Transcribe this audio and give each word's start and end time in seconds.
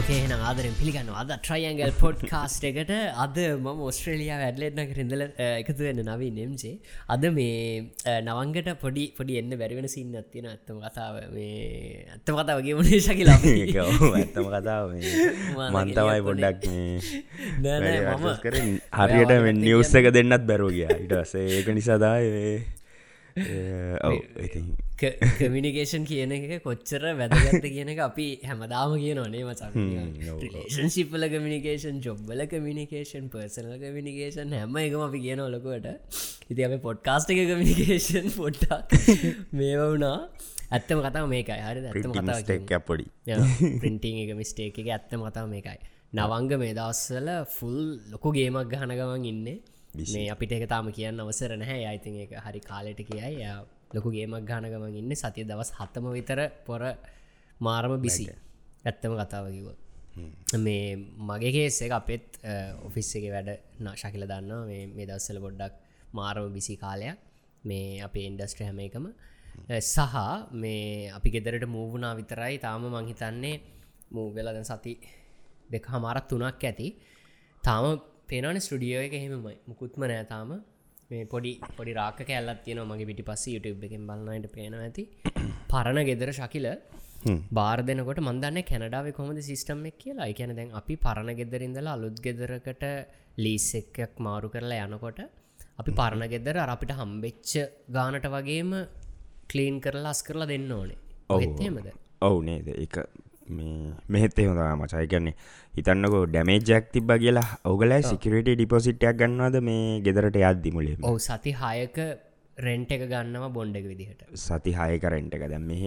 ඕකේ 0.00 0.36
ආදරෙන් 0.40 0.74
පිළිගන්න 0.78 1.10
අද 1.20 1.30
ට්‍රයිඇන්ගල් 1.34 1.92
පොඩ් 1.98 2.20
කාස්ට 2.30 2.64
එකට 2.68 2.92
අද 3.24 3.36
මම 3.38 3.80
ඔස්ට්‍රේලියයා 3.88 4.38
වැඩලෙත්න 4.42 4.92
රිඳල 4.98 5.24
එකතු 5.24 5.76
වෙන්න 5.80 6.00
නවී 6.06 6.30
නෙම්සේ 6.36 6.72
අද 7.14 7.24
මේ 7.30 8.14
නවංගට 8.20 8.70
පොඩි 8.82 9.04
පොඩි 9.18 9.38
එන්න 9.40 9.52
බැරිවෙන 9.60 9.88
සින්න 9.94 10.16
ඇත්තින 10.16 10.48
ඇත්තම 10.52 10.80
කතාව 10.86 11.18
මේ 11.34 12.06
ඇත්ත 12.08 12.26
කතා 12.30 12.56
වගේ 12.60 12.76
මනේ 12.80 13.00
ශකිලා 13.00 13.38
ඇත්තම 13.42 14.50
කතාව 14.56 14.94
මන්තවයි 14.96 16.20
පොඩ්ඩක් 16.28 16.68
මම 17.62 18.70
හරියට 19.00 19.34
නිවස්ස 19.58 19.96
එක 20.00 20.12
දෙන්නත් 20.12 20.46
බැරෝ 20.46 20.72
ගිය. 20.72 20.88
ඉටසේ 20.98 21.48
ඒක 21.58 21.68
නිසාදාය 21.72 22.30
ඔව 24.06 24.16
කමිනිකේෂන් 25.00 26.04
කියන 26.04 26.32
එක 26.36 26.62
කොච්චර 26.64 27.04
වැදගත්ත 27.18 27.66
කියන 27.66 27.90
එක 27.92 28.00
අපි 28.06 28.26
හැමදාම 28.44 28.94
කිය 28.96 29.14
නොනේ 29.14 29.44
මචන් 29.48 30.92
ශිපල 30.96 31.26
කමිනිකේෂන් 31.34 32.00
ජොබ්බල 32.06 32.44
කමිනිකේෂන් 32.52 33.30
පර්සනල් 33.34 33.76
කමිනිකේෂන් 33.84 34.56
හැම 34.58 34.76
එකම 34.82 35.04
අපි 35.08 35.22
කියන 35.26 35.42
ඔලකොට 35.46 35.88
ඉති 36.50 36.68
අප 36.68 36.76
පොඩ්කාස්ට 36.82 37.32
එක 37.34 37.42
කමිනිකේෂන් 37.52 38.28
පොට්ටක් 38.36 38.94
මේ 39.52 39.74
වුණා. 39.76 40.18
ඇත්තම 40.70 41.02
කතාව 41.06 41.26
මේකයි. 41.28 41.60
හරි 41.60 41.86
ඇත්තම 41.86 42.12
කතා 42.12 42.80
පොඩි. 42.82 43.08
පින්ටිං 43.80 44.22
එක 44.24 44.36
මිස්ටේක් 44.36 44.78
එක 44.78 44.94
ඇත්තම 44.98 45.26
කතාව 45.26 45.48
මේකයි. 45.48 45.80
නවංග 46.12 46.52
මේ 46.58 46.76
දවස්සල 46.78 47.28
ෆුල් 47.56 47.82
ලොකු 48.12 48.36
ගේමක් 48.36 48.72
ගහන 48.72 48.96
ගමන් 49.00 49.28
ඉන්නේ. 49.32 49.58
මේ 50.12 50.30
අපිට 50.30 50.52
එක 50.52 50.68
තාම 50.68 50.92
කියන්න 50.92 51.20
අවසර 51.20 51.56
නැහැ. 51.56 51.84
අයිති 51.90 52.16
එක 52.24 52.40
හරි 52.46 52.60
කාලෙට 52.62 53.06
කියයි 53.08 53.36
ලොකු 53.90 54.08
ගේමක් 54.10 54.44
ගානගමන් 54.44 54.96
ඉන්න 54.96 55.12
සතිය 55.16 55.44
දවස් 55.44 55.70
හත්තම 55.78 56.10
විතර 56.12 56.40
පොර 56.66 56.82
මාරම 57.60 57.94
බිසි 58.00 58.24
ඇත්තම 58.84 59.14
කතාවකිව 59.20 59.68
මේ 60.58 60.96
මගේ 61.20 61.52
කේස්ස 61.52 61.82
එක 61.82 61.92
අපෙත් 61.92 62.26
ඔෆිස් 62.86 63.10
එක 63.16 63.26
වැඩ 63.32 63.50
නාශකිල 63.80 64.24
දන්න 64.24 64.52
මේ 64.94 65.06
දවස්සල 65.06 65.38
පොඩ්ඩක් 65.38 65.74
මාරම 66.12 66.52
බිසි 66.52 66.76
කාලයක්. 66.76 67.18
මේ 67.62 68.00
අපේ 68.00 68.26
ඉන්ඩස්ට්‍ර 68.26 68.64
හැම 68.64 68.78
එකම. 68.80 69.06
සහ 69.84 70.16
මේ 70.54 71.10
අපි 71.10 71.28
ගෙදරට 71.30 71.66
මූවනා 71.68 72.14
විතරයි 72.16 72.58
තාම 72.58 72.82
මංහිතන්නේ 72.86 73.60
මූවෙලද 74.10 74.64
සති 74.64 74.92
දෙක 75.70 75.84
හමාරත් 75.86 76.28
තුනක් 76.28 76.64
ඇති. 76.64 76.88
තාම 77.64 77.84
පේනන 78.26 78.58
ස්ටඩියෝ 78.58 79.02
එක 79.02 79.14
හෙමයි 79.14 79.56
මුකුත්ම 79.68 80.02
නෑතාම 80.02 80.50
මේ 81.10 81.24
පොඩි 81.32 81.52
පොඩි 81.78 81.92
රාක 81.98 82.18
කැල්ලත් 82.28 82.60
තියෙන 82.66 82.80
මගේ 82.90 83.08
පිටි 83.10 83.24
පස්ස 83.28 83.44
යුටබ් 83.54 83.84
එකෙන් 83.88 84.02
බලන්නට 84.08 84.48
පේන 84.56 84.74
ඇති. 84.80 85.04
පරණ 85.72 86.00
ගෙදර 86.10 86.30
ශකිල 86.38 86.66
බාර 87.58 87.78
දෙනකොට 87.88 88.20
මන්දන්න 88.26 88.60
කැනඩාව 88.70 89.08
කොමද 89.18 89.40
සිිස්ටම් 89.48 89.82
එක් 89.90 89.98
කියලා. 90.04 90.30
එකැන 90.32 90.54
දැන් 90.58 90.70
අපි 90.80 90.96
පරණ 91.06 91.32
ගෙදරින්දලා 91.40 91.96
අලුත් 91.98 92.18
ගෙදරකට 92.26 92.84
ලීස් 93.44 93.68
එකක් 93.80 94.22
මාරු 94.26 94.50
කරලා 94.54 94.86
යනකොට 94.86 95.20
අපි 95.80 95.92
පරණ 96.00 96.26
ගෙදර 96.34 96.60
අපිට 96.66 96.94
හම්බෙච්ච 97.00 97.52
ගානට 97.96 98.28
වගේම 98.36 98.72
කලීන් 99.52 99.78
කරලා 99.86 100.14
අස් 100.14 100.22
කරලා 100.28 100.50
දෙන්න 100.52 100.70
ඕනේ. 100.78 101.00
ඔහෙත්තේමද 101.28 101.90
ඔවු. 102.28 102.38
නේද? 102.48 102.68
එක 102.86 102.96
මෙහෙත් 103.50 104.40
එහොදා 104.44 104.72
මචයි 104.80 105.06
කියන්නේ 105.12 105.36
හිතන්නකෝ 105.74 106.24
ඩැමේජක් 106.32 106.90
තිබ 106.96 107.12
කියලා 107.24 107.48
ඔගලයි 107.74 108.02
සිකරට 108.10 108.50
ඩිපොසිට්යක් 108.50 109.20
ගන්නවද 109.20 109.62
මේ 109.68 109.86
ගෙදරට 110.08 110.42
යද්දි 110.42 110.74
මුලේ 110.76 110.98
ඔව 111.02 111.18
සති 111.28 111.54
හයක 111.62 111.98
රෙන්ට් 112.58 112.92
එක 112.92 113.02
ගන්නව 113.08 113.44
බොන්්ඩක 113.56 113.86
විදිහට. 113.90 114.22
සති 114.36 114.72
හයක 114.72 115.04
රෙන්ට් 115.14 115.34
එක. 115.34 115.44
දැම් 115.52 115.64
මෙහ 115.64 115.84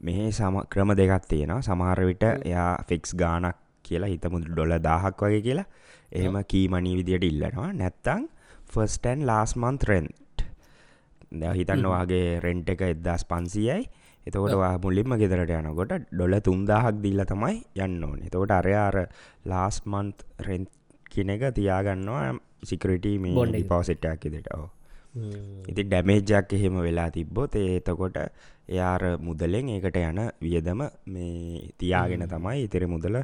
මෙහ 0.00 0.18
සම 0.30 0.56
ක්‍රම 0.72 0.94
දෙකක් 1.00 1.28
තියෙනවා. 1.28 1.62
සමහර 1.62 2.00
විට 2.10 2.24
එයා 2.24 2.70
ෆික්ස් 2.88 3.14
ගානක් 3.14 3.56
කියලා 3.84 4.10
හිතමුද 4.12 4.48
ඩොල 4.48 4.74
දාහක් 4.88 5.22
වගේ 5.26 5.42
කියලා. 5.42 5.68
එහෙම 6.12 6.36
කීමනී 6.52 6.96
විදියට 7.00 7.28
ඉල්ලනවා. 7.30 7.72
නැත්තං 7.72 8.28
ෆස්ටන් 8.72 9.26
ලාස්මන්ත් 9.30 9.88
රෙන්ට් 9.90 10.44
හිතන්න 11.58 11.88
වගේ 11.94 12.40
රෙන්ට් 12.40 12.70
එක 12.74 12.84
එදදාස් 12.92 13.24
පන්සියයි 13.24 13.82
එතකොට 14.28 14.82
මුලින්ම 14.82 15.16
ගෙදරට 15.16 15.54
යනකොට 15.56 15.94
ඩොල 16.06 16.34
තුන්දාහක් 16.40 17.00
දීල 17.02 17.24
තමයි 17.24 17.54
යන්න 17.78 18.04
ඕන. 18.04 18.18
එතකොට 18.22 18.52
අරයාර 18.52 18.96
ලාස්මන්ත් 19.44 20.26
රෙන් 20.40 20.66
කියන 21.08 21.30
එක 21.30 21.44
තියාගන්නවා 21.54 22.26
සිකරට 22.62 23.06
මේ 23.18 23.64
පවසෙට්ටක් 23.64 24.28
දෙට 24.30 24.50
ඕ 24.54 24.68
ඉති 25.68 25.82
ඩැමේජ්ජක් 25.84 26.52
එහෙම 26.52 26.80
වෙලා 26.80 27.10
තිබ්බොත් 27.10 27.54
ඒතකොට 27.56 28.16
එයාර 28.68 29.02
මුදලෙන් 29.18 29.68
ඒකට 29.70 30.00
යන 30.02 30.20
වියදම 30.40 30.82
මේ 31.06 31.62
තියාගෙන 31.78 32.26
තමයි 32.28 32.64
ඉතිර 32.64 32.86
මුදල 32.86 33.22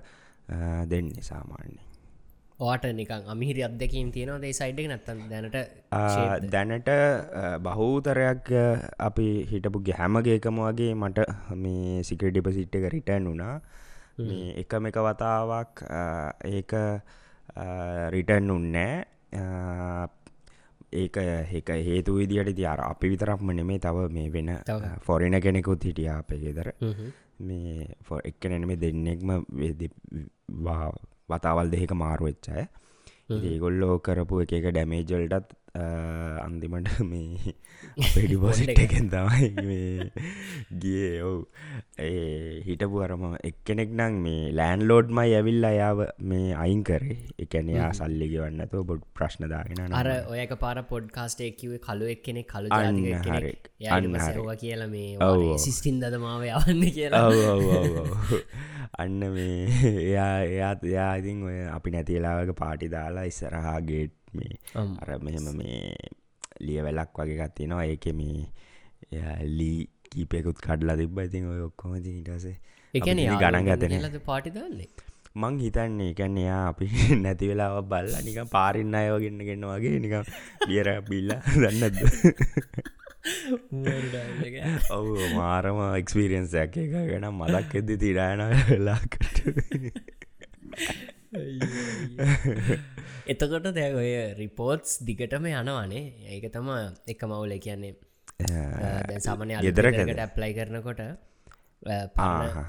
දෙන්නේ 0.88 1.22
සාමාන්‍ය 1.22 1.76
ඕට 2.66 2.84
නිකං 2.98 3.22
අමිහිරි 3.34 3.62
අදකින් 3.68 4.08
තියෙනවා. 4.14 4.42
දේ 4.44 4.52
සයිඩ් 4.60 4.80
නත්තන් 4.86 5.18
දැනට 5.30 5.56
දැනට 6.54 6.90
බහූතරයක් 7.66 8.50
අපි 9.08 9.28
හිටපු 9.52 9.78
හැමගේකම 10.00 10.60
වගේ 10.66 10.92
මට 11.02 11.28
මේ 11.64 12.02
සිකට 12.08 12.30
ඩිපසිට් 12.30 12.76
එක 12.80 12.86
රිටන් 12.96 13.30
වුණා. 13.30 13.56
එකම 14.62 14.86
එක 14.90 14.98
වතාවක් 15.06 15.84
ඒක 16.54 16.72
රිටන් 18.14 18.50
උන්නෑ 18.56 18.94
ඒක 21.02 21.16
ඒක 21.58 21.68
හේතු 21.88 22.12
විදියට 22.18 22.54
තියාර 22.58 22.80
අපි 22.86 23.10
විතරක්ම 23.12 23.48
නෙමේ 23.58 23.82
තව 23.84 24.06
මේ 24.16 24.28
වෙන 24.34 24.50
ෆොරින 25.06 25.36
කෙනෙකුත් 25.46 25.84
හිටිය 25.88 26.08
අපේ 26.14 26.38
ගෙදර. 26.44 26.68
මේ 27.46 27.86
ෆො 28.06 28.14
එක්ක 28.30 28.42
නැනමේ 28.50 28.78
දෙන්නෙක්ම 28.82 29.30
වතාවල් 31.28 31.68
දෙක 31.70 31.92
මාරුවෙච්චය 31.94 32.64
ඒගොල්ලෝ 33.42 33.94
කරපු 33.98 34.40
එක 34.40 34.52
එක 34.52 34.66
ඩැමේජල්ටත් 34.68 35.52
අන්තිමට 35.74 36.88
මේ 37.02 37.54
පෙඩිපොසිට් 38.14 38.78
එකෙන් 38.84 39.08
තමයි 39.10 39.48
ගිය. 40.82 41.20
ඔවු. 41.20 41.40
ඒ 41.98 42.62
හිටපු 42.66 43.02
අරම 43.02 43.24
එක්කෙනෙක් 43.42 43.90
නං 43.90 44.20
මේ 44.26 44.52
ලෑන් 44.52 44.86
ලෝඩ්මයි 44.86 45.34
ඇවිල්ල 45.34 45.66
යාව 45.70 46.04
මේ 46.22 46.54
අයින් 46.56 46.84
කරේ. 46.84 47.18
එකනයා 47.38 47.90
සල්ලි 47.92 48.30
ගවන්නතු 48.30 48.84
බොඩ් 48.84 49.02
ප්‍රශ්නදාගෙන 49.18 49.98
අර 50.02 50.10
ඔයක 50.30 50.54
පාර 50.56 50.82
පොඩ්කාස්ට 50.84 51.42
එක්කිවේ 51.42 51.82
කලු 51.82 52.10
එක්කෙනෙ 52.14 52.46
කලු 52.46 52.70
අන්නවා 53.90 54.56
කියලා 54.56 54.88
මේ 54.88 55.58
සිස්ටින් 55.58 56.00
දදමාව 56.00 56.46
යවන්න 56.52 56.84
කියලා. 56.98 57.28
අන්න 58.98 59.22
මේ 59.32 59.56
එයා 60.00 60.34
එයාත් 60.48 60.84
එයාඉතින් 60.86 61.42
ඔය 61.42 61.56
අපි 61.68 61.94
නැතිලාවක 61.94 62.54
පාටි 62.60 62.90
දාලා 62.90 63.26
ඉස්සරහා 63.30 63.80
ගේට් 63.82 64.14
මේ 64.34 64.84
අර 64.98 65.10
මෙහෙම 65.20 65.48
මේ 65.54 65.80
ලියවැලක් 66.60 67.18
වගේ 67.18 67.40
ගත්තිනවා 67.40 67.86
ඒක 67.86 68.06
මේ 68.14 68.38
ලී 69.52 69.80
කීපයකුත් 70.06 70.58
කඩලා 70.58 70.96
තිබ්බ. 70.96 71.18
ඉතින් 71.20 71.44
ඔය 71.46 71.60
ඔක්කොම 71.62 71.96
ඉටසේ 71.96 72.56
එකන 72.94 73.20
ගණන් 73.34 73.66
ගතන 73.66 74.20
පාටිදන්නේ 74.22 74.88
මං 75.36 75.56
හිතන්නේ 75.58 76.10
එකන්න 76.10 76.36
එයා 76.38 76.58
අපි 76.68 76.86
නැති 77.22 77.46
වෙලාව 77.50 77.78
බල්ල 77.84 78.12
නික 78.22 78.36
පාරින්න 78.50 78.94
අයෝගන්න 78.94 79.40
ගෙන්න්න 79.42 79.66
වගේ 79.70 79.98
නික 79.98 80.14
බියර 80.62 80.90
බිල්ල 81.08 81.32
දන්නද 81.56 81.98
ඔවු 84.90 85.12
මාරම 85.34 85.80
එක්ස්පිරියන්සයක් 85.90 86.78
එක 86.78 86.94
ගැන 86.94 87.26
මදක් 87.32 87.80
එද්දි 87.80 87.98
තිරායන 87.98 88.42
වෙලාකට 88.70 89.42
එතකොට 93.32 93.68
දැ 93.76 93.90
ඔය 94.00 94.10
රිපෝට්ස් 94.40 94.90
දිගටම 95.08 95.46
යනවානේ. 95.50 96.02
ඒක 96.34 96.44
තම 96.54 96.68
එක 97.12 97.22
මවුල 97.24 97.54
කියන්නේ. 97.66 97.94
සාමනය 99.26 99.54
අදරකට 99.60 100.20
ඇප්ලයි 100.24 100.52
කරනකොට 100.58 101.00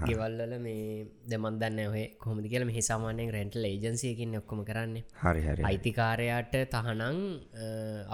ගෙවල්ල 0.08 0.54
මේ 0.66 1.08
දෙමන්දන්න 1.32 1.82
ඔහ 1.88 1.98
කොමදි 2.24 2.52
කියල 2.54 2.66
මෙහි 2.70 2.84
සාමානයෙන් 2.90 3.34
රැන්ටල් 3.36 3.68
ඒජන්සියකින් 3.72 4.40
ඔක්කොම 4.42 4.64
කරන්න. 4.70 4.96
හරි 5.24 5.42
හරි 5.48 5.68
අයිතිකාරයාට 5.72 6.56
තහනං 6.76 7.20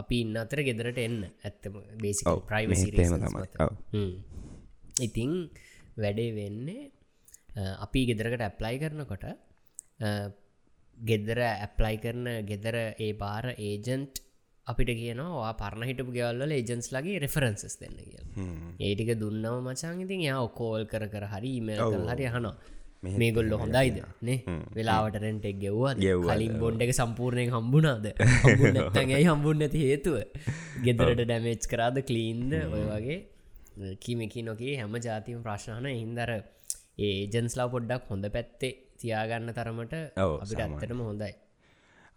අපි 0.02 0.22
ඉන්න 0.26 0.42
අතර 0.44 0.64
ගෙදරට 0.70 1.02
එන්න. 1.08 1.22
ඇත්තම 1.46 1.78
බේසි 2.04 2.26
ප්‍රයිවසි 2.50 2.90
ඉතිං 5.08 5.34
වැඩේ 5.98 6.32
වෙන්නේ 6.42 6.90
අපි 7.86 8.08
ගෙදරකට 8.12 8.48
ඇප්ලයි 8.50 8.78
කරනකොට 8.84 9.26
ගෙදර 11.02 11.40
ඇප්ලයි 11.46 11.96
කරන 11.98 12.28
ගෙදර 12.46 12.78
ඒ 12.78 13.14
බාර 13.14 13.46
ඒජන්ට් 13.60 14.22
අපිට 14.68 14.92
කියනවා 15.00 15.54
පරණ 15.54 15.88
හිටපු 15.90 16.12
ගෙවල්ල 16.18 16.52
ඒජන්ස් 16.52 16.92
ලගේ 16.92 17.18
රෙෆරන්සස් 17.20 17.80
දෙන්න 17.82 17.98
කිය 18.02 18.22
ඒටික 18.82 19.12
දුන්නව 19.16 19.56
මචන් 19.64 20.06
ඉතින් 20.06 20.22
යා 20.22 20.40
ඔකෝල් 20.42 20.86
කර 20.86 21.08
කර 21.08 21.26
හරි 21.34 21.56
මේ 21.62 21.80
හරි 22.10 22.28
හනවා 22.28 22.56
මේ 23.04 23.32
ගොල්ල 23.32 23.54
හොඳයිද? 23.54 23.98
නේ? 24.22 24.40
වෙලාවට 24.76 25.18
රෙන්ටෙක් 25.18 25.58
ගෙව්වා 25.58 25.94
කලින් 26.28 26.56
බොන්්ඩ 26.60 26.84
එක 26.86 26.94
සම්පූර්ණයෙන් 26.94 27.50
හම්බුනාද 27.50 28.06
ඇයි 28.96 29.26
හම්බුන්න 29.26 29.66
ඇති 29.66 29.82
හේතුව? 29.84 30.18
ගෙදරට 30.86 31.22
ඩැමේච් 31.22 31.66
කරාද 31.68 31.98
කලීන්ද 32.04 32.54
ඔය 32.68 32.84
වගේ 32.92 33.18
කිමකි 33.98 34.42
නොකේ 34.44 34.78
හැම 34.78 34.96
ජාතිම 35.00 35.42
ප්‍රශ්නහන 35.42 35.90
හින්දර 35.94 36.32
ඒජන්ස්ලා 37.00 37.68
පොඩ්ඩක් 37.68 38.06
හොඳ 38.08 38.28
පැත්තේ 38.30 38.74
තියාගන්න 39.02 39.54
තරමට 39.54 39.96
අපිට 40.18 40.60
ඇත්තටම 40.60 41.02
හොඳයි. 41.04 41.34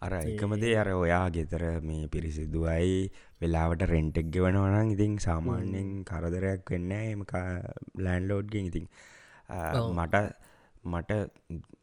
අර 0.01 0.13
එකමදේ 0.21 0.75
අර 0.81 0.89
ඔයා 0.93 1.25
ගෙතර 1.35 1.63
මේ 1.81 2.07
පිරිසිදුවයි 2.07 2.95
වෙලාවට 3.41 3.83
රෙන්ටෙක් 3.93 4.27
ගෙවනවනම් 4.35 4.89
ඉතින් 4.95 5.13
සාමාන්‍යෙන් 5.27 5.89
කරදරයක් 6.09 6.71
වෙන්න 6.73 6.91
එම 6.93 7.23
ලෑන්ලෝඩ්ගෙන් 8.05 8.69
ඉතින් 8.71 8.87
මට 9.93 10.23
මට 10.85 11.11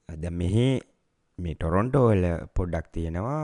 ඇද 0.08 0.26
මෙහි 0.40 0.68
මේ 1.38 1.54
ටොරොන්ටෝවල 1.54 2.26
පොඩ්ඩක් 2.58 2.92
තියෙනවා 2.92 3.40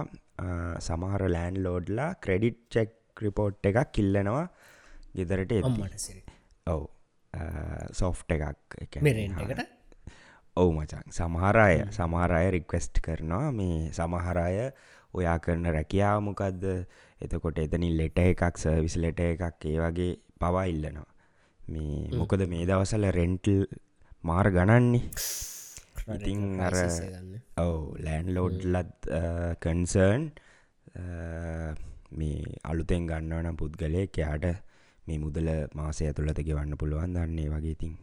සමහර 0.80 1.24
ලෑන් 1.28 1.62
ලෝඩ්ලා 1.66 2.10
ක්‍රෙඩිට් 2.26 2.60
චෙක් 2.70 2.94
රිපෝට් 3.16 3.70
එකක් 3.70 3.80
කිල්ලනවා 3.92 4.44
ගෙදරට 5.16 5.52
එ 5.52 5.64
අම්මටසිරි 5.64 6.22
ඔව් 6.66 6.84
සෝෆ්ට 7.94 8.36
එකක් 8.36 9.02
රෙන්ටකට 9.08 9.77
ඔවු 10.58 10.70
මචන් 10.74 11.06
සමහරය 11.12 11.74
සමහරය 11.90 12.44
රික්වෙස්ට් 12.50 13.00
කරනවා 13.00 13.50
මේ 13.52 13.90
සමහරය 13.92 14.54
ඔයා 15.14 15.38
කරන 15.38 15.66
රැකියාව 15.68 16.18
මොකක්ද 16.22 16.64
එතකොට 17.20 17.58
එතනින් 17.58 17.94
ලෙට 17.96 18.18
එකක් 18.20 18.42
සර්විස් 18.56 18.96
ලෙට 18.96 19.20
එකක් 19.22 19.64
ඒ 19.64 19.78
වගේ 19.80 20.12
පවා 20.38 20.64
ඉල්ලනවා. 20.64 21.08
මේ 21.60 22.08
මොකද 22.12 22.42
මේ 22.46 22.66
දවසල 22.66 23.04
රෙන්ටල් 23.10 23.62
මාර 24.24 24.46
ගණන්නේ? 24.50 25.04
ඉතින් 26.08 26.40
අර 26.60 26.74
ඔවු 27.58 27.78
ලෑන් 27.98 28.32
ලෝඩ්ලත් 28.34 29.08
කන්සර්න් 29.62 30.24
මේ 32.12 32.56
අලුතෙන් 32.64 33.06
ගන්නවනම් 33.06 33.56
පුද්ගලයෙක් 33.56 34.18
එයාට 34.18 34.46
මේ 35.04 35.18
මුදල 35.18 35.48
මාසය 35.74 36.06
ඇතුළත 36.06 36.40
ගෙවන්න 36.42 36.80
පුළුවන් 36.80 37.16
දන්නේ 37.16 37.48
වගේ 37.48 37.74
ඉතින් 37.76 37.94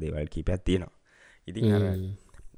දේවල් 0.00 0.28
කීපැත් 0.28 0.64
තියෙනවා 0.64 0.95
ඉතින් 1.46 1.72
අර 1.72 1.84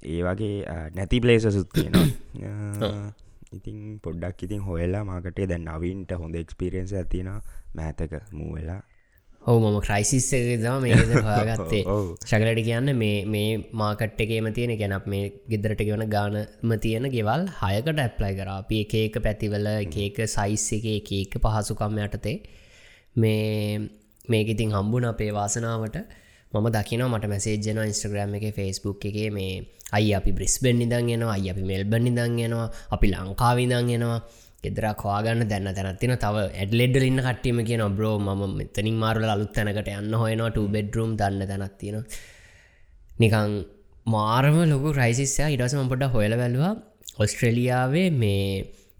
ඒ 0.06 0.20
වගේ 0.22 0.76
නැති 0.94 1.20
පලේස 1.20 1.48
සුත්තියෙනවා 1.50 2.92
ඉතින් 3.56 3.78
පොඩ්ඩක් 4.00 4.44
ඉතින් 4.44 4.62
හොයලා 4.62 5.02
මාකටේ 5.04 5.46
දැන් 5.46 5.66
නවින්ට 5.70 6.14
හොඳ 6.16 6.36
එක්ස්පිරියන්ස 6.36 6.94
ඇතින 6.94 7.28
මෑතක 7.74 8.14
මූවෙලා 8.32 8.80
ඔහු 9.42 9.58
මම 9.62 9.76
ක්‍රයිසිස් 9.80 10.26
දම 10.62 10.82
මේ 10.82 10.96
හොයාගත්තේ. 11.26 11.82
ඔව්. 11.94 12.06
ශකලට 12.22 12.60
කියන්න 12.60 12.90
මේ 12.96 13.18
මේ 13.26 13.50
මාකට් 13.72 14.22
එකේම 14.24 14.48
තියෙන 14.52 14.72
ගැනක් 14.82 15.06
මේ 15.06 15.24
ගෙදරට 15.52 15.82
ගෙවන 15.88 16.04
ගානම 16.08 16.74
තියෙන 16.78 17.08
ගෙවල් 17.14 17.44
හයකට 17.60 18.02
ඇප්ලයි 18.04 18.32
කර. 18.38 18.50
අපි 18.54 18.80
එක 18.84 18.94
එක 19.00 19.18
පැතිවල 19.26 19.68
එකක 19.74 20.18
සයිස් 20.28 20.66
එක 20.78 20.88
එක 20.92 21.12
එක 21.18 21.38
පහසුකම් 21.44 22.00
යටතේ. 22.06 22.36
මේ 23.16 23.78
මේක 24.28 24.48
ඉතින් 24.48 24.74
හම්බුන 24.76 25.08
අපේ 25.12 25.30
වාසනාවට 25.32 25.98
මම 26.52 26.66
දකින 26.70 27.02
මට 27.04 27.26
මැසේජන 27.26 27.80
ඉස්ට්‍රග්‍රම් 27.84 28.34
එක 28.38 28.46
ෆස්බුක් 28.56 29.04
එක 29.04 29.16
මේ 29.32 29.54
අයි 29.92 30.10
අපි 30.14 30.30
බ්‍රිස්බෙන් 30.32 30.76
නිදන් 30.80 31.08
එනවා 31.10 31.32
අයි 31.32 31.50
අපි 31.52 31.64
මෙල්බන් 31.70 32.04
නිදන් 32.06 32.38
එනවා 32.40 32.68
අපි 32.90 33.06
ලංකාවිදන් 33.14 33.90
එනවා. 33.90 34.20
ෙදරක් 34.64 35.02
හවාගන්න 35.04 35.42
දැන්න 35.50 35.68
තැනත්තින 35.76 36.12
තව 36.16 36.36
ඇඩලෙඩ්ඩ 36.54 37.04
ඉන්න 37.08 37.20
කට්ටීම 37.20 37.58
කියන 37.68 37.82
බ්‍රෝ 37.96 38.16
ම 38.18 38.40
මෙතනින් 38.56 38.96
මාරුල 39.02 39.26
අලුත් 39.26 39.52
තැනකට 39.54 39.90
යන්න 39.92 40.14
හොයනවා. 40.14 40.50
ට 40.50 40.64
බෙඩරුම් 40.74 41.10
දන්න 41.20 41.50
තැනත්තින 41.50 41.98
නිකං 43.14 43.52
මාරම 44.06 44.56
ලොකු 44.72 44.90
රයිසිස්සය 44.92 45.46
ඉඩසම 45.54 45.92
පොඩ 45.92 46.04
හොයල 46.14 46.34
බැලවා. 46.34 46.72
ඔස්ට්‍රලියාවේ 47.18 48.08
මේ 48.22 48.48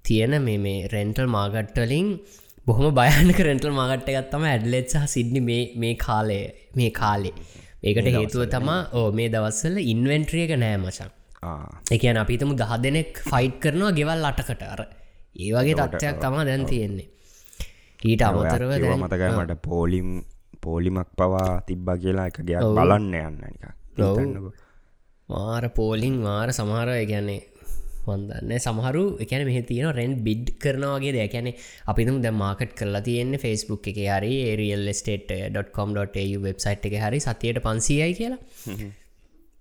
තියෙන 0.05 0.35
මේ 0.43 0.59
මේ 0.59 0.87
රෙන්ටල් 0.95 1.29
මාගට්ටලින් 1.29 2.09
බොහොම 2.69 2.89
බයනක 2.99 3.39
රෙන්ටල් 3.47 3.73
මාගට්ට 3.79 4.11
ගත්තම 4.15 4.43
ඇඩලෙත් 4.53 4.89
සහ 4.95 5.05
සිද්නි 5.15 5.41
මේ 5.83 5.95
කාලය 6.07 6.39
මේ 6.79 6.91
කාලේ. 7.01 7.35
ඒකට 7.89 8.09
හේතුව 8.17 8.43
තමා 8.55 8.81
ඕ 8.99 9.07
මේ 9.19 9.29
දවස්සල 9.35 9.77
ඉන්වෙන්ට්‍රියක 9.93 10.53
නෑ 10.63 10.77
මචන් 10.83 11.11
එකන 11.97 12.19
අපිතම 12.23 12.53
දහ 12.61 12.75
දෙනෙක් 12.85 13.13
ෆයිට් 13.31 13.57
කරනවා 13.65 13.93
ගෙවල් 13.99 14.29
අටකට. 14.31 14.63
අර 14.75 14.81
ඒ 15.43 15.51
වගේ 15.57 15.77
තත්ත්වයක් 15.81 16.19
තමා 16.25 16.45
දැන් 16.49 16.67
තියෙන්නේ. 16.73 17.09
ඊට 18.11 18.23
අමතරව 18.29 18.73
කිව්වා 18.75 18.81
දැන් 18.85 19.05
මතකයි 19.05 19.31
මට 19.39 19.61
පෝලිම් 19.69 20.09
පෝලිමක් 20.65 21.11
පවා 21.19 21.51
තිබ්බා 21.69 21.97
කියලා 22.05 22.27
එක 22.31 22.41
ගයක් 22.49 22.73
බලන්න 22.79 23.15
යන්න 23.21 23.37
නික. 23.43 23.63
මාර 25.29 25.65
පෝලිං 25.79 26.17
මාර 26.27 26.49
සමහර 26.59 26.91
ගැන්නේ 27.13 27.41
වන්දන්න 28.11 28.53
සමහරු 28.59 29.03
එකන 29.25 29.45
මෙහ 29.49 29.59
තියෙන 29.71 29.91
රැන් 29.99 30.15
බිඩ් 30.27 30.47
කරනවාගේ 30.63 31.13
දැකැනෙ 31.17 31.51
අපිතුම් 31.87 32.17
ද 32.25 32.33
මාකට් 32.43 32.73
කරලා 32.75 33.03
තියෙන්නේ 33.09 33.43
ෆස්බුක් 33.45 33.91
එක 33.93 34.01
හරි 34.07 34.33
ඒරියල් 34.45 34.87
ස්ටේට.com.ු 34.93 36.39
වෙබ්සයිට් 36.47 36.89
එක 36.91 36.97
හරි 37.05 37.21
සතියට 37.21 37.61
පන්සියයි 37.67 38.15
කියලා. 38.21 38.41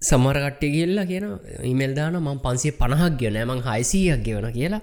සමරකට්ටය 0.02 0.68
කියල්ලා 0.70 1.06
කියන 1.06 1.26
ඉමල් 1.64 1.94
දාන 1.94 2.18
මං 2.20 2.40
පන්සිය 2.40 2.74
පණහක් 2.82 3.14
ගිය 3.20 3.32
නෑමං 3.32 3.62
හයිසීයක් 3.62 4.22
ගෙවන 4.26 4.50
කියලා. 4.52 4.82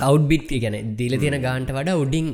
අවු්බිට් 0.00 0.50
ගැන 0.64 0.76
දීල 0.98 1.14
තියෙන 1.18 1.38
ගාන්ට 1.42 1.70
වඩා 1.70 1.96
උඩින් 1.96 2.28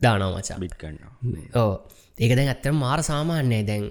දානවා 0.00 0.32
මචා. 0.36 0.58
බිට් 0.58 0.76
කරන්නවා 0.80 1.14
ඕ 1.56 1.72
ඒක 2.18 2.32
දැන් 2.36 2.48
ඇත්තම 2.48 2.76
මාර 2.76 3.00
සාමාන්‍යය. 3.04 3.62
දැන් 3.64 3.84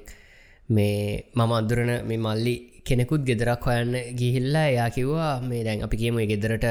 මේ 0.69 1.25
මම 1.35 1.51
අදුරන 1.51 1.91
මේ 2.03 2.17
මල්ලි 2.19 2.55
කෙනෙකුත් 2.85 3.23
ගෙදරක් 3.29 3.65
හොයන්න 3.69 3.93
ගිහිල්ලා 4.19 4.65
එයා 4.71 4.89
කිව්වා 4.97 5.33
මේ 5.49 5.63
දැන් 5.67 5.83
අපි 5.87 6.01
කියමු 6.01 6.25
ගෙදරට 6.31 6.65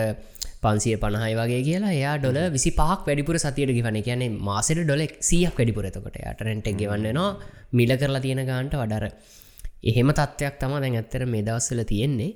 පන්සිය 0.62 0.96
පණහයි 1.02 1.34
වගේ 1.40 1.62
කියලා. 1.68 1.94
එයා 2.00 2.16
ඩොල 2.18 2.38
විසි 2.56 2.70
පහක් 2.80 3.00
වැඩිපුර 3.08 3.38
සතියට 3.44 3.72
ගිවන 3.78 3.98
කියන්නේ 4.08 4.34
මාසට 4.48 4.80
ඩොලෙක් 4.80 5.14
සියක් 5.28 5.56
වැඩිපුරතකොට 5.58 6.18
යාටරෙන්ට 6.24 6.68
ගෙවන්නනවා 6.82 7.30
මිල 7.72 7.92
කරලා 8.02 8.24
තියෙන 8.26 8.42
ගාන්ට 8.50 8.76
වඩර 8.82 9.06
එහෙම 9.90 10.10
තත්වයක් 10.18 10.54
තම 10.60 10.74
දැන් 10.76 10.96
ඇත්තර 11.00 11.24
මේ 11.26 11.44
දවස්සල 11.48 11.82
තියෙන්නේ. 11.92 12.30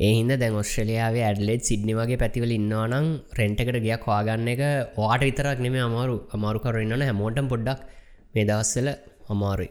ඒහින්ද 0.00 0.32
දැන් 0.42 0.60
ඔස්ට්‍රලියාවේ 0.62 1.24
ඇඩලෙත් 1.28 1.64
සිද්නි 1.70 1.98
වගේ 2.00 2.20
පැතිවල 2.22 2.52
ඉන්නවානම් 2.58 3.08
රෙන්ටකට 3.40 3.82
ගයක් 3.86 4.06
හවාගන්න 4.08 4.52
එක 4.54 4.62
වාට 5.00 5.26
විතරක් 5.28 5.58
නෙමේ 5.66 5.84
අමාරු. 5.88 6.16
අමාරු 6.36 6.64
කරන්නන 6.66 7.08
හැමෝටම් 7.08 7.52
පොඩ්ඩක් 7.52 7.82
මේ 8.34 8.48
දවස්සල 8.50 8.88
අමාරුයි. 9.34 9.70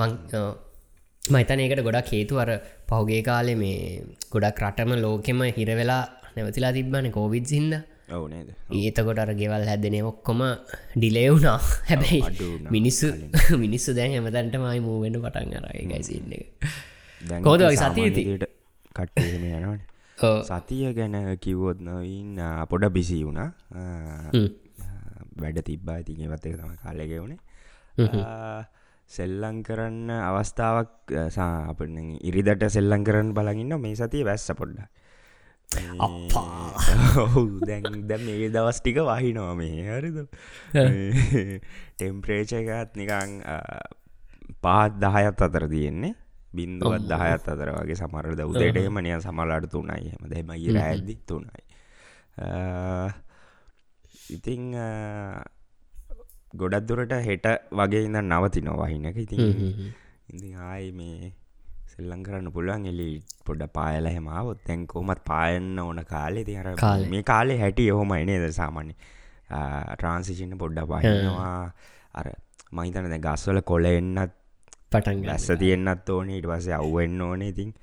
මං 0.00 0.12
මහිතන 1.22 1.60
ඒකට 1.60 1.82
ගොඩක් 1.82 2.08
හේතු 2.10 2.38
අර 2.38 2.50
පහුගේ 2.88 3.22
කාලෙ 3.22 3.54
මේ 3.54 4.02
ගොඩක් 4.30 4.58
රටම 4.60 4.92
ලෝකෙම 4.98 5.42
හිරවෙලා 5.52 6.02
නැවතිලා 6.34 6.72
තිබ්බන 6.72 7.10
කෝවිඩ් 7.12 7.46
සිින්ද 7.46 7.74
ඔවු 8.10 8.26
නේද? 8.26 8.48
ඒතකොට 8.72 9.18
අර 9.18 9.30
ගෙවල් 9.32 9.64
හැදන 9.64 9.96
ඔක්කොම 10.02 10.42
ඩිලේවුනා 10.96 11.58
හැබැයි. 11.90 12.22
මිනිස්සු 12.70 13.12
මිනිස්සු 13.64 13.94
දැන් 13.94 14.16
හැමතැන්ට 14.16 14.58
මයි 14.58 14.80
මූවෙන්ට 14.80 15.18
පටන් 15.18 15.54
අරයි 15.62 15.86
ගයිසින්න 15.86 16.32
එක. 16.32 16.46
දැන් 17.20 17.42
කොහොමද 17.42 17.62
ඉතින් 17.62 17.70
ඔය 17.70 17.76
සතිය 17.76 17.84
සාමාන්‍ය 17.84 18.10
ඉතින්? 18.10 18.24
විදියට 18.24 18.46
කට්ටේම 18.90 19.44
ඕ 20.18 20.36
සතිය 20.50 20.92
ගැන 20.92 21.16
කිවොත් 21.38 21.78
නොයින් 21.82 22.36
පොඩ 22.68 22.90
බිසි 22.90 23.22
වුණා. 23.22 23.48
වැඩ 25.38 25.64
තිබ්බා. 25.64 25.98
ඉතින් 25.98 26.26
ඒවත් 26.26 26.46
එක 26.46 26.58
තම 26.58 26.76
කාලෙගෙවුණේ 26.82 27.40
සෙල්ලං 29.10 29.62
කරන්න 29.62 30.10
අවස්ථාවක් 30.10 31.14
අප 31.38 31.80
ඉරිදට 32.22 32.68
සෙල්ලං 32.70 33.04
කරන්න 33.04 33.34
බලගන්න 33.34 33.80
මේ 33.80 33.96
සතිය 33.96 34.24
වැස්ස 34.24 34.50
පොඩ්ඩ 34.56 34.88
ඔහු 37.22 37.42
දැන් 37.60 38.04
දැ 38.04 38.18
මේ 38.20 38.48
දවස් 38.48 38.80
ටික 38.80 38.98
වහිනවා 39.00 39.54
මේ. 39.56 39.84
හරිද? 39.88 40.18
ටෙම්ප්‍රේච 41.96 42.52
එකත් 42.60 42.98
නිකං 43.00 43.30
පාත් 44.60 44.98
දහයත් 45.00 45.38
අතර 45.38 45.68
තියෙන්නේ. 45.68 46.14
බින්දුවත් 46.52 47.08
දහයත් 47.08 47.48
අතර 47.48 47.72
වගේ 47.78 47.96
සමරද 47.96 48.44
උදේට 48.44 48.80
මනය 48.88 49.16
සමලාට 49.20 49.68
තුනයි. 49.68 50.12
හම 50.12 50.28
දෙම 50.28 50.52
ඉර 50.58 50.76
ඇදදි 50.78 51.16
තුනයි. 51.24 51.62
ඉතිං 54.30 54.72
ගොඩක් 56.54 56.88
දුරට 56.88 57.14
හෙට 57.22 57.46
වගේ 57.72 58.02
ඉඳ 58.04 58.18
නවති 58.22 58.60
නොවහිනක 58.62 59.16
ඉතින් 59.18 59.40
ඉදි 60.28 60.50
ආයි 60.62 60.90
මේ 60.92 61.32
සෙල්ලං 61.92 62.22
කරන්න 62.24 62.52
පුළුවන් 62.52 62.86
එලි 62.86 63.08
පොඩ 63.46 63.62
පායල 63.70 64.06
හෙමාවත් 64.08 64.60
තැන් 64.66 64.86
කොමත් 64.86 65.20
පායන්න 65.24 65.78
ඕන 65.78 66.00
කාලෙ. 66.04 66.44
තිහර 66.44 66.68
කාලේ. 66.76 67.08
මේ 67.08 67.22
කාලේ 67.22 67.58
හැටි 67.58 67.88
යොහොම 67.88 68.14
එනේද 68.14 68.46
සාමාන්‍ය? 68.52 68.94
ට්‍රන්සිසින්න 69.94 70.54
පොඩ්ඩ 70.58 70.86
පහිනවා 70.92 71.56
අර 72.14 72.26
මහිතන 72.72 73.10
දැ 73.12 73.20
ගස්වල 73.20 73.60
කොල 73.62 73.84
එන්නත් 73.86 74.38
පටන් 74.92 75.26
ලැස්ස 75.26 75.48
තියෙන්න්නත් 75.58 76.08
ඕන. 76.08 76.30
ඉට 76.30 76.46
පස 76.46 76.70
අව්වෙන්න 76.78 77.20
ඕන. 77.20 77.42
ඉතින් 77.42 77.74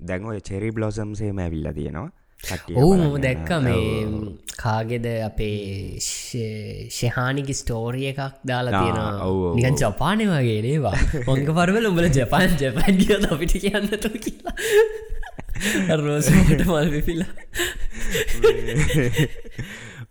දැන් 0.00 0.26
ඔය 0.26 0.40
චෙරි 0.42 0.70
බ්ලොසම්සේම 0.70 1.38
ඇවිල්ල 1.38 1.72
තියෙනවා 1.72 2.10
මම 2.42 3.14
දැක්ක 3.24 3.50
මේ 3.64 3.82
කාගෙද 4.56 5.06
අපේ 5.26 5.98
ශහානිකි 6.90 7.54
ස්ටෝරිය 7.54 8.06
එකක් 8.10 8.20
දාලා 8.44 8.82
තියෙන 8.82 9.00
නිකන් 9.58 9.80
ජපානය 9.82 10.26
වගේ 10.32 10.60
නේවා. 10.66 10.96
මොංග 11.26 11.44
පරවල 11.50 11.90
උඹල 11.90 12.08
ජපාන් 12.10 12.56
ජපන් 12.62 13.00
ගියද 13.02 13.26
අපිට 13.28 13.56
කියන්නතු 13.56 14.12
කියලා. 14.18 14.56
රෝසට 15.98 16.64
මල් 16.66 16.88
පිපිලා 16.94 17.32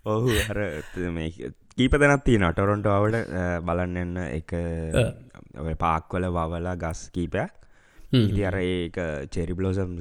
ඔහු 0.06 0.30
අර 0.46 0.60
කීප 1.77 1.94
දෙනත් 2.01 2.24
තියන 2.25 2.46
ටොරොන්ටෝවට 2.50 3.18
බලන්න 3.65 3.98
එන්න 3.98 4.15
එක 4.30 4.56
පාක්වල 5.80 6.25
වවලා 6.38 6.75
ගස් 6.77 7.10
කීපයක්. 7.15 7.51
ඉති 8.13 8.42
අර 8.46 8.58
ඒක 8.60 8.98
චෙරි 9.32 9.53
බ්ලෝසම් 9.53 9.94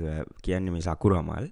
කියන්නේ 0.42 0.74
මේ 0.74 0.86
සකුරමල් 0.86 1.46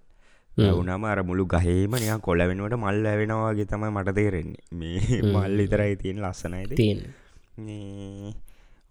වුනම 0.58 1.04
අර 1.12 1.18
මුළු 1.30 1.44
ගහේම 1.46 1.92
නිය 2.02 2.12
කොල 2.26 2.40
වෙනුවට 2.50 2.76
මල් 2.78 3.06
ඇවෙනවාගේ 3.12 3.66
තමයි 3.72 3.90
මට 3.96 4.14
තේරෙන්නේ. 4.18 4.62
මේ 4.72 5.22
මල් 5.22 5.56
විතරයි 5.62 5.96
තියෙන 6.02 6.18
ලස්සනයිද 6.24 6.72
තියෙන. 6.80 6.98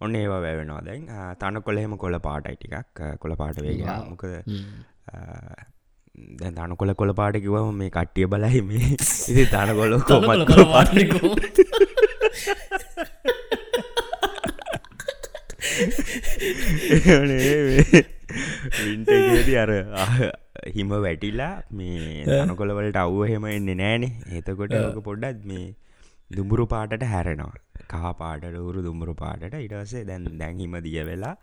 ඔන්න 0.00 0.14
ඒවා 0.20 0.40
වැවෙනවා. 0.44 0.82
දැන් 0.86 1.02
තන 1.40 1.62
කොළහෙම 1.66 1.96
කොල 2.04 2.14
පාටයි 2.28 2.56
ටිකක්. 2.56 2.98
කොළ 3.20 3.34
පාට 3.40 3.58
වේගෙන 3.66 3.88
මොකද 4.10 4.24
දැන් 6.40 6.54
තන 6.58 6.72
කොල 6.80 6.90
කොළ 7.00 7.12
පාට 7.20 7.36
කිවම 7.44 7.68
මේ 7.82 7.90
කට්ටිය 7.96 8.26
බලයි 8.34 8.60
මේ. 8.68 8.92
ඉති 9.30 9.44
තන 9.54 9.70
කොල 9.78 9.92
කොමත් 10.08 10.48
වින්ටගේදී 18.84 19.58
අර 19.62 19.70
හිම 20.76 20.90
වැටිලා 21.04 21.52
මේ 21.78 22.24
තනකොළවලට 22.26 22.98
අව්ව 23.04 23.22
හෙම 23.32 23.46
එන්නේ 23.54 23.78
නෑනේ 23.82 24.12
ඒතකොට 24.36 24.76
ඕක 24.80 25.00
පොඩ්ඩත් 25.08 25.42
මේ 25.50 25.66
දුඹුරු 26.30 26.66
පාටට 26.74 27.04
හැරෙනවා. 27.12 27.56
කහ 27.92 28.12
පාටට 28.20 28.60
උරු 28.68 28.86
දුම්ඹුරු 28.86 29.14
පාටට. 29.22 29.58
ඉටසේ 29.66 30.04
දැන් 30.10 30.30
දැන් 30.40 30.62
හිම 30.62 30.76
දිය 30.86 31.04
වෙලා 31.10 31.34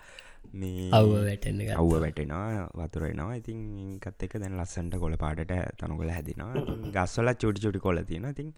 මේ 0.59 0.89
අව්ව 0.99 1.13
වැටෙන 1.27 1.61
අව්ව 1.81 1.93
වැටෙනවා 2.03 2.67
වතුරෙනවා 2.81 3.37
ඉතින් 3.41 3.61
කත් 4.03 4.27
එක 4.27 4.35
දැන් 4.43 4.59
ලස්සන්ට 4.59 4.99
කොළ 5.03 5.17
පාටට 5.23 5.53
තනකොළ 5.79 6.13
හැදිනවා. 6.17 6.53
ගස්වල 6.95 7.33
චුටි 7.41 7.63
චුටි 7.65 7.85
කොල 7.87 8.03
තියෙන 8.11 8.29
ඉතින් 8.33 8.51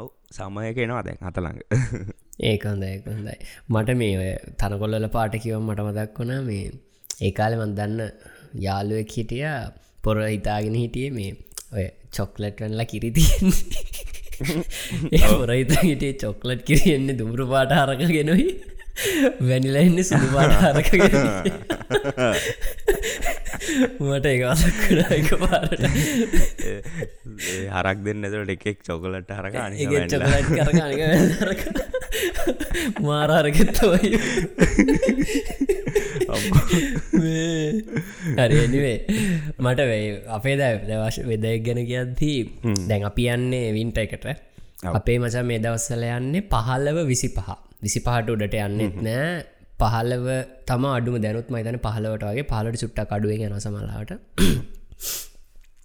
ඔව 0.00 0.08
සමයක 0.38 0.82
එනවා 0.86 1.04
දැන් 1.06 1.22
හතළඟ 1.26 1.60
ඒකන්ද 2.50 2.84
ඒකහොඳයි 2.88 3.36
මට 3.74 3.96
මේ 4.02 4.34
තනකොල්ලල 4.60 5.08
පාට 5.16 5.34
කිව 5.44 5.56
මට 5.60 5.86
මදක් 5.86 6.18
වුණා 6.20 6.42
මේ 6.48 6.66
ඒකාල 7.26 7.56
මන් 7.60 7.72
දන්න 7.78 8.02
යාළුවෙක් 8.58 9.12
හිටිය 9.16 9.44
පොර 10.04 10.16
හිතාගෙන 10.24 10.76
හිටිය 10.82 11.08
මේ 11.10 11.32
ඔය 11.72 11.86
චොක්ලට්වන්ල 12.16 12.82
කිරි 12.86 13.10
තියෙන්නේ. 13.10 13.62
පොර 15.32 15.50
හිතා 15.52 15.82
හිටිය 15.82 16.14
චොක්ලට් 16.14 16.62
කිරියෙන්නේ 16.64 17.18
දුමරු 17.18 17.44
පාට 17.52 17.72
හරකගෙනොයි 17.80 18.48
වැනිලා 19.48 19.82
එන්න 19.82 20.00
සුදු 20.04 20.28
පාට 20.34 20.54
හරකගෙන. 20.62 21.14
මට 24.00 24.26
ඒවාසක්කන 24.26 25.00
එක 25.18 25.30
පාරට. 25.42 25.82
හරක් 27.70 27.98
දෙන්න 28.04 28.24
ඇතුට 28.24 28.52
එකෙක් 28.54 28.78
චොකලට 28.86 29.30
හරක 29.34 29.54
මාරාරගෙත්තවයි 33.00 34.10
හරිනිවේ 38.38 38.96
මට 39.58 39.80
වේ 39.82 40.02
අපේ 40.30 40.56
ද 40.56 40.64
දවශ 40.84 41.18
වෙදක් 41.24 41.64
ගැන 41.66 41.80
කියද්දී 41.84 42.38
දැන් 42.88 43.02
අපි 43.04 43.28
යන්නේ 43.28 43.68
වින්ට 43.72 43.98
එකට. 43.98 44.26
අපේ 44.92 45.18
මචා 45.18 45.44
මේ 45.44 45.58
දවස්සල 45.58 46.04
යන්නේ 46.10 46.48
පහල්ලව 46.50 46.98
විසි 47.06 47.28
පහ 47.28 47.48
විසි 47.82 48.00
පහට 48.00 48.34
උඩට 48.34 48.58
යන්නෙත් 48.58 48.98
නෑ. 49.02 49.30
පහල්ලව 49.80 50.26
තම 50.66 50.84
අඩුම 50.88 51.16
දැනුත් 51.20 51.48
මයිතන 51.50 51.78
පහලවට 51.78 52.28
වගේ 52.28 52.50
පහලට 52.50 52.82
සුට්ට 52.82 53.00
අඩුවෙන් 53.08 53.46
යන 53.48 53.60
සමලාට 53.60 54.12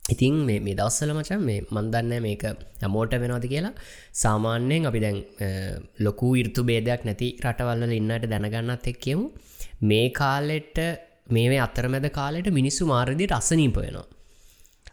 ඉතින් 0.05 0.35
මේ 0.47 0.59
මේ 0.59 0.75
දවස්සල 0.75 1.11
මචන් 1.13 1.41
මේ 1.41 1.59
මන්දන්න 1.71 2.13
මේක 2.21 2.43
හැමෝට 2.81 3.13
වෙනවාද 3.15 3.45
කියලා. 3.45 3.73
සාමාන්‍යයෙන් 4.13 4.89
අපි 4.89 4.99
දැන් 4.99 5.17
ලොකු 5.99 6.29
ඉර්තු 6.35 6.61
බේදයක් 6.63 7.01
නැති 7.05 7.29
රටවල්ල 7.43 7.93
ඉන්නට 7.93 8.25
දැනගන්නත් 8.33 8.89
එක් 8.91 8.99
කියමු 8.99 9.25
මේ 9.83 10.07
කාලෙට 10.13 10.79
මේ 11.29 11.59
අතරමැද 11.59 12.07
කාලෙට 12.11 12.49
මිනිස්සු 12.51 12.85
මාර්දියට 12.85 13.33
අසනීප 13.33 13.77
වෙනවා 13.77 14.05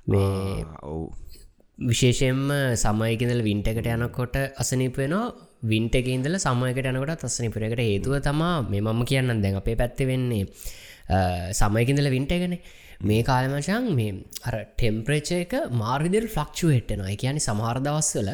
මේ 0.09 0.65
ඔවු. 0.85 1.05
විශේෂයෙන්ම 1.79 2.43
සමයකිදල 2.79 3.41
වින්ටකට 3.43 3.95
යනකොට 3.95 4.37
අසනීප 4.57 4.97
වෙනවා. 4.97 5.29
වින්ට 5.63 5.95
එකඉදල 5.95 6.37
සමයකට 6.39 6.87
යනකොට 6.91 7.25
අසනිපුරකට 7.25 7.81
හේතුව 7.81 8.15
තමා 8.21 8.53
මේ 8.65 8.81
මම 8.83 9.01
කියන්න 9.05 9.43
දැන් 9.43 9.57
අපේ 9.57 9.77
පැත්ති 9.77 10.05
වෙන්නේ 10.11 10.45
සමයකිදල 11.53 12.09
වින්ටගෙන 12.09 12.55
මේ 13.03 13.23
කාලමචන් 13.23 13.89
මේ 13.95 14.15
අර 14.47 14.55
ටෙම්ප්‍රේච 14.73 15.31
එක 15.37 15.53
මාර්විදිල් 15.75 16.29
ෆලක්ෂු 16.29 16.73
හෙට්ටනවා 16.75 17.13
එකයනි 17.17 17.45
සමහරදවස්වල 17.47 18.31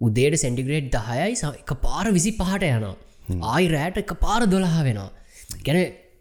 උදේට 0.00 0.36
සෙන්ටිග්‍රේඩ් 0.36 0.92
දහයයි 0.92 1.38
එක 1.54 1.72
පාර 1.86 2.06
විසි 2.10 2.32
පහට 2.32 2.70
යනවා 2.70 3.48
ආයි 3.52 3.72
රෑට 3.74 4.02
එක 4.04 4.12
පාර 4.20 4.42
දොළහා 4.46 4.84
වෙනවා 4.84 5.10
ගැන 5.66 5.80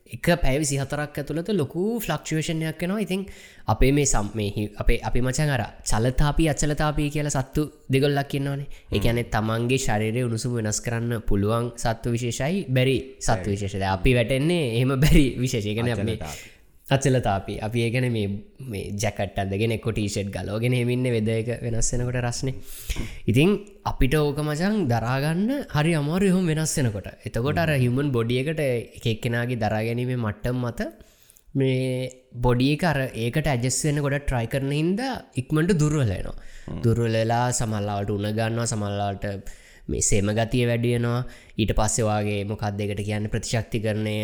එක 0.09 0.27
පැවිසි 0.41 0.77
හතරක් 0.81 1.17
ඇතුළත 1.17 1.49
ලොකු 1.51 1.81
ෆලක්ෂේෂණයක් 1.99 2.81
වෙනවා. 2.81 2.99
ඉතින් 2.99 3.21
අපේ 3.67 3.91
මේ 3.91 4.05
සම්මෙහි 4.05 4.63
අපේ 4.75 4.99
අපි 5.01 5.21
මචන් 5.21 5.49
අර 5.49 5.63
චලතාපී 5.83 6.49
අචලතාපී 6.49 7.09
කියල 7.09 7.29
සත්තු 7.29 7.63
දෙගොල්ලක් 7.87 8.27
කියන්නවනේ 8.27 8.67
එකැනෙ 8.91 9.23
තමන්ගේ 9.25 9.79
ශරීරය 9.79 10.23
උණුසුම 10.23 10.55
වෙනස් 10.57 10.81
කරන්න 10.81 11.21
පුළුවන් 11.21 11.67
සත්ව 11.77 12.13
විශේෂයි 12.15 12.65
බැරි 12.69 12.97
සත්ව 13.19 13.49
විශේෂද 13.49 13.85
අපි 13.87 14.15
වැටෙන්නේ 14.15 14.63
එහෙම 14.71 14.95
බැරි 14.97 15.25
විශේෂයකන 15.37 15.93
අපේ. 16.91 17.09
අචලතාපි 17.11 17.55
අපි 17.59 17.79
ඒකන 17.87 18.07
මේ 18.11 18.83
ජැකට 18.95 19.37
අදගෙන 19.37 19.75
කොටීෂෙට් 19.79 20.31
ගලෝගෙන 20.31 20.73
හෙමින්න 20.73 21.09
වෙදක 21.17 21.49
වෙනස්සෙනකොට 21.61 22.19
රස්නේ. 22.21 22.55
ඉතින් 23.27 23.51
අපිට 23.85 24.15
ඕක 24.15 24.39
මචන් 24.39 24.87
දරාගන්න 24.87 25.51
හරි 25.75 25.93
අමාරු 25.93 26.31
හොම 26.31 26.45
වෙනස්සෙනකොට 26.45 27.09
එතකොට 27.25 27.57
අර 27.57 27.71
හිමන් 27.75 28.09
බොඩියකට 28.11 28.61
එකක්කෙනගේ 28.61 29.61
දරාගැනීමේ 29.65 30.17
මට්ටම් 30.17 30.65
මත 30.65 30.89
මේ 31.53 32.09
බොඩිය 32.35 32.75
කර 32.77 32.99
ඒකට 33.15 33.47
ඇජස්වෙන 33.47 34.01
ගොඩ 34.01 34.17
ට්‍රයි 34.19 34.47
කරන 34.47 34.71
හින්ද 34.71 34.99
ඉක්මට 35.35 35.71
දුර්වලයනවා 35.73 36.35
දුර්වලලා 36.83 37.45
සමල්ලාට 37.51 38.09
උන 38.09 38.27
ගන්නවා 38.31 38.65
සමල්ලාට 38.65 39.25
මේ 39.87 40.01
සේම 40.01 40.29
ගතිය 40.29 40.65
වැඩියනවා 40.67 41.25
ඊට 41.57 41.73
පස්සෙවාගේ 41.73 42.41
මොකක් 42.43 42.65
දෙකට 42.77 43.01
කියන්න 43.01 43.31
ප්‍රතිශක්ති 43.33 43.81
කරණය 43.81 44.15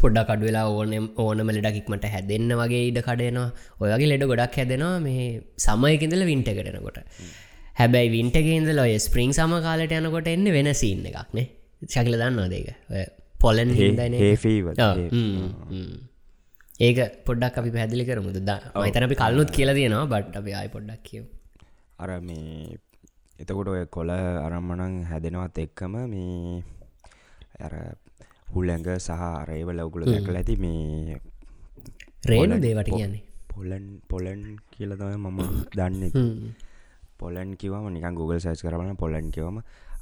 පොඩ්ඩක් 0.00 0.30
අඩ 0.34 0.42
වෙලා 0.42 0.64
ඕන 0.70 0.94
ඕනම 1.16 1.50
ලෙඩකික්මට 1.56 2.06
හැදෙන්න්න 2.14 2.54
වගේ 2.60 2.82
ඉඩ 2.88 2.98
කඩයනවා 3.00 3.48
ඔයගේ 3.80 4.10
ලෙඩ 4.12 4.24
ගොඩක් 4.32 4.58
හැදෙනවා 4.60 4.96
මේ 5.00 5.28
සමයකිඳල 5.58 6.24
වින්ට 6.24 6.50
කරනකොට 6.58 6.98
හැබැයි 7.80 8.12
වින්ටගේන්දල 8.16 8.82
ඔය 8.84 8.92
ස්පරිං 8.98 9.32
සම 9.32 9.54
කාලට 9.66 9.94
යනකොට 10.00 10.28
එන්න 10.28 10.46
වෙන 10.56 10.70
සින්න 10.74 11.08
එකක්නේ 11.12 11.46
ශකිල 11.86 12.18
දන්නවා 12.20 12.48
දෙක 12.48 12.68
පොලන් 13.40 13.72
ඒක 16.80 16.98
පොඩ්ඩක් 17.26 17.56
අපි 17.60 17.70
පැදිලි 17.70 18.04
කරමුද? 18.04 18.36
ද 18.40 18.50
මතන 18.76 19.06
අපි 19.06 19.16
කල්ලුත් 19.22 19.50
කියලා 19.50 19.78
තියෙනවා 19.78 20.10
බට් 20.12 20.42
අපි 20.42 20.52
අයි 20.52 20.68
පොඩ්ඩක් 20.68 21.02
කියව 21.02 21.24
අර 21.98 22.10
මේ 22.20 22.76
එතකොට 23.38 23.68
ඔය 23.68 23.86
කොල 23.86 24.10
අරම්මනං 24.10 25.00
හැදෙනවත් 25.04 25.58
එක්කම 25.58 25.96
මේ 26.06 26.62
හුල්ලැඟ 28.52 28.88
සහ 28.98 29.22
රේවල 29.50 29.80
උගුල 29.86 30.04
දැකල 30.12 30.38
ඇති 30.40 30.56
මේ 30.64 31.18
රේන 32.30 32.54
දේවට 32.66 32.90
කියන්නේ. 32.90 33.22
පොලන් 33.52 33.84
පොලන් 34.10 34.42
කියලතම 34.72 35.26
මම 35.26 35.38
දන්න. 35.76 36.02
පොලන් 37.20 37.48
කිවම 37.60 37.86
නික 37.94 38.06
Google 38.18 38.40
සයිස් 38.44 38.60
කරන 38.64 38.96
පොලන් 38.96 39.30
කිවම 39.36 39.56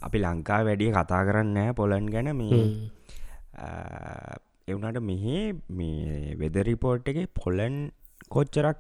අපි 0.07 0.19
ලංකා 0.25 0.61
වැඩිය 0.69 0.91
කතා 0.97 1.23
කරන්න 1.29 1.59
පොලන් 1.79 2.11
ගැන 2.15 2.29
මේ 2.41 2.65
එවනට 4.73 4.99
මෙහේ 5.11 5.45
මේ 5.79 6.35
වෙද 6.41 6.57
රිපෝට් 6.69 7.09
එක 7.13 7.19
පොලන් 7.41 7.77
කොච්චරක් 8.35 8.79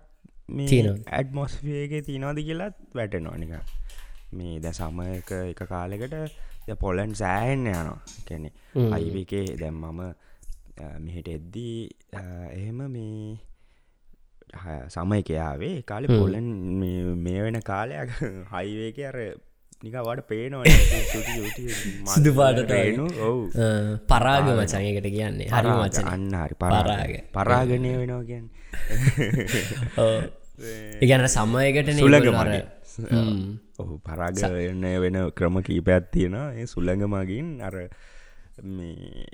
ඇඩ්මොස්ෆියගේ 1.18 2.02
තියනවාද? 2.08 2.38
කියලත් 2.48 2.76
වැටෙනවා 2.98 3.38
නික 3.42 3.52
මේ 4.38 4.60
ද 4.64 4.72
සමයක 4.78 5.30
එක 5.52 5.60
කාලෙකට 5.72 6.14
පොලන් 6.74 7.14
සෑහෙන්න 7.14 7.66
යනවා. 7.66 7.98
කැනෙ 8.28 8.50
අයිවිකේ 8.92 9.56
දැම් 9.56 9.74
මම 9.74 10.00
මෙහෙට 11.00 11.28
එද්දී 11.28 11.88
එහෙම 12.52 12.80
මේ 12.90 13.38
සමයකයාවේ 14.88 15.82
කාලෙ 15.82 16.06
පොලන් 16.08 16.48
මේ 17.18 17.42
වෙන 17.42 17.60
කාලයක් 17.62 18.10
හයිවේක 18.54 18.98
අර 19.10 19.18
නිකවට 19.82 20.28
පේනවා 20.28 20.64
සිදු 22.06 22.32
පාටටනු 22.34 23.04
ඔවු. 23.20 23.42
පරාග 24.08 24.48
වචනයකට 24.50 25.08
කියන්නේ. 25.16 25.48
හරි 25.48 25.70
වචන 25.80 26.08
අන්න 26.08 26.34
හරි. 26.34 26.54
පරාග. 26.54 27.12
පරාගණය 27.32 27.92
වෙනවා 27.98 28.24
කියන්න. 28.24 28.46
ඉගැන 31.00 31.28
සමයකට 31.36 31.92
සුලග 31.94 32.28
මට 32.32 33.65
ඔහු 33.78 33.98
පරාගන්න 33.98 34.86
වෙන 34.98 35.18
ක්‍රම 35.32 35.56
කීපයක් 35.62 36.12
තියෙන 36.12 36.36
ඒ 36.36 36.66
සුල්ලඟ 36.66 37.04
මගින් 37.06 37.48
අර 37.60 37.76
මේ 38.68 39.26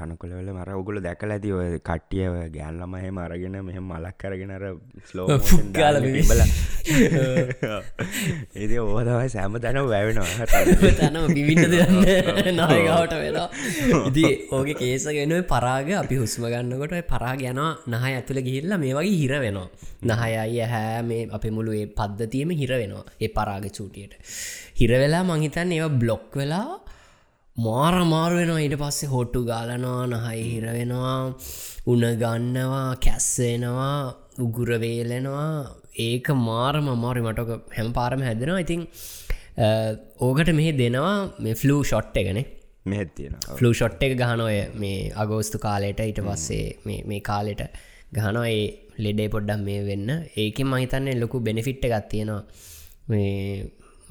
තනකොලවල 0.00 0.50
මර 0.52 0.70
ඔගුල 0.74 0.98
දැකල 1.06 1.32
ඇති 1.34 1.52
ඔය 1.52 1.68
කට්ටිය 1.80 2.26
ගෑල්ලමහ 2.54 2.96
මරගෙන 3.10 3.56
මෙහම 3.68 3.84
මලක් 3.90 4.14
කරගෙනර 4.20 4.64
ස්ලෝ 5.08 5.26
පුක්කාල 5.40 6.00
බල 6.02 6.42
ඒද 8.56 8.72
ඕදවයි 8.78 9.28
සෑම 9.34 9.58
තැන 9.64 9.80
වැවෙනවා. 9.92 10.46
තනම 11.00 11.26
බිවින්න 11.36 11.64
දෙන්න 11.72 12.56
නායගවට 12.60 13.14
වෙලා 13.24 13.48
ඉති 14.08 14.24
ඕගේ 14.50 14.78
කේසගෙන 14.82 15.36
පරාග 15.52 15.90
අපි 16.02 16.20
හුස්ම 16.22 16.48
ගන්නකොට 16.52 16.96
පරා 17.12 17.34
ගැන 17.42 17.60
නහ 17.90 18.04
ඇතුළ 18.04 18.42
ගිහිල්ල 18.48 18.76
මේ 18.84 18.94
වගේ 18.98 19.18
හිර 19.22 19.34
වෙනවා. 19.44 19.68
නහයයි 20.10 20.68
හැ 20.72 21.02
මේ 21.02 21.28
අප 21.30 21.44
මුළු 21.50 21.76
ඒ 21.80 21.86
පද්ධතියම 21.98 22.56
හිර 22.62 22.72
වෙනවා. 22.74 23.04
ඒ 23.20 23.30
පරාග 23.30 23.66
චූටියට. 23.70 24.14
හිරවෙලා 24.80 25.24
මංහිතන් 25.24 25.76
ඒව 25.76 25.98
බ්ලොක් 26.02 26.40
වෙලා 26.40 26.68
මාර 27.66 27.94
මාරු 28.14 28.34
වෙනවා. 28.40 28.60
ඊට 28.64 28.76
පස්සේ 28.82 29.12
හොට්ටු 29.14 29.40
ගාලනවා 29.50 30.02
නහයි 30.12 30.42
හිර 30.52 30.66
වෙනවා 30.76 31.16
උන 31.92 32.02
ගන්නවා 32.22 32.88
කැස්සෙනවා 33.06 33.94
උගුරවේලෙනවා 34.44 35.48
ඒක 36.06 36.28
මාරම 36.48 36.88
මාරි 37.04 37.20
මටක 37.26 37.50
හැම 37.76 37.88
පාරම 37.98 38.22
හැදෙනවා. 38.28 38.62
ඉතින් 38.66 38.82
ඕකට 40.26 40.50
මෙහි 40.58 40.72
දෙනවා 40.82 41.14
මේ 41.44 41.54
ෆ්ලූ 41.62 41.80
ෂොට් 41.90 42.16
එකනේ. 42.22 42.46
මෙත්තියෙන 42.90 43.34
ෆ්ලූ 43.58 43.72
ෂොට් 43.78 44.02
එක 44.06 44.14
ගහනොය 44.20 44.58
මේ 44.82 45.00
අගෝස්තු 45.24 45.58
කාලයට 45.66 46.00
ඊට 46.06 46.20
පස්සේ 46.28 46.64
මේ 47.10 47.20
කාලෙට 47.30 47.62
ගහනවා. 48.16 48.46
ඒ 48.54 48.62
ලෙඩේ 49.04 49.28
පොඩ්ඩම් 49.34 49.60
මේ 49.68 49.82
වෙන්න. 49.90 50.08
ඒකෙන් 50.44 50.70
මහිතන්නේ 50.72 51.20
ලොකු 51.22 51.44
බෙනිෆිට්ට 51.48 51.86
ගත්තියෙනවා 51.94 52.42
මේ 53.10 53.34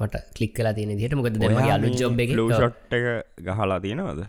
මට 0.00 0.20
කලික් 0.36 0.52
කලා 0.58 0.74
තියෙන 0.76 0.98
දිට 1.00 1.16
මොකද 1.20 1.40
අලු 1.76 1.94
ජොබ් 2.00 2.20
එක 2.24 2.36
ෂොට් 2.52 2.94
එක 2.98 3.06
ගහලා 3.48 3.80
තියෙනවද? 3.86 4.20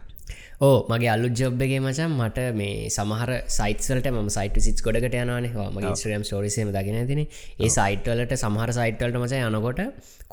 ඕ 0.67 0.77
මගේ 0.91 1.11
අලු 1.15 1.27
ජොබ්ගේ 1.39 1.79
මචන් 1.79 2.11
මට 2.19 2.45
මේ 2.59 2.89
සමහර 2.95 3.31
සයිටල්ට 3.57 4.09
ම 4.11 4.29
සයිට 4.37 4.57
සිත් 4.65 4.83
ගොඩට 4.85 5.17
යනවානේ. 5.21 5.53
මගේ 5.75 5.95
ස්ට්‍රම් 6.01 6.25
ෝරිසම 6.37 6.71
දගෙන 6.77 7.07
තින 7.11 7.21
ඒ 7.23 7.69
සයිටවලට 7.77 8.35
සමහර 8.43 8.71
සයිටල්ට 8.79 9.17
මච 9.23 9.41
යනකොට 9.49 9.81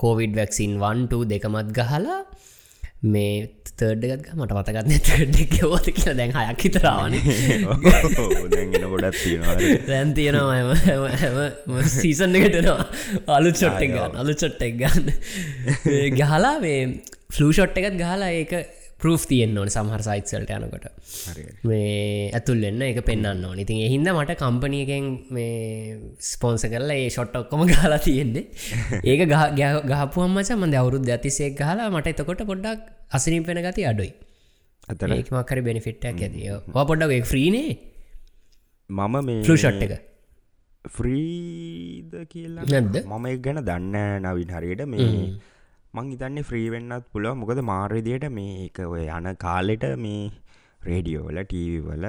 කෝවිඩ් 0.02 0.34
වැක්සින් 0.40 0.74
වන්ට 0.84 1.24
දෙකමත් 1.32 1.72
ගහලා 1.78 2.18
මේ 3.02 3.48
තර්ඩගත් 3.78 4.32
මට 4.34 4.52
පතගත්න 4.58 4.92
තර්ඩක් 5.06 5.52
ෝත 5.64 5.86
කියලා. 5.86 6.14
දැන් 6.18 6.32
හයක් 6.34 6.62
හිතරාවන 6.66 7.14
ගොඩත් 8.88 9.86
දැන් 9.86 10.14
තියෙනවා 10.14 11.84
සීසන් 11.86 12.34
එකටනවා 12.40 13.36
අලු 13.36 13.52
චොට්ටක් 13.52 13.94
ගන්න 13.94 14.18
අලු 14.18 14.34
චොට්ටක් 14.34 14.74
ගන්න. 14.80 15.06
ගහලා 16.16 16.56
මේ 16.60 16.80
ෆලූ 17.30 17.52
ෂොට් 17.52 17.78
එකත් 17.78 17.96
ගහලා 18.00 18.32
ඒක 18.32 18.52
පරෝ් 18.98 19.16
තියෙන් 19.22 19.58
ඕන 19.58 19.68
සහර 19.68 20.02
සයිත්සල්ට 20.02 20.52
යනකොට. 20.56 20.86
මේ 21.64 22.30
ඇතුල් 22.32 22.62
එන්න 22.70 22.82
එක 22.82 23.00
පෙන්න්න 23.04 23.44
ඕන. 23.44 23.58
ඉතින් 23.58 23.82
එහින්ද 23.86 24.10
මට 24.12 24.38
කම්පනියකෙන් 24.42 25.04
මේ 25.30 25.98
ස්පෝන්ස 26.30 26.64
කරලා 26.72 26.96
ඒ 26.96 27.08
ෂොට් 27.08 27.36
ඔක්කොම 27.36 27.66
ගලා 27.66 27.98
තියෙන්නේ. 27.98 28.44
ඒක 29.10 29.22
ගහපුුවම 29.90 30.34
මච 30.34 30.58
මද 30.58 30.74
අවුරුද් 30.74 31.12
ඇතිසේ 31.16 31.50
ගහලා 31.54 31.90
මට 31.90 32.14
එතකොට 32.14 32.42
පොඩ්ඩක් 32.44 32.88
අසිනින් 33.10 33.44
පෙන 33.44 33.62
ගති 33.62 33.86
අඩුයි. 33.92 34.12
ඒමක්කර 34.88 35.60
බෙනිෆිට්ටක් 35.62 36.24
ඇතිය 36.24 36.58
පොඩ්ඩක් 36.72 37.24
ෆ්‍රීනේ 37.24 37.70
මම 38.90 39.16
මේ 39.22 39.42
ෂට් 39.44 39.82
එක. 39.86 39.94
ෆ්‍රීද 40.84 42.12
කියලා 42.26 42.64
නැද්ද? 42.64 42.96
මම 43.04 43.26
එක් 43.26 43.40
ගැන 43.42 43.62
දන්න 43.62 43.96
නවින් 44.24 44.50
හරියට. 44.50 44.84
මේ 44.86 45.06
මං 45.94 46.10
හිතන්නේ 46.10 46.44
ෆ්‍රීවෙන්නත් 46.44 47.08
පුළුව 47.12 47.36
මොකද 47.36 47.60
මාර්විදියට 47.64 48.28
මේ 48.30 48.66
එක 48.66 48.78
ඔය 48.86 49.06
යන 49.08 49.28
කාලෙට 49.36 49.84
මේ 49.98 50.20
රේඩියෝවල 50.80 51.38
ටීවවල 51.42 52.06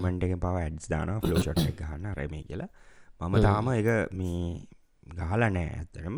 මන්ට 0.00 0.22
එක 0.24 0.34
පව 0.38 0.54
ඇඩ්ස් 0.58 0.86
දාන 0.88 1.12
ෆලෝෂට් 1.20 1.62
එක 1.62 1.80
ගන්න 1.80 2.14
රැමේ 2.14 2.42
කියලා. 2.42 2.70
මම 3.20 3.36
තාම 3.42 3.68
එක 3.72 3.90
මේ 4.12 4.40
ගහල 5.12 5.42
නෑ 5.48 5.68
ඇත්තරම 5.72 6.16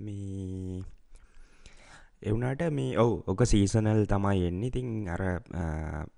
මේ 0.00 0.82
එවුනාට 2.22 2.62
මේ 2.72 2.96
ඔවු 2.96 3.14
ඕක 3.26 3.42
සීසනල් 3.46 4.02
තමයි 4.06 4.46
එන්නේ. 4.46 4.68
ඉතින් 4.68 4.88
අර 5.08 5.22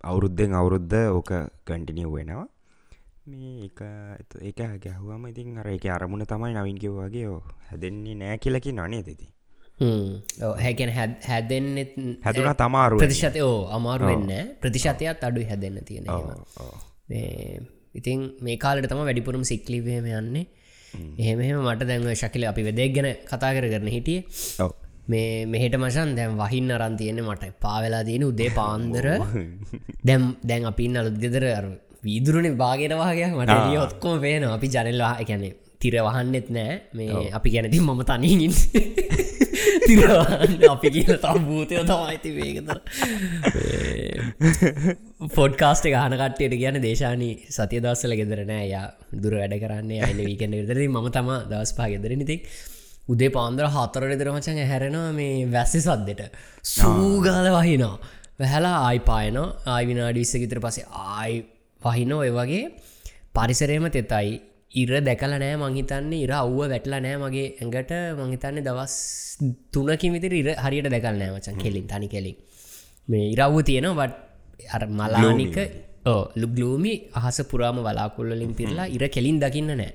අවුරුද්ධෙන් 0.03 0.55
අවුරුද්ධ 0.55 0.99
ඕක 1.11 1.31
කටිනියව් 1.65 2.13
වෙනවා. 2.13 2.49
මේ 3.27 3.71
එක 4.43 4.61
ගැහුවම 4.81 5.27
ඉතින් 5.27 5.59
අර 5.59 5.69
එක 5.69 5.85
අරමුණ 5.89 6.27
තමයි 6.27 6.55
නවින් 6.55 6.79
කිව්වාගේ 6.79 7.29
ඕ 7.29 7.43
හැදෙන්නේ 7.69 8.17
නෑ 8.17 8.39
කියලකි 8.39 8.73
නනේ 8.75 9.03
දෙති 9.03 9.29
හැකැන 10.59 10.93
හැදෙන්නෙත් 11.25 11.93
හැදුන 12.23 12.53
තමාරු 12.57 12.99
ප්‍රතිශතය 12.99 13.43
අමාරු 13.71 14.13
වෙන්න 14.13 14.55
ප්‍රතිශතයක් 14.61 15.25
අඩු 15.25 15.45
හැදන්න 15.47 15.83
තියෙනවා 15.85 16.39
ඉතින් 17.95 18.19
මේ 18.41 18.57
කාලට 18.57 18.87
තම 18.87 19.01
වැඩිපුරම 19.01 19.43
සික්ලිවේම 19.45 20.07
යන්නේ. 20.13 20.47
එහෙමෙම 21.19 21.59
මට 21.65 21.89
දැන්ව 21.89 22.13
ශකිල 22.15 22.45
අපි 22.45 22.63
වෙදෙක් 22.63 22.95
ගැන 22.95 23.09
කතා 23.25 23.51
කර 23.51 23.67
කරන 23.67 23.89
හිටිය. 23.89 24.19
මේ 25.09 25.47
මෙහෙට 25.47 25.75
මසන් 25.75 26.15
දැම් 26.15 26.39
වහින්න 26.39 26.71
අරන් 26.71 26.97
තියෙන 26.97 27.23
මට 27.23 27.51
පාවෙලා 27.59 28.05
තියෙන 28.05 28.25
උදේ 28.25 28.51
පාන්දර. 28.61 29.07
දැම් 30.05 30.37
දැන් 30.43 30.65
අපින් 30.65 30.97
අලුත් 30.97 31.19
ගෙදර 31.19 31.47
අර 31.51 31.67
වීදුරනේ 32.03 32.55
බාගෙනවාගේ 32.57 33.33
මට 33.33 33.77
ඔත්කොම 33.79 34.21
පේන 34.21 34.47
අපි 34.49 34.69
ජනල්වා 34.69 35.15
එකැනෙ 35.23 35.51
තිර 35.81 35.95
වහන්නෙත් 35.99 36.49
නෑ 36.51 36.73
මේ 36.93 37.29
අපි 37.33 37.49
ගැනති 37.51 37.81
මම 37.81 38.01
තනීගින් 38.05 38.55
තිරවන්න 39.91 40.65
අපි 40.71 40.89
කියල 40.91 41.13
තම්බූතය 41.19 41.83
තමයිති 41.85 42.31
වේගත 42.37 42.69
ෆොඩ්කාස්ට 45.31 45.87
ගහනකටයට 45.89 46.55
කියන 46.57 46.79
දේශානී 46.81 47.33
සතිය 47.51 47.81
දස්සල 47.83 48.15
ගෙදර 48.21 48.43
නෑ 48.47 48.67
යා 48.67 48.85
දුර 49.17 49.39
වැඩ 49.41 49.57
කරන්නේ 49.63 50.03
අයිල 50.03 50.21
වීකෙන්ට 50.23 50.61
විතරද 50.61 50.85
ම 50.89 51.09
තම 51.11 51.31
දස් 51.51 51.73
පා 51.73 51.89
ගෙදර 51.89 52.15
නිතික් 52.17 52.47
උදේ 53.09 53.31
පාන්දර 53.31 53.67
හතරට 53.69 54.21
දෙරමචන් 54.21 54.61
හැරෙනවා 54.65 55.13
මේ 55.13 55.47
වැස්සි 55.49 55.81
සද්දෙට 55.81 56.39
සූගාල 56.73 57.49
වහිනවා 57.51 57.97
වැහැලා 58.41 58.77
ආයි 58.85 59.01
පායනවා 59.09 59.49
ආයි 59.69 59.91
විනාඩි 59.91 60.23
විස්ස 60.23 60.39
ගිතර 60.45 60.61
පසේ 60.61 60.87
ආයි 61.07 61.41
වහිනෝ 61.81 62.21
ඔය 62.21 62.31
වගේ 62.33 62.63
පරිසරේම 63.35 63.87
තෙතයි 63.89 64.31
ඉර 64.73 64.91
දැකල 65.03 65.33
නෑ 65.35 65.57
මංහිතන්නේ 65.57 66.23
ඉර 66.25 66.33
අව්ව 66.33 66.59
වැටලා 66.73 67.01
නෑ 67.01 67.17
මගේ 67.19 67.47
ඇඟට. 67.55 67.93
මංහිතන්නේ 68.19 68.63
දවස් 68.63 68.95
තුනකින් 69.73 70.13
විතර 70.15 70.33
ඉර 70.33 70.49
හරියට 70.57 70.91
දැකල් 70.95 71.17
නෑ 71.19 71.31
මචන් 71.35 71.57
කෙලින් 71.59 71.87
තනි 71.87 72.09
කෙලින්. 72.09 72.37
මේ 73.09 73.27
ඉරව්ව 73.35 73.57
තියෙනවා 73.63 73.97
වට 74.01 74.71
අර 74.71 74.83
මලානික 74.89 75.57
ලුග්ලූමි 76.37 76.93
අහස 77.13 77.39
පුරාම 77.51 77.79
වලාකුල්ලින් 77.81 78.55
පිරලා 78.55 78.87
ඉර 78.89 79.03
කෙලින් 79.09 79.41
දකින්න 79.41 79.73
නෑ. 79.73 79.93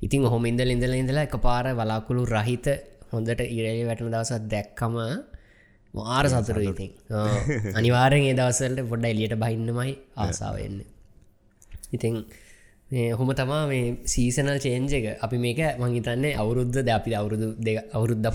ඉතින් 0.00 0.24
හොම 0.24 0.44
ඉඳල 0.46 0.70
ඉඳල 0.70 0.94
ඉඳලා 0.94 1.26
එක 1.28 1.36
පාර 1.38 1.66
වලාකුළු 1.74 2.24
රහිත 2.26 2.68
හොඳට 3.12 3.40
ඉරලි 3.48 3.84
වැටන 3.84 4.12
දවසත් 4.14 4.44
දැක්කම 4.48 4.96
මාර 5.94 6.24
සතුරු 6.26 6.64
ඉතින්. 6.72 6.92
අනිවාරෙන් 7.76 8.24
ඒ 8.24 8.36
දවසල්ට 8.40 8.88
පොඩ්ඩ 8.90 9.12
එලියට 9.12 9.36
බහින්නමයි 9.36 9.92
ආසාාවන්න 10.16 10.80
ඉතින් 11.92 12.14
හොම 12.90 13.30
තමා 13.34 13.68
මේ 13.68 13.96
සීසනල් 14.06 14.58
චේන්ජ 14.58 14.92
එක. 14.94 15.06
අපි 15.20 15.36
මේක 15.38 15.58
මංහිතන්නේ 15.78 16.36
අවුරුද්ධ 16.36 16.78
ද 16.78 16.88
අපි 16.88 17.10
අවුරුදු 17.14 17.48
අවුරුද්ධ 17.92 18.28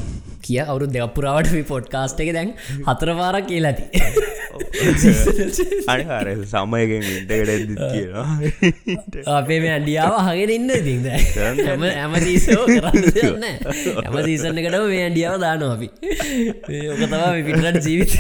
කිය 0.44 0.60
අවුරු 0.62 0.86
දෙවපුරාවට 0.88 1.56
පොඩ්කාස්ට 1.68 2.20
එක 2.20 2.30
දැන් 2.34 2.54
හතරවාරක් 2.86 3.48
කියලාති 3.50 3.84
අනිහර 5.88 6.28
සමයගෙන් 6.46 7.02
ඉටකට 7.06 7.82
කියලා 7.88 8.28
අපේ 9.38 9.60
මේ 9.60 9.74
ඇඩියාව 9.74 10.14
හගෙන 10.28 10.52
ඉන්න 10.58 10.70
ඉතිද 10.72 11.08
ඇම 11.66 11.88
ඇමතිසෝ 11.88 12.68
කරන්න 12.68 13.44
ඇම 13.48 14.20
සීසන්නකට 14.22 14.78
මේ 14.86 15.02
ඇඩියාව 15.08 15.40
දාන 15.42 15.66
අපි. 15.66 15.90
ඕක 16.92 17.02
තවා 17.08 17.32
පිටට 17.42 17.82
ජීවිත. 17.88 18.14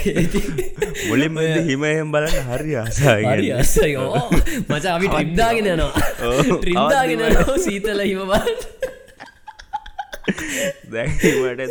මුලින්ම 1.09 1.37
හිමයම් 1.69 2.09
බලන්න 2.09 2.49
හරි 2.49 2.73
ආසාය. 2.81 3.23
මච 4.69 4.85
අපි 4.95 5.07
ට්‍රිප්දාගෙන 5.07 5.71
යනවා 5.75 6.22
ට්‍රිප්දාගෙන 6.23 7.21
සීතල 7.65 7.99
හිම 8.09 8.21
බලන්න 8.31 8.91
දැවට 10.93 11.61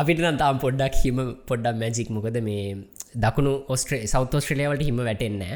අපිට 0.00 0.22
නම් 0.22 0.38
තාම් 0.42 0.56
පොඩ්ඩක් 0.64 0.94
හිම 1.02 1.18
පොඩ්ඩක් 1.50 1.76
මැජික් 1.82 2.08
මොකද 2.16 2.38
මේ 2.48 2.64
දකුණු 3.24 3.52
ඔස්ට්‍රේ 3.74 4.00
සෞත 4.14 4.34
ස්ට්‍රලියාවට 4.40 4.82
හිම 4.88 4.98
වැටෙන්නේ 5.08 5.54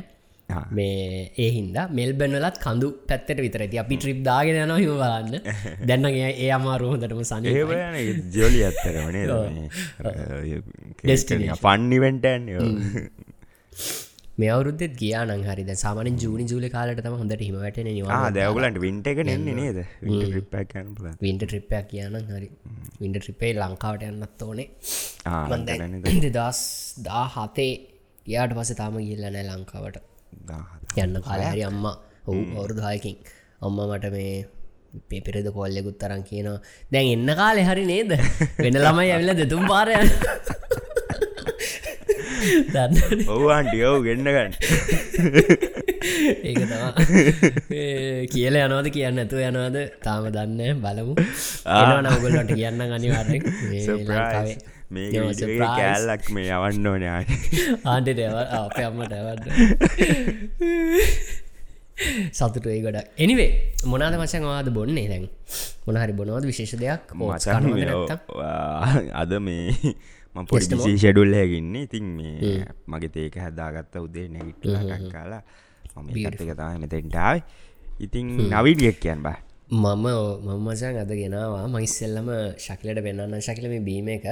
මේ 0.78 1.32
ඒ 1.44 1.48
හින්ද 1.56 1.76
මෙල්බැනලත් 1.98 2.58
කඳු 2.64 2.88
පැත්තට 3.08 3.40
විතර 3.44 3.60
ඇති 3.64 3.76
අපි 3.82 3.96
ට්‍රිප් 4.02 4.20
දාගෙන 4.28 4.56
යන 4.62 4.72
හිම 4.82 4.92
බලන්න. 5.00 5.34
දැන්නගේ 5.90 6.30
ඒ 6.44 6.50
අමාරුහොදටම 6.58 7.22
සනි 7.30 7.48
ජොලි 8.36 8.60
ඇත්තරනේ 8.68 9.24
පන්නිවෙන්ටන් 11.64 12.44
මේ 14.38 14.50
අවුරුද්දෙත් 14.54 14.94
ගියා 15.00 15.22
නං 15.26 15.42
හරිද 15.48 15.70
සාමන 15.82 16.18
ජූනි 16.22 16.44
ජූලි 16.52 16.68
කාලට 16.74 17.00
තම 17.04 17.14
හොඳට 17.20 17.44
හිම 17.46 17.56
වැටන 17.62 17.88
නිවා 17.88 18.18
දැවගලන්ට 18.30 18.80
වින්ට 18.84 19.06
එක 19.12 19.20
නේද? 19.28 19.78
වින්ට 21.22 21.44
ට්‍රිප්පයක් 21.44 21.86
කියන්න 21.92 22.18
හරි. 22.32 22.48
වින්ට 23.00 23.18
ට්‍රිපේ 23.18 23.52
ලංකාවට 23.54 24.04
යන්නත් 24.08 24.44
ඕනේ. 24.48 24.68
දස් 26.30 26.60
දා 27.08 27.24
හතේ 27.36 27.70
යාට 28.26 28.52
පස 28.58 28.74
තාම 28.82 28.98
ගිල්ලනෑ 29.00 29.46
ලංකාවට. 29.48 29.96
යන්න 31.04 31.22
කාල 31.28 31.46
හරි 31.46 31.64
අම්මා. 31.70 31.96
ඔහු 32.26 32.42
අවුරුදුහයකින් 32.52 33.16
අම්ම 33.62 33.80
මට 33.86 34.12
මේ 34.16 34.36
පෙපෙරෙද 35.10 35.48
කොල්ලෙකුත් 35.56 35.98
තරන් 36.02 36.22
කියනවා. 36.30 36.60
දැන් 36.92 37.10
එන්න 37.16 37.36
කාලෙ 37.40 37.64
හරි 37.64 37.88
නේද? 37.94 38.12
වෙන 38.64 38.80
ළමයි 38.84 39.10
ඇවිල 39.16 39.34
දෙතුම් 39.42 39.64
පාරය 39.66 39.96
ඔවන්ටි 43.34 43.78
ඔවු 43.88 43.98
ගන්නගන්න 44.06 44.52
ඒක 46.46 46.58
තම 46.70 46.82
කියල 48.32 48.54
යනවද 48.62 48.88
කියන්න 48.96 49.18
ඇතු 49.22 49.36
යනවාද? 49.48 49.76
තාම 50.04 50.24
දන්න 50.34 50.78
බලමු. 50.84 51.14
නගොල්ලට 52.06 52.50
කියන්න 52.52 52.80
අනිවාරෙක් 52.98 53.44
මේ 54.94 55.18
කෑල්ලක් 55.60 56.24
මේ 56.34 56.46
යවන්න 56.56 56.86
ඕනයා 56.92 57.20
ආන්ට. 57.90 58.08
අප 58.60 58.76
අම්මට 58.88 59.12
ඇවන්න 59.16 59.42
සතුටුයි 62.38 62.80
ගොඩ 62.84 62.98
එනිවේ 63.24 63.50
මොනාද 63.90 64.14
මචන් 64.20 64.44
වාද 64.46 64.68
බොන්නේ 64.78 65.06
දැන්? 65.10 65.24
මොනහරි 65.86 66.12
බොනවද 66.18 66.44
විශේෂ 66.50 66.76
දෙයක්? 66.82 67.02
අද 69.22 69.32
මේ 69.46 69.94
පොඩි 70.44 70.96
ෂෙඩුල් 70.96 71.32
හැගන්න 71.34 71.76
ඉතින් 71.82 72.06
මේ 72.18 72.56
මගේ 72.86 73.12
තේක 73.16 73.38
හැදාගත්ත 73.44 73.96
උදේ 74.06 74.26
නැගිට 74.28 75.10
කාලා 75.14 75.42
මම 75.96 76.16
එක 76.18 76.34
තම 76.52 76.80
මෙතෙන්ටාව 76.84 77.36
ඉතින් 78.00 78.26
නවිඩියක් 78.52 78.98
කියන් 79.00 79.22
බා. 79.22 79.38
මම 79.70 80.06
මම්මසන් 80.46 80.98
අද 81.02 81.12
ගෙනවා. 81.20 81.64
මයිස්සෙල්ලම 81.68 82.28
ශකිලට 82.58 83.00
පෙන්න්න 83.06 83.40
ශකිලම 83.40 83.74
බීම 83.88 84.08
එක. 84.08 84.26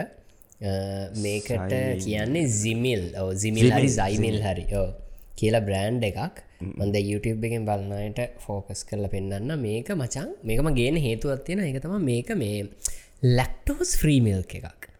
මේකට 1.24 1.74
කියන්නේ 2.04 2.46
සිමිල් 2.60 3.02
සිමිල් 3.44 3.70
හරි 3.76 3.90
සයිමිල් 3.90 4.38
හරි. 4.46 4.66
ඕ 4.80 4.88
කියලා 5.38 5.66
බ්‍රෑන්් 5.68 6.02
එකක්. 6.10 6.42
මන්ද 6.78 6.96
YouTube 7.10 7.46
එකෙන් 7.48 7.64
බලන්නයට 7.68 8.20
ෆෝකස් 8.44 8.84
කරල 8.88 9.06
පෙන්න්න 9.14 9.54
මේක 9.66 9.90
මචන් 9.96 10.30
මේකම 10.48 10.70
ගේන 10.80 10.96
හේතුවත් 11.06 11.44
තියෙන 11.46 11.64
එක 11.68 11.80
තම 11.84 11.96
මේක 12.10 12.30
මේ 12.42 12.60
ලැක්ටෝස් 13.38 13.92
ෆ්‍රීමිල් 14.02 14.42
එකක් 14.58 14.93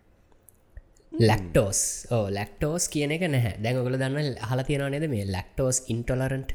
ලක්ටෝස්. 1.21 1.81
ඕ 2.11 2.27
ලක්ටෝස් 2.29 2.89
කියන 2.89 3.13
එක 3.17 3.25
නැහැ. 3.29 3.55
දැඟගල 3.63 3.97
දන්න 4.03 4.37
හල 4.49 4.61
තියෙන 4.69 4.85
නේද 4.91 5.07
මේ 5.15 5.25
ලක්ටෝස් 5.27 5.77
ඉන්ටොලරන්ට් 5.95 6.51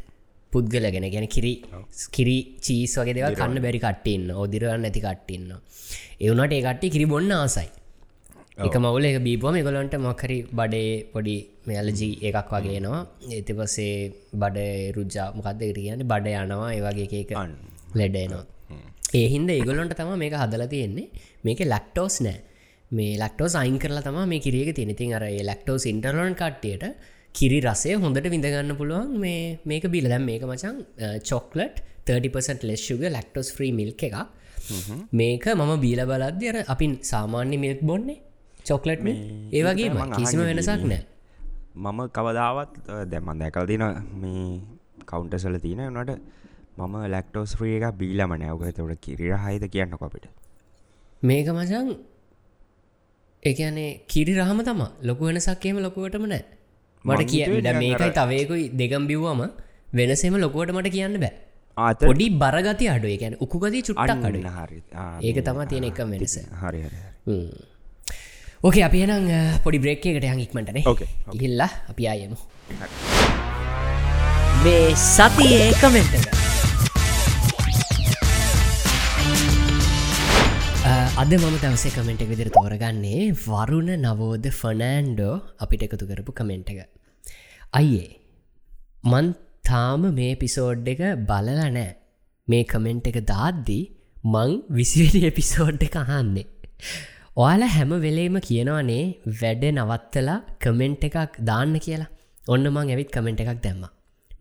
පුද්ගලගෙන. 0.52 1.08
ගැන 1.14 1.28
කිරි 1.28 1.54
කිරි 2.12 2.38
චීස් 2.62 2.96
වගේ 3.00 3.16
දෙව 3.18 3.36
කන්න 3.40 3.62
බැරි 3.66 3.80
කට්ටන්න 3.80 4.32
ඔදිරන්න 4.44 4.88
ඇති 4.90 5.04
කට්ටන්න 5.06 5.52
එවුනට 6.20 6.54
ඒ 6.54 6.64
කට්ටි 6.68 6.94
කිරි 6.96 7.06
බොන්න 7.06 7.32
ආසයි. 7.32 7.70
එක 8.60 8.76
මවුල 8.76 9.06
එක 9.10 9.18
බීපුවම 9.28 9.60
එකොලොන්ට 9.62 9.96
මොකරි 10.08 10.38
බඩේ 10.52 10.92
පොඩි 11.14 11.36
මෙලජී 11.68 12.14
එකක් 12.28 12.52
වගේනවා 12.56 13.02
ඇති 13.32 13.54
පසේ 13.60 13.94
බඩ 14.42 14.58
රුජ්ජා 14.98 15.30
මොකක්ද 15.38 15.64
කියන්න? 15.78 16.08
බඩ 16.12 16.36
යනවා 16.44 16.72
ඒවගේ 16.76 17.24
එක 17.24 17.32
ලෙඩේනවා 17.96 18.46
ඒහින්ද 19.14 19.50
ඒගොලොන්ට 19.50 19.98
තම 19.98 20.12
මේක 20.24 20.36
හදල 20.42 20.64
තියෙන්නේ. 20.68 21.10
මේක 21.46 21.60
ලක්ටෝස් 21.66 22.18
නෑ 22.26 22.49
මේ 22.92 23.18
ලක්ටෝස් 23.18 23.56
අයින් 23.56 23.78
කරලා 23.80 24.04
තම 24.04 24.20
මේ 24.28 24.40
කිරියක 24.40 24.70
තිනතින් 24.76 25.14
අර 25.14 25.26
ලක්ටෝස් 25.50 25.86
ඉන්ටර්ලොන් 25.86 26.36
කට්ටියට 26.36 26.86
කිරි 27.36 27.60
රසය 27.62 27.94
හොඳට 28.04 28.30
විඳගන්න 28.34 28.74
පුළුවන් 28.80 29.12
මේ 29.20 29.60
මේක 29.66 29.86
බිල. 29.92 30.10
දැම් 30.10 30.26
මේක 30.26 30.44
මචන් 30.44 30.76
චොක්ලට් 31.24 31.84
30% 32.08 32.68
ලෙස්්ුග 32.70 33.04
ලක්ටෝස් 33.10 33.54
්‍රී 33.58 33.72
මිල්ක 33.72 34.04
එකක්. 34.04 34.18
මේක 35.12 35.46
මම 35.54 35.72
බීල 35.82 36.02
බලද්‍ය 36.06 36.50
අර 36.52 36.58
අපින් 36.68 36.98
සාමාන්‍ය 37.04 37.58
මිල්ක් 37.58 37.82
බොන්නේ 37.84 38.20
චොක්ලට් 38.66 39.06
ඒවගේ 39.52 39.90
කිසිම 40.18 40.42
වෙනසක් 40.50 40.84
නෑ 40.92 41.04
මම 41.78 42.00
කවදාවත් 42.18 42.74
දැමන් 43.12 43.40
දැකල් 43.44 43.66
තින 43.68 43.86
මේ 44.22 44.44
කවුන්ටසල 45.06 45.58
තියන 45.66 45.82
වනට 45.88 46.20
මම 46.80 46.96
ලක්ටෝස් 47.14 47.52
්‍රිය 47.60 47.76
එක 47.80 47.96
බීලම 48.02 48.34
නෑවගතවට 48.36 49.02
කිරිර 49.06 49.38
හයිද 49.46 49.64
කියන්න 49.74 49.98
අපිට. 50.00 50.26
මේක 51.24 51.48
මචන් 51.50 51.88
එකනේ 53.44 53.92
කිරි 54.08 54.34
රහම 54.38 54.62
තම 54.68 54.82
ලොකු 55.10 55.30
වෙනසක්කේම 55.30 55.78
ලොකුවටම 55.86 56.26
නෑ 56.32 56.44
මට 57.06 57.30
කිය 57.32 57.46
මේකයි 57.82 58.12
තවයකුයි 58.18 58.66
දෙගම් 58.82 59.06
බිව්වම 59.12 59.42
වෙනසෙම 59.94 60.36
ලොකුවට 60.44 60.74
මට 60.76 60.92
කියන්න 60.96 61.20
බෑ. 61.24 61.34
පොඩි 62.02 62.26
බරගති 62.42 62.90
අඩුව 62.94 63.16
ගැන 63.22 63.36
උකුගති 63.40 63.82
චුට්ටක් 63.88 64.26
අඩු 64.30 64.40
හරි. 64.58 64.82
ඒක 65.24 65.40
තම 65.48 65.62
තියෙන 65.72 65.88
එක 65.92 66.02
වෙනස. 66.06 66.36
හරි 66.64 66.82
ඕකේ 68.62 68.84
අපි 68.84 69.04
එනම් 69.06 69.30
පොඩි 69.64 69.80
බ්‍රේක් 69.86 70.06
එකට 70.06 70.30
යංඉක්මටනේ 70.34 70.84
ඉහිල්ලා 71.36 71.72
අපි 71.92 72.12
අයමු 72.14 72.38
මේ 74.64 74.86
සතියේ 75.08 75.72
කමෙන්ට 75.82 76.49
අද 81.22 81.32
මම 81.36 81.56
දවසේ 81.62 81.92
කමෙන්ට් 81.96 82.22
එක 82.24 82.30
විදිර 82.32 82.50
තෝරගන්නේ 82.56 83.24
වරුණ 83.40 83.90
නවෝද 84.04 84.46
ෆනෑන්ඩෝ 84.60 85.34
අපිට 85.64 85.82
එකතු 85.86 86.06
කරපු 86.12 86.32
කමෙන්ට් 86.38 86.70
එක. 86.74 86.80
අයියේ 87.74 88.12
මන් 89.12 89.28
තාම 89.70 90.06
මේ 90.20 90.30
පිසෝඩ් 90.44 90.88
එක 90.94 91.02
බලල 91.30 91.50
නෑ 91.58 91.84
මේ 92.48 92.64
කමෙන්ට් 92.72 93.10
එක 93.12 93.20
දාද්දී 93.34 93.84
මං 94.34 94.56
විසිවැනි 94.78 95.22
එපිසෝඩ් 95.32 95.84
එක 95.88 95.98
අහන්නේ. 96.04 96.48
ඔයාල 97.42 97.68
හැම 97.76 97.92
වෙලේම 98.06 98.40
කියනවානේ 98.48 99.04
වැඩ 99.42 99.66
නවත්තලා 99.74 100.40
කමෙන්ට් 100.64 101.04
එකක් 101.10 101.44
දාන්න 101.52 101.76
කියලා. 101.88 102.10
ඔන්න 102.48 102.72
මං 102.74 102.94
ඇවිත් 102.94 103.12
කමෙන්ට් 103.18 103.44
එකක් 103.44 103.64
දැම්ම. 103.66 103.84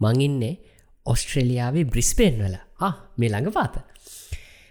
මංඉන්නේ 0.05 0.55
ඔස්ට්‍රේලියාවේ 1.07 1.89
බ්‍රිස්පේන් 1.93 2.43
වල 2.45 2.57
මේ 3.19 3.31
ළඟ 3.35 3.57
පාත. 3.59 3.77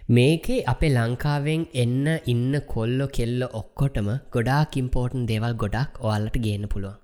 මේකේ 0.08 0.60
අපේ 0.72 0.88
ලංකාවෙන් 0.88 1.64
එන්න 1.82 2.06
ඉන්න 2.32 2.54
කොල්ලො 2.72 3.06
කෙල්ල 3.16 3.42
ඔක්කොටම 3.60 4.08
ගොඩාක් 4.36 4.78
ඉම්පෝර්ටන් 4.82 5.26
දේවල් 5.30 5.54
ගොඩක් 5.62 6.00
ඔයාලට 6.06 6.38
ගේන්න 6.46 6.64
පුළුවන්. 6.74 6.96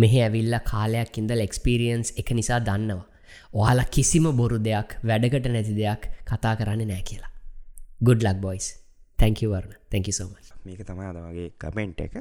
මෙහ 0.00 0.14
ඇවිල්ල 0.24 0.56
කාලයක් 0.70 1.20
ඉඳල් 1.22 1.44
එක්ස්පිරියන්ස් 1.46 2.12
එක 2.22 2.32
නිසා 2.38 2.58
දන්නවා. 2.68 3.06
ඔයාලා 3.60 3.92
කිසිම 3.96 4.26
බොරු 4.40 4.58
දෙයක් 4.68 4.98
වැඩකට 5.10 5.48
නැති 5.54 5.78
දෙයක් 5.78 6.10
කතා 6.30 6.54
කරන්න 6.58 6.84
නෑ 6.92 7.06
කියලා. 7.10 7.32
ගුඩ් 8.06 8.26
ලක් 8.26 8.38
බොයිස් 8.46 8.68
තැංකවරන 9.18 9.78
තැංකි 9.90 10.18
සෝමයි 10.18 10.42
මේක 10.66 10.84
තමයි 10.90 11.08
අද 11.12 11.18
වගේ 11.22 11.48
කමෙන්ට් 11.64 12.06
එක. 12.06 12.16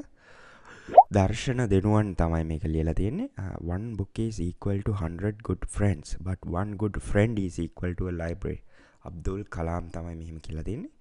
දර්ශන 1.18 1.70
දෙනුවන් 1.76 2.16
තමයි 2.22 2.44
මේක 2.52 2.64
ලියලා 2.76 2.94
තියෙන්නේ. 2.94 3.30
Uh, 3.38 3.56
one 3.76 3.96
book 3.96 4.20
is 4.20 4.40
equal 4.40 4.82
to 4.82 4.94
100 4.94 5.42
good 5.42 5.66
friends 5.78 6.18
but 6.20 6.52
one 6.62 6.78
good 6.84 7.02
friend 7.10 7.40
is 7.40 7.58
equal 7.60 7.96
to 7.96 8.10
a 8.10 8.20
library. 8.24 8.62
Abdul 9.04 9.46
කලාම් 9.46 9.90
තමයි 9.90 10.16
මෙහෙම 10.16 10.40
කියලා 10.40 10.64
තින්නේ 10.64 10.92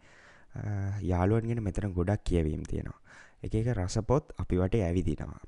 යාළුවන්ගෙන 1.03 1.63
මෙතන 1.63 1.93
ගොඩක් 1.93 2.25
කියවීම් 2.25 2.65
තියෙනවා. 2.65 3.01
එක 3.43 3.55
එක 3.55 3.75
රසපොත් 3.75 4.33
අපි 4.39 4.57
වට 4.57 4.81
ඇවිදිනවා. 4.81 5.41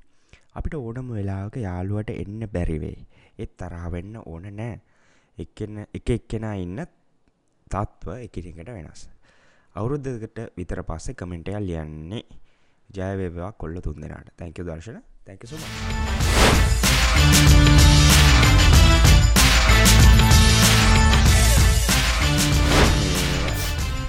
අපිට 0.53 0.75
ඕනම 0.75 1.09
වෙලාවක 1.09 1.57
යාළුවට 1.57 2.09
එන්න 2.11 2.47
බැරිවේ 2.47 3.05
එත් 3.37 3.57
තරහවෙන්න 3.57 4.21
ඕන 4.25 4.43
නෑ. 4.51 4.81
එක්කෙන 5.37 5.87
එක 5.89 6.09
එක්කෙනා 6.09 6.55
ඉන්න 6.55 6.85
තත්ව 7.67 8.09
එකරිකට 8.19 8.69
වෙනස්. 8.69 9.09
අවුරුද්ධකට 9.75 10.57
විතර 10.57 10.83
පස්සේ 10.83 11.15
කමෙන්ටය 11.15 11.59
ලියන්නේ 11.59 12.23
ජයවේවා 12.89 13.53
කොල්ල 13.53 13.81
තුන් 13.81 13.97
දෙනාට 13.97 14.29
තැංක 14.37 14.61
දර්ශන. 14.61 15.01
තැක 15.25 15.45
සුම 15.45 15.59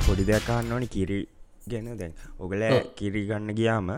පොඩි 0.07 0.25
දෙයක්කාන්න 0.31 0.73
ඕනි 0.75 0.89
කිරි 0.95 1.19
ගැන. 1.71 1.87
දැන් 2.01 2.13
ඔගල 2.45 2.63
කිරි 2.99 3.21
ගන්න 3.29 3.51
ගියාම 3.59 3.89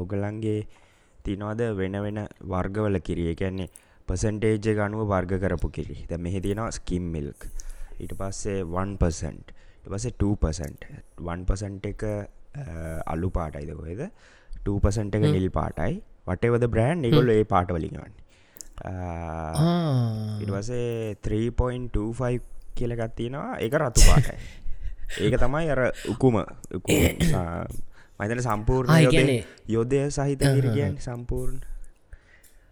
ඔගලන්ගේ 0.00 0.60
තිනවාද 1.26 1.60
වෙන 1.80 1.96
වෙන 2.04 2.18
වර්ගවල 2.52 2.96
කිරිය 3.08 3.32
කියන්නේ 3.40 3.68
පසන්ටේජ 4.08 4.76
ගනුව 4.78 5.02
වර්ග 5.12 5.32
කරපු 5.44 5.68
කිරි. 5.76 5.96
ද 6.10 6.12
මෙහි 6.26 6.38
තියෙනවා 6.46 6.76
ස්කිම් 6.78 7.04
මිල්ක් 7.16 7.42
ඊට 8.02 8.14
පස්සේ 8.20 8.60
1% 8.62 9.52
පස 9.92 10.04
2%1% 10.22 11.92
එක 11.92 12.02
අල්ලු 13.12 13.28
පාටයිද 13.36 13.70
කොහෙද? 13.80 14.02
2% 14.70 15.18
එක 15.18 15.24
නිල් 15.36 15.50
පාටයි. 15.58 15.94
වටේවද 16.28 16.64
බ්‍රෑන්් 16.74 16.98
නිගොල්ල 17.04 17.30
ඒ 17.34 17.44
පාට 17.52 17.68
වලිගන්න 17.76 18.14
ඉටවසේ 20.42 21.16
3.25 21.26 22.51
කියලගත් 22.74 23.14
තියෙනවා. 23.16 23.58
ඒක 23.58 23.74
රතු 23.74 24.08
පාටයි. 24.08 24.36
ඒක 25.20 25.36
තමයි 25.38 25.70
අර 25.70 25.80
උකුම. 26.08 26.38
මතන 28.20 28.42
සම්පූර්ණ 28.48 29.30
යොදය 29.68 30.00
සහිත 30.10 30.42
කියන්න 30.42 30.98
සම්පූර්ණ. 30.98 31.60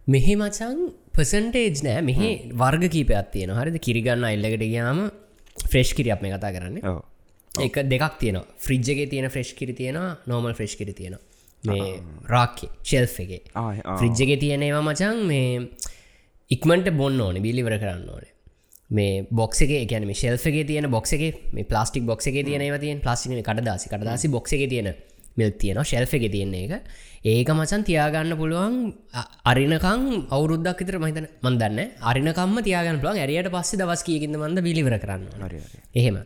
මෙහෙ 0.07 0.35
මචන් 0.37 0.79
පසන්ටේජ් 1.13 1.83
නෑ. 1.87 2.03
මෙහෙ 2.03 2.29
වර්ග 2.55 2.89
කීපයක් 2.89 3.33
තියෙන 3.35 3.55
හරිද? 3.55 3.79
කිරිගන්න 3.79 4.25
අල්ලකට 4.25 4.67
ගයාම 4.67 5.01
ෆ්‍රෙෂ් 5.57 5.95
කිරි 5.95 6.11
අප 6.11 6.23
මේ 6.23 6.37
කතා 6.37 6.53
කරන්න. 6.57 6.81
එක 7.53 7.83
දෙකක් 7.87 8.19
තියෙන 8.19 8.41
ෆ්‍රිජ්ජගේ 8.59 9.07
තියෙන 9.07 9.31
ෆ්‍රෙෂ් 9.31 9.53
කිරි 9.55 9.75
තියෙන 9.75 10.01
නෝමල් 10.27 10.55
ෆ්‍රෙෂ් 10.55 10.77
කිරි 10.77 10.95
තියෙන 10.95 11.19
මේ 11.65 11.95
රාක්කේ 12.29 12.71
ශෙල්් 12.83 13.09
එක. 13.27 13.53
ෆ්‍රිජ්ජගේ 13.95 14.39
තියෙනවා 14.39 14.83
මචන් 14.83 15.25
මේ 15.27 15.69
ඉක්මට 16.51 16.91
බොන්න 16.97 17.21
ඕන. 17.21 17.43
බිලිවර 17.43 17.77
කරන්න 17.79 18.09
ඕනේ 18.09 18.33
මේ 18.91 19.27
බොක්සේ 19.33 19.87
ගැන 19.87 20.09
ශෙල්ගේ 20.15 20.65
තියෙන 20.65 20.91
බොක්ස 20.91 21.13
එක 21.13 21.23
මේ 21.53 21.65
පලාස්ටික් 21.65 22.05
බොක්ස 22.05 22.27
එක 22.27 22.43
තියෙනව 22.43 22.81
තියෙන් 22.81 23.01
ප්ලාස්ටික 23.01 23.43
කටදාසි 23.43 23.89
කටදාසි 23.89 24.29
බොක්ස 24.29 24.53
එක 24.53 24.69
තියෙන 24.69 24.95
මිල් 25.37 25.53
තියෙන 25.53 25.85
ශෙල්් 25.85 26.07
එක 26.09 26.25
තියන්නේ 26.33 26.65
එක. 26.67 26.83
ඒක 27.25 27.51
මචන් 27.51 27.85
තියාගන්න 27.85 28.35
පුළුවන් 28.41 28.75
අරිනකං 29.45 30.03
අවුරුද්දක් 30.31 30.83
විතර 30.83 30.99
මහිතන 30.99 31.29
මන්දන්න 31.43 31.79
අරිනකම්ම 32.03 32.59
තියාගන්න 32.69 33.01
පුළුවන්. 33.01 33.19
ඇරියට 33.19 33.53
පස්සේ 33.55 33.81
දවස් 33.81 34.03
කියකින්ද 34.03 34.37
මන්ද 34.37 34.65
බිලිවර 34.67 34.97
කරන්න 34.99 35.25
එහෙම. 35.95 36.19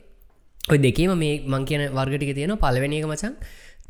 ඔය 0.71 0.79
දෙකේම 0.79 1.15
මේ 1.19 1.43
මං 1.45 1.69
කියන 1.71 1.85
වර්ගටික 1.91 2.35
තියෙන 2.35 2.57
පලවෙනි 2.57 3.01
එක 3.01 3.07
මචන් 3.07 3.37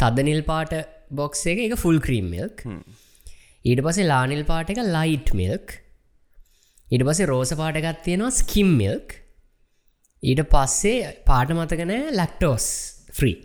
තදනිල් 0.01 0.43
පාට 0.43 0.75
බොක්ස 1.11 1.47
එක. 1.47 1.59
එක 1.67 1.75
ෆුල් 1.77 1.99
ක්‍රීම් 2.01 2.29
මිල්ක් 2.35 2.67
ඊට 3.65 3.81
පසේ 3.87 4.11
ලානිල් 4.13 4.45
පාට 4.45 4.71
එක 4.71 4.83
ලයිට් 4.89 5.31
මිල්ක් 5.33 5.79
ඊට 6.95 7.07
පසේ 7.09 7.27
රෝස 7.27 7.51
පාටගත් 7.59 8.05
තියෙනවා 8.05 8.35
ස්කිම් 8.35 8.69
මිල්ක් 8.81 9.17
ඊට 10.23 10.43
පස්සේ 10.53 11.17
පාට 11.27 11.51
මතකනෑ 11.57 12.13
ලක්ටෝස් 12.13 12.67
ෆ්‍රී 13.13 13.37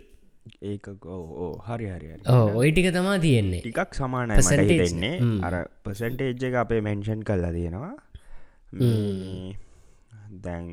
ඒක 0.62 0.86
ඕ 1.06 1.50
හරි 1.66 1.88
හරි 1.88 2.12
ඔය 2.60 2.70
ටික 2.70 2.88
තමා 2.96 3.16
තියෙන්නේ. 3.18 3.62
ටිකක් 3.62 3.96
Percentage 4.30 4.72
හිතෙන්නේ. 4.72 5.16
අර 5.46 5.54
පසන්ටේජ් 5.84 6.46
එක 6.48 6.56
අපේ 6.62 6.80
මෙන්ෂන් 6.80 7.22
කල්ලා 7.22 7.52
තියෙනවා. 7.52 7.94
දැන් 10.44 10.68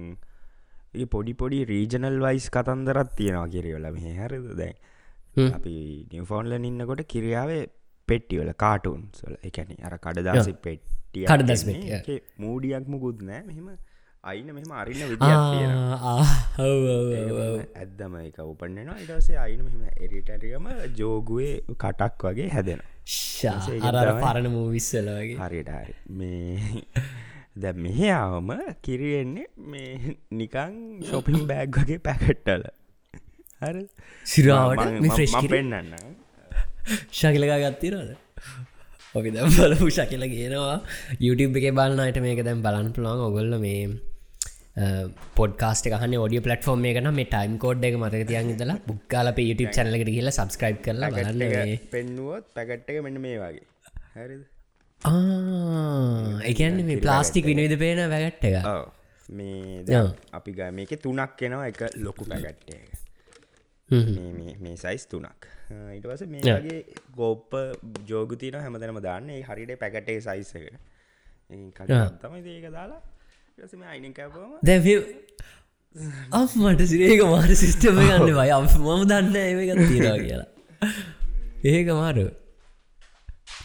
ඒ 0.93 1.07
පොඩි 1.07 1.33
පොඩි 1.33 1.63
රීජනල් 1.65 2.19
වයිස් 2.19 2.49
කතන්දරත් 2.49 3.15
තියෙනවා 3.15 3.47
කිරවල 3.47 3.89
මේ. 3.97 4.13
හරිද? 4.19 4.47
දැන් 4.55 5.51
අපි 5.51 5.75
නිෆෝන්ල 6.13 6.59
ඉන්නකොට 6.61 7.03
කිරියාවේ 7.07 7.63
පෙට්ටිවල 8.07 8.53
කාටුන් 8.55 9.09
සොල 9.13 9.35
එකැන 9.43 9.75
අර 9.81 9.97
කඩදාසි 9.99 10.53
පෙට්ටිය 10.59 10.96
කඩදාසි 11.13 11.65
පෙට්ටිය. 11.67 12.19
මූඩියක් 12.37 12.87
මුකුත් 12.87 13.21
නෑ. 13.21 13.43
මෙහෙම 13.43 13.67
අයින 14.23 14.49
මෙහෙම 14.49 14.71
අරින්න 14.73 15.01
ඇදම 17.75 18.15
එක 18.19 18.39
උපන්නවා 18.43 18.97
ඉටසේ 18.97 19.37
අයින 19.37 19.63
මෙම 19.63 19.85
එරිටරිකම 19.99 20.67
ජෝගුවේ 20.95 21.53
කටක් 21.75 22.21
වගේ 22.27 22.49
හැදෙන 22.49 22.81
අර 23.91 24.11
පරණ 24.17 24.47
මූවිස්සලගේ 24.49 25.37
හරියට 25.37 25.71
හරි. 25.71 25.95
මේ 26.11 26.83
දැ 27.61 27.73
මෙහාවම 27.79 28.49
කිරියෙන්නේ 28.81 29.47
මේ 29.67 30.15
නිකං 30.33 30.75
ශොපින් 31.03 31.41
බෑග් 31.47 31.81
වගේ 31.81 31.99
පැකට්ටල 32.01 32.63
හර. 33.61 33.77
සිරාවට 34.25 35.49
පෙන්න්න 35.49 35.93
ශකිලකා 37.11 37.59
ගත්තිරද 37.63 38.11
ඔකි 39.15 39.31
දැම් 39.31 39.49
බලපු 39.49 39.89
ශකිල 39.89 40.21
කියනවා. 40.21 40.81
YouTube 41.21 41.57
එක 41.59 41.73
බලන්නට 41.73 42.17
මේක 42.17 42.43
දැම් 42.43 42.61
බලන් 42.61 42.91
පුළන් 42.91 43.07
ඔගොල්ල 43.07 43.57
මේ 43.57 43.87
පොඩ්කාස්ට 45.35 45.87
කහන 45.89 46.13
ඩිය 46.27 46.39
පලටෆෝර්ම් 46.39 46.85
එකන 46.85 47.13
මේ 47.13 47.23
ටයිම් 47.23 47.57
කෝඩ් 47.57 47.85
එක 47.85 47.95
මතක 47.95 48.27
තියන් 48.27 48.49
ඉදලා 48.49 48.77
බුක්කාල 48.87 49.27
YouTube 49.27 49.73
චැනලකට 49.73 50.05
කියලා 50.05 50.29
සබස්ක්‍රයිබ් 50.29 50.77
කරලා 50.81 51.09
බලන්න 51.09 51.37
මේ. 51.37 51.79
පෙන්නුවොත් 51.91 52.43
පැකට් 52.55 52.89
එක 52.89 53.03
මෙන්න 53.03 53.17
මේ 53.17 53.37
වගේ. 53.37 53.65
හරිද? 54.15 54.45
ආ, 55.01 56.39
එකන්න 56.43 56.85
මේ 56.85 56.95
ප්ලාස්ටික් 56.95 57.45
විනිවිධ 57.45 57.79
පේන 57.79 58.09
වැගට්ට 58.09 58.45
එක. 58.45 58.55
මේ 59.29 59.83
අපි 60.33 60.51
ග 60.51 60.71
මේක 60.71 61.01
තුනක් 61.01 61.41
එනවා. 61.41 61.67
එක 61.67 61.81
ලොකු 61.95 62.25
මේ- 63.89 64.57
මේ 64.59 64.75
සයිස් 64.75 65.07
තුනක් 65.07 65.47
ඉටවස 65.97 66.23
මේගේ 66.33 66.79
ගෝප්ප 67.15 67.51
ජෝගතින 68.09 68.55
හැමතනම 68.63 68.99
දාන්න. 69.01 69.29
හරිට 69.49 69.79
පැකටේ 69.83 70.19
සයිස් 70.21 70.51
එක. 70.55 70.65
කට 71.77 71.91
තමයි 72.23 72.41
ඒක 72.55 72.67
දාලා 72.71 73.01
දැ 74.63 74.79
අප 76.39 76.51
මට 76.61 76.89
සිරේක 76.91 77.21
මාර 77.25 77.51
සිිස්ටම 77.61 77.99
ගන්න 77.99 78.33
වයි 78.39 78.51
මම 78.79 79.03
දන්න 79.11 79.35
ඒක 79.35 79.71
තියෙනවා 79.89 80.17
කියලා. 80.23 80.49
ඒක 81.71 81.87
මාරු 82.01 82.25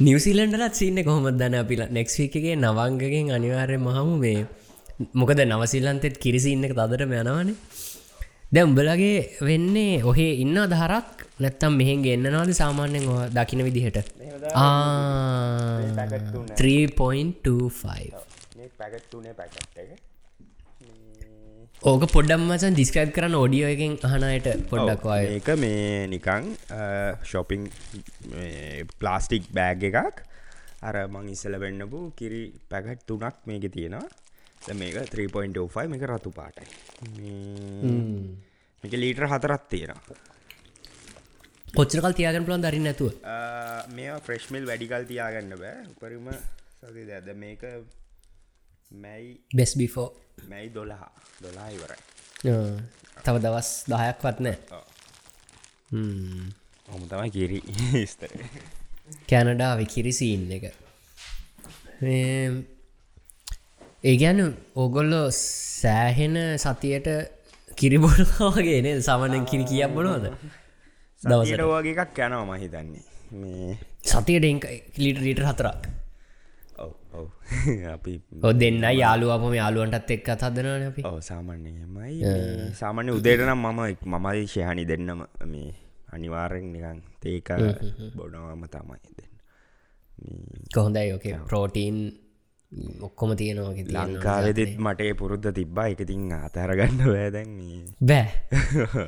නිවසිලන්ටලත් 0.01 0.75
සින්න 0.75 0.99
කොහොමත් 1.09 1.39
දන්න? 1.41 1.57
අපිලා 1.63 1.89
නෙක්ස්වීකගේ 1.99 2.57
නවංගගෙන් 2.57 3.33
අනිවාර්ය 3.39 3.79
මහමු 3.87 4.15
මේ 4.25 4.47
මොකද 5.21 5.41
නවසිල්ලන්තෙත් 5.45 6.17
කිරිසි 6.25 6.55
ඉන්න 6.57 6.67
තදට 6.71 7.03
යනවානේ 7.21 7.57
දැ 8.55 8.63
උඹලගේ 8.69 9.13
වෙන්නේ 9.49 9.93
ඔහේ 10.11 10.33
ඉන්න 10.43 10.57
අදහරක් 10.63 11.23
නැත්තම් 11.43 11.77
මෙහෙන් 11.81 12.01
එන්නනාද 12.15 12.51
සාමාන්‍යෙන් 12.59 13.07
දකින 13.37 13.63
විදිහට? 13.67 13.99
පැකට් 15.99 16.27
තුන. 16.33 16.47
3.25 16.61 18.13
මේ 18.59 18.69
පැකට් 18.81 19.07
තුනේ 19.13 19.33
පැකට් 19.39 19.79
එක. 19.83 19.91
ඕක 21.91 22.05
පොඩ්ඩම් 22.15 22.45
මචන් 22.49 22.77
දිස්ක්‍රයිබ් 22.81 23.15
කරන්න 23.17 23.39
ඔඩියෝ 23.41 23.71
එකෙන් 23.75 23.95
අහනයට 24.09 24.49
පොඩ්ඩක් 24.73 25.03
වාය 25.11 25.25
ඒක 25.39 25.49
මේ 25.65 25.87
නිකං 26.15 26.53
ශොපිං 27.31 27.63
ප්ලාස්ටික් 29.01 29.49
බෑග් 29.61 29.89
එකක්. 29.91 30.19
අර 30.89 30.95
මං 31.09 31.33
ඉස්සල 31.37 31.57
වෙන්නපු 31.65 31.99
කිරි 32.21 32.43
පැකට් 32.71 33.09
තුනක් 33.09 33.41
මේක 33.49 33.65
තියෙනවා 33.79 34.07
මේක 34.71 34.95
3.05 35.11 35.89
මේක 35.93 36.03
රතු 36.11 36.31
පාටයි. 36.31 36.67
මේක 38.85 38.93
ලීටර් 39.03 39.27
හතරත් 39.33 39.65
තියෙනවා. 39.69 40.17
කොච්චරකල් 41.75 42.15
තියාගෙන 42.19 42.47
පුලන් 42.47 42.63
දරන්න 42.63 42.87
නැතුව? 42.89 43.13
මේ 43.97 44.17
ෆ්‍රෙශ්මිල් 44.27 44.67
වැඩිකල් 44.71 45.05
තියාගන්න 45.11 45.59
බෑ. 45.59 45.87
උපරිම 45.93 46.31
සති 46.79 47.07
දැද 47.11 47.29
මේක 47.45 47.63
මැයි 48.93 49.31
බෙස් 49.57 49.77
බිෆෝ 49.77 50.09
මැයි 50.49 50.75
දොළහා. 50.75 51.13
දොලා 51.43 51.69
ඉවරයි. 51.77 52.01
තව 53.25 53.37
දවස් 53.45 53.71
දහයක් 53.91 54.19
වත්නෑ. 54.27 54.57
ඔහොම 56.89 57.03
තමයි 57.09 57.31
කිරි 57.31 57.59
ස්තර 58.13 58.31
කැනඩා 59.29 59.73
විකිරිසිීන් 59.81 60.45
එක 60.57 60.65
ඒ 64.05 64.17
ගැන 64.17 64.41
ඕගොල්ලෝ 64.77 65.27
සෑහෙන 65.33 66.37
සතියට 66.59 67.09
කිරිබොඩවාගේ 67.79 68.79
නේ 68.83 69.01
සමනෙන් 69.01 69.45
කිරි 69.51 69.65
කියක් 69.65 69.95
බොනවද? 69.97 70.27
දවසට. 71.23 71.63
වගේ 71.73 71.95
එකක් 72.05 72.19
යනවා 72.19 72.47
මහිතන්නේ 72.51 73.03
මේ 73.33 73.77
සතියට 74.05 74.47
ලිට 74.99 75.21
ලිට 75.21 75.43
හතරක්. 75.43 75.87
ඔව් 76.79 77.29
අපි 77.93 78.15
දෙන්න 78.61 78.83
යාලුවම 78.95 79.55
යාලුවන්ටත් 79.55 80.11
එක් 80.11 80.33
අතදනන 80.35 80.89
අපි. 80.89 81.03
ඔව 81.05 81.21
සාමාන්‍යයමයි 81.23 82.33
සාමාන්‍ය 82.81 83.15
උදේට 83.19 83.45
නම් 83.47 83.67
මම 83.67 83.81
මමයි 84.15 84.47
ශයහනි 84.47 84.85
දෙන්නම. 84.85 85.23
මේ 85.47 85.71
අනිවාරෙන් 86.13 86.67
නිකන් 86.75 86.99
තේක 87.23 87.55
බොඩවාම 88.17 88.67
තමයි 88.67 88.99
දෙන්න. 89.19 89.33
කොහොඳයි 90.75 91.13
ඕකේ 91.13 91.39
ප්‍රෝටීන් 91.47 92.03
ඔක්කොම 93.07 93.35
තියෙනවාගේ 93.41 93.85
ලංකාවෙදෙත් 93.89 94.73
මට 94.79 95.13
පුරුද්ධ 95.21 95.51
තිබ්බා. 95.59 95.87
එකතින් 95.89 96.33
අතැරගන්න 96.39 97.03
වැෑදැන් 97.07 97.51
බෑ 98.01 98.29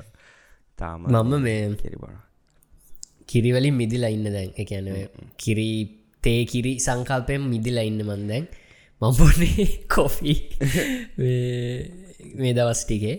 තාම 0.81 1.07
මම 1.09 1.35
මේ 1.47 1.61
කිරිබන 1.83 2.17
කිරිවලින් 3.27 3.75
මිදිලා 3.75 4.13
ඉන්න 4.17 4.29
දැන්. 4.37 4.51
එකන 4.57 4.89
කිරි 5.39 5.69
තේ 6.23 6.41
කිරි 6.47 6.75
සංකල්පයෙන් 6.79 7.49
මිදිලා 7.53 7.87
ඉන්න 7.91 8.05
මන්දැන් 8.05 8.47
මම්බොන්නේ 9.01 9.67
කොෆී. 9.95 10.39
මේ 11.19 12.53
දවස් 12.53 12.85
ටිකේ. 12.85 13.17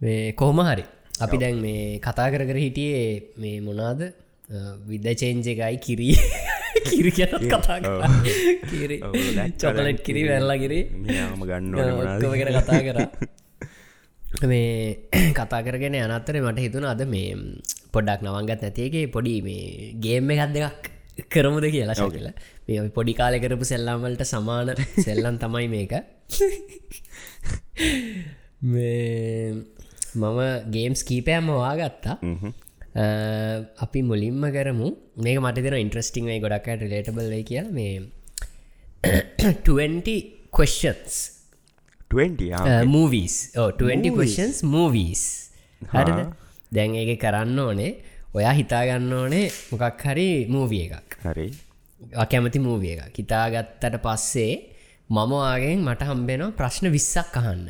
මේ 0.00 0.32
කොහොම 0.32 0.60
හරි. 0.68 0.84
අපි 1.20 1.36
දැන් 1.38 1.60
මේ 1.60 1.82
කතා 1.98 2.28
කර 2.32 2.44
කර 2.44 2.58
හිටියේ 2.64 3.08
මේ 3.38 3.56
මොනාද 3.60 4.00
විද්‍ය 4.88 5.14
චේන්ජ 5.14 5.48
එකයි 5.54 5.76
කිරී 5.86 6.14
කිරි 6.90 7.10
කියනත් 7.10 7.46
කතා 7.46 7.80
කරා. 7.80 8.08
චොකලට් 9.56 10.02
කිරි 10.02 10.28
වැල්ලා 10.28 10.56
කිරි. 10.56 10.90
මෙයාම 11.00 11.42
ගන්න 11.42 11.72
ගැන 12.34 12.58
කතා 12.58 12.82
කර. 12.82 12.98
මේ 14.42 14.98
කතා 15.32 15.62
කරගෙන 15.62 15.96
අනත්තරේ 15.96 16.42
මට 16.42 16.58
හිතුන 16.58 16.84
අද 16.84 17.06
මේ 17.06 17.36
පොඩක් 17.92 18.22
නවංගත් 18.22 18.62
නැතියගේ 18.62 19.08
පොඩි 19.08 19.42
මේ 19.42 19.92
ගේම් 19.96 20.30
එකත් 20.30 20.56
දෙකක් 20.56 20.90
කරමුද 21.32 21.64
කියලා 21.66 21.94
ශකල. 21.94 22.28
මේ 22.68 22.90
පොඩි 22.90 23.14
කාලෙ 23.14 23.38
කරපු 23.38 23.64
සෙල්ලාම්වලට 23.64 24.24
සමාන 24.24 24.74
සෙල්ලන් 25.06 25.38
තමයි 25.38 25.68
මේක. 25.68 25.92
මේ 28.64 29.54
මම 30.14 30.40
ගේම්ස් 30.70 31.04
කීපයම්ම 31.04 31.50
වාගත්තා 31.54 32.18
අපි 33.84 34.02
මුලින්ම 34.02 34.44
කරමු. 34.56 34.88
මේක 35.24 35.40
මට 35.40 35.64
දෙන 35.66 35.78
ඉන්ට්‍රස්ටිං 35.84 36.26
වේ 36.30 36.38
ගොඩක් 36.44 36.68
රිලේටබල් 36.82 37.28
වේ 37.34 37.42
කියලා. 37.50 37.72
මේ 37.72 38.02
20 39.68 40.14
questions. 40.50 41.16
20 42.10 42.86
මූවීස් 42.86 43.34
20 43.54 44.14
questions 44.18 44.62
මූවීස් 44.74 45.24
හරිද? 45.94 46.20
දැන් 46.72 46.94
ඒක 46.94 47.20
කරන්න 47.24 47.58
ඕනේ. 47.58 47.92
ඔයා 48.34 48.54
හිතාගන්න 48.60 49.12
ඕනේ 49.12 49.46
මොකක් 49.70 50.04
හරි 50.04 50.28
මූවිය 50.54 50.82
එකක්. 50.86 51.18
හරි. 51.24 51.46
කැමති 52.30 52.58
මූවිය 52.58 52.96
එක 52.96 53.20
හිතාගත්තට 53.20 54.00
පස්සේ 54.06 54.52
මම 55.10 55.32
ආගෙන් 55.42 55.84
මට 55.86 56.08
හම්බෙනවා 56.10 56.56
ප්‍රශ්න 56.58 56.90
විස්සක් 56.96 57.36
අහන්න. 57.42 57.68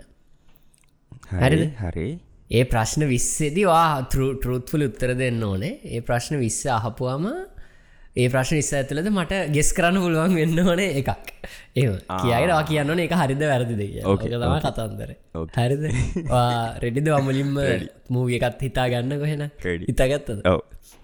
හරි 1.43 1.69
හරි 1.83 2.09
ඒ 2.51 2.65
ප්‍රශ්න 2.65 3.03
විස්සේදී 3.11 3.67
වා 3.69 4.03
තෘත්තුල 4.13 4.83
උත්තර 4.89 5.11
දෙන්න 5.19 5.43
ඕනේ. 5.43 5.73
ඒ 5.87 6.01
ප්‍රශ්න 6.01 6.39
විස්ස 6.43 6.61
අහපුවාම 6.77 7.27
ඒ 8.17 8.29
ප්‍රශ්න 8.35 8.57
විස්ස 8.61 8.73
ඇතුලද 8.79 9.11
මට 9.11 9.41
ගෙස් 9.57 9.73
කරන්න 9.77 10.01
පුළුවන් 10.05 10.37
වෙන්න 10.39 10.63
ඕනේ 10.65 10.89
එකක්. 11.01 11.11
ඒ 11.77 11.91
කියයවා 12.23 12.63
කියන්න 12.71 13.03
එක 13.05 13.13
හරිද 13.23 13.45
වැරදිද 13.51 13.83
තම 13.83 14.57
කතන්දර. 14.65 15.13
හරිද? 15.59 15.85
රෙඩිද 16.85 17.13
වමලින්ම 17.17 17.53
මූවිය 18.09 18.41
එකත් 18.41 18.65
හිතා 18.69 18.89
ගන්න 18.95 19.21
කොහෙන 19.25 19.45
හිතාගත්තද? 19.85 20.41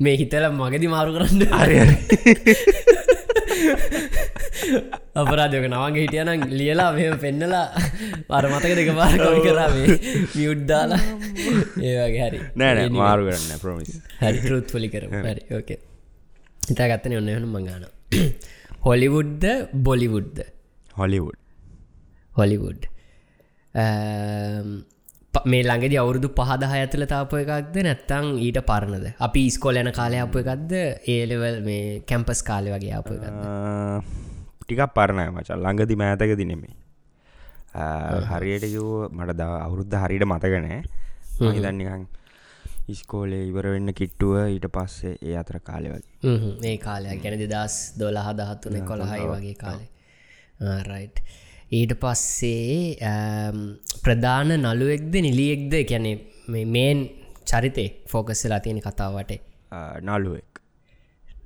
මේ 0.01 0.17
හිතල 0.17 0.49
මගදි 0.53 0.89
මාරු 0.89 1.13
කරන්න 1.19 1.43
හරි 1.61 1.77
අපරාධයක 5.21 5.67
නවගේ 5.69 6.03
හිටියනම් 6.05 6.43
ලියලා 6.53 6.91
මෙ 6.97 7.05
පෙන්නලා 7.17 7.65
අර 8.31 8.45
මතක 8.51 8.73
දෙක 8.79 8.91
පාර 8.99 9.13
කොි 9.19 9.41
කරාවේ 9.47 9.97
මියුඩ්දාලා 10.35 11.03
ඒවගේ 11.87 12.25
හරි. 12.25 12.41
නෑ 12.57 12.89
මාරු 12.95 13.23
කරන්න 13.29 13.61
ප්‍රමිස් 13.63 13.93
හරි 14.23 14.49
රුත් 14.49 14.67
පොලි 14.73 14.89
කර 14.89 15.05
හරි 15.21 15.43
ඕකේ 15.51 15.79
හිතා 16.63 16.89
ගත්තන 16.91 17.17
ඔන්න 17.21 17.31
හනු 17.35 17.49
මඟාන 17.49 17.85
හොලිවුඩ්ද 18.87 19.45
බොලිවුඩ්ද 19.83 20.39
හොලිවුඩ් 20.95 21.39
හොලිවුඩ් 22.33 22.83
මේ 25.53 25.63
ළඟදි 25.67 25.97
අවුරුදු 26.03 26.29
පහදහ 26.39 26.75
ඇතුළ 26.79 27.07
තාපය 27.13 27.43
එකක්ද 27.43 27.77
නැත්තං 27.87 28.27
ඊට 28.47 28.61
පරණද? 28.71 29.07
අපි 29.27 29.43
ස්කෝල 29.57 29.81
යන 29.83 29.91
කාලය 29.99 30.21
අප 30.23 30.37
එකක්ද? 30.43 30.73
ඒලෙවල් 31.15 31.61
මේ 31.69 32.01
කැම්පස් 32.11 32.43
කාලය 32.51 32.73
වගේ 32.75 32.95
අප 33.01 33.11
ටිකක් 34.65 34.83
පරණය 34.97 35.29
මචල් 35.31 35.61
ළඟදි 35.61 36.01
මෑතකදි 36.03 36.51
නෙමේ 36.51 36.75
හරියට 38.33 38.67
යෝ 38.73 39.09
මට 39.11 39.39
ද 39.41 39.49
අවුරුද්ධ 39.61 39.97
හරිට 40.05 40.25
මතකනෑ 40.25 40.83
හිතන්නිකං 41.57 42.05
ඉස්කෝලේ 42.95 43.45
ඉවර 43.51 43.67
වෙන්න 43.75 43.93
කිට්ටුව 44.01 44.37
ඊට 44.45 44.67
පස්සේ 44.75 45.17
ඒ 45.23 45.37
අතර 45.43 45.59
කාලය 45.69 45.89
වගේ. 45.93 46.37
මේ 46.63 46.77
කාලයක් 46.79 47.23
ගැන 47.23 47.41
දෙදස් 47.43 47.79
දොළහ 48.01 48.29
දහත්තුන 48.41 48.77
කොළහයි 48.91 49.27
වගේ 49.33 49.57
කාලේ. 49.63 49.89
රයිට් 50.91 51.19
ඊට 51.71 51.95
පස්සේ 51.97 52.97
ප්‍රධාන 54.03 54.53
නළුවෙක්ද 54.57 55.15
නිලියෙක්ද 55.19 55.75
කැනෙ 55.85 56.13
මේන් 56.67 57.09
චරිතේ 57.45 57.89
ෆෝකස්සලා 58.07 58.61
තියෙන 58.61 58.81
කතාවටේ 58.81 59.41
නළුවෙක්. 60.03 60.61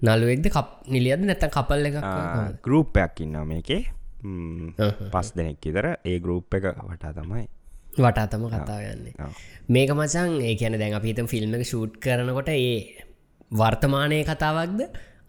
නළුවෙක්ද 0.03 0.49
කප් 0.49 0.89
නිලියද 0.89 1.23
නැත 1.23 1.47
කපල් 1.49 1.87
එක 1.87 1.97
ගරුප්පයක් 2.63 3.21
ඉන්න 3.21 3.39
මේකේ. 3.45 3.83
පස් 5.13 5.29
දෙනෙක් 5.35 5.63
ඉතර 5.65 5.87
ඒ 6.05 6.19
ගරුප් 6.19 6.55
එක 6.55 6.67
වටා 6.83 7.13
තමයි. 7.15 7.47
වටාතම 7.99 8.49
කතා 8.49 8.81
යන්නේ. 8.85 9.15
මේක 9.69 9.91
මචන් 9.91 10.41
ඒ 10.43 10.55
කියන 10.55 10.79
දැන් 10.79 10.95
අපිතම් 10.95 11.27
ෆිල්ම් 11.27 11.55
එක 11.55 11.65
ෂූට් 11.65 11.99
කරනකොට 11.99 12.51
ඒ 12.51 13.07
වර්තමානය 13.53 14.25
කතාවක්ද 14.25 14.81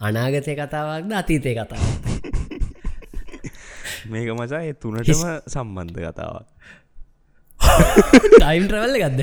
අනාගතය 0.01 0.53
කතාවක්ද 0.55 1.11
අතීතය 1.13 1.53
කතාවක් 1.53 2.37
මේක 4.13 4.29
මචා 4.39 4.61
ඒ 4.67 4.73
තුනටම 4.81 5.23
සම්බන්ධ 5.53 5.99
කතාවක්. 6.09 6.47
ටයිම් 8.39 8.63
ට්‍රවල්ල 8.67 8.95
ගත්ද 9.03 9.19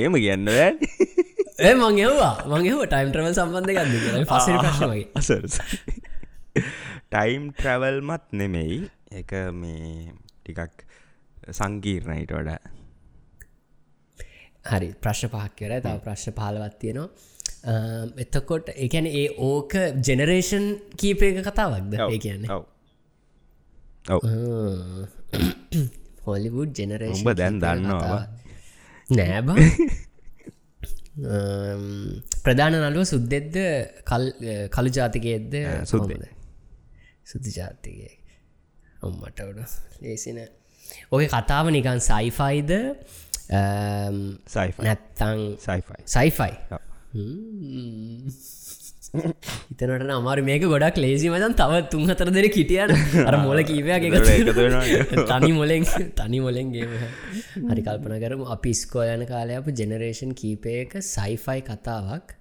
ඒම 0.00 0.14
කියන්න 0.22 0.48
ඒ 0.48 1.72
මං 1.74 1.98
එවා 2.06 2.34
මංගේ 2.52 2.86
ටයිම් 2.92 3.08
ට්‍රවල් 3.12 3.34
සම්බන්ධ 3.38 3.72
ගන්න 3.76 4.26
පස 4.30 4.46
ප්‍රශ්නගේ 4.62 5.06
අසර 5.20 5.42
ටයිම් 7.12 7.42
ට්‍රවල්මත් 7.58 8.24
නෙමෙයි. 8.40 8.78
එක 9.20 9.32
මේ 9.60 10.12
ටිකක් 10.44 10.84
සංකීර්ණයිට 11.58 12.32
වඩා. 12.36 12.60
හරි 14.70 14.88
ප්‍රශ්න 15.02 15.28
පහක් 15.34 15.52
කර 15.58 15.72
තව 15.84 15.96
ප්‍රශ්න 16.06 16.36
පාලවත් 16.38 16.78
තියෙනවා. 16.82 17.08
එතකොට 18.24 18.72
එකැන 18.86 19.06
ඒ 19.10 19.28
ඕක 19.50 19.72
ජෙනරේෂන් 20.08 20.66
කීපයක 21.00 21.42
කතාවක්ද? 21.48 21.92
ඒ 22.06 22.18
කියන්නේ 22.24 22.62
හොලිවුඩ් 26.26 26.72
ජෙනරේෂන් 26.74 27.18
උඹ 27.20 27.30
දැන් 27.34 27.60
දන්නවා 27.60 28.20
නෑබ 29.08 29.48
ප්‍රධාන 32.44 32.76
නළුව 32.76 33.06
සුද්දෙද්ද 33.08 33.56
කළු 34.04 34.90
ජාතිකයද්ද 34.92 35.54
සුද්දේ. 35.84 36.30
සුදු 37.24 37.50
ජාතිකය 37.50 38.10
ඔම්මටවඩ 39.02 39.60
ලේසින. 40.02 40.38
ඔය 41.10 41.24
කතාව 41.26 41.70
නිකන් 41.70 42.00
සයිෆයිද 42.00 42.70
සයිෆ 44.46 44.76
නැත්තං 44.80 45.40
සයිෆයි 45.58 46.04
සයිෆයි. 46.06 46.52
හිතනට 49.70 50.12
අමාර. 50.16 50.38
මේක 50.48 50.64
ගොඩක් 50.64 51.00
ලේසි 51.04 51.32
මදන් 51.32 51.56
තව 51.60 51.80
තුන් 51.92 52.06
හතර 52.10 52.30
දෙර 52.36 52.48
කිටියන 52.48 52.94
අර 53.28 53.36
මොල 53.42 53.60
කීපයක් 53.62 54.06
එක. 54.08 54.16
තනි 55.30 55.52
මොලෙන් 55.52 55.86
තනි 56.20 56.40
මොලෙන්ගේ 56.40 56.88
හරි 57.70 57.82
කල්පන 57.82 58.16
කරම. 58.24 58.42
අපි 58.56 58.74
ස්කෝයන 58.82 59.26
කාලයප 59.26 59.70
ජෙනරේෂන් 59.80 60.34
කීපයක 60.34 60.98
සයිෆයි 61.10 61.60
කතාවක්. 61.62 62.36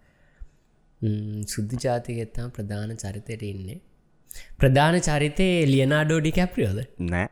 සුද්ධ 1.47 1.77
ජාතිකෙත්තම් 1.79 2.51
ප්‍රධාන 2.51 2.97
චරිතයට 2.97 3.43
ඉන්නේ. 3.43 3.79
ප්‍රධාන 4.59 4.99
චරිතය 5.01 5.49
ලියනාඩෝඩි 5.73 6.31
කැප්‍රියෝද? 6.31 6.83
නෑ. 7.05 7.29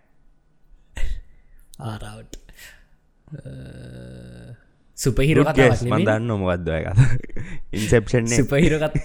ආරවට 1.81 2.33
සුපහිර 4.97 5.37
කතාවක් 5.41 5.81
නෙමෙයි. 5.81 6.05
මදන්න 6.05 6.31
මොකක්දය 6.37 6.71
කත? 6.85 6.97
සුපහිරකත් 8.31 8.95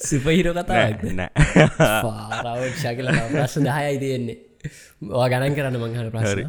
සුපහිර 0.00 0.46
කතාවක් 0.52 1.02
නෑ 1.18 1.30
පාරවක්ෂා 2.44 2.94
කියලා 2.94 3.26
ප්‍රශ්න 3.34 3.66
දහයයි 3.68 3.98
තියෙන්නේ. 3.98 4.38
වා 5.10 5.26
ගණන් 5.28 5.54
කරන්න 5.58 5.76
මංහන 5.82 6.08
ප්‍රශ්න. 6.14 6.40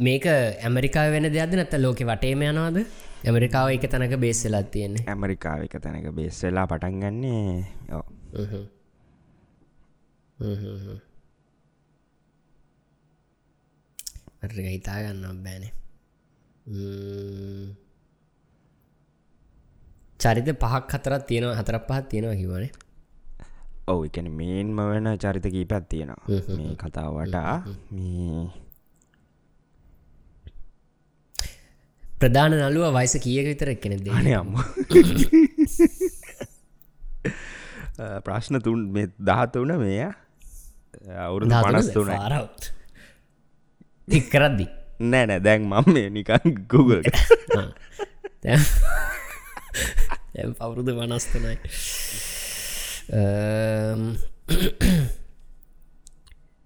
මේක 0.06 0.24
ඇමරිකා 0.28 1.06
වෙන 1.10 1.26
දෙයක්ද 1.32 1.52
නැත 1.56 1.74
ලෝක 1.80 2.00
වටේම 2.04 2.40
යනවාද? 2.44 2.76
ඇමරිකාව 3.24 3.68
එක 3.76 3.84
තැනක 3.88 4.16
බේස්සලත් 4.20 4.68
තියෙන්නේ. 4.70 5.04
ඇමරිකාව 5.08 5.60
එක 5.64 5.74
තැනක 5.80 6.08
බේස් 6.12 6.36
වෙලා 6.44 6.66
පටන් 6.68 6.94
ගන්නේ. 7.00 7.64
ඕ 7.96 8.04
ටික 14.42 14.66
හිතා 14.66 14.98
ගන්න 15.02 15.38
බෑනේ. 15.44 15.72
චරිත 20.20 20.48
පහක් 20.62 20.90
හතරත් 20.92 21.22
තියෙනවා 21.26 21.58
හතරක් 21.60 21.84
පහත් 21.88 22.04
තියෙනවා 22.08 22.36
කිවනේ 22.36 22.72
ඔව 23.88 24.00
එකන 24.06 24.26
මේන්ම 24.32 24.78
වෙන 24.86 25.06
චරිත 25.18 25.46
කීපත් 25.46 25.84
තියෙනවා. 25.88 26.24
මේ 26.56 26.74
කතාවටා 26.76 27.54
මේ 27.92 28.42
ප්‍රධාන 32.02 32.52
නළුව 32.52 32.86
වයිස 32.92 33.14
කියක 33.18 33.46
විතර 33.46 33.68
එක්කෙනෙ 33.68 33.96
දෙ 33.98 34.10
අනේ 34.12 34.34
අම්ම. 34.34 34.52
ප්‍රශ්න 38.24 38.54
තුන් 38.60 38.80
දහතුන 39.20 39.72
මෙය 39.78 39.98
අවුරුදු 41.18 41.54
පනස් 41.64 41.88
තුනයි 41.92 42.16
පාරව් 44.10 44.18
ඉක්කරද්දි 44.18 44.66
නෑ 45.00 45.26
නෑ 45.26 45.40
දැන් 45.40 45.62
මම 45.62 45.86
මේ 45.94 46.08
නිකන් 46.10 46.54
Google 46.68 47.02
දැම් 48.44 48.62
පවුරුදු 50.54 50.92
වනස්තනයි 50.98 51.56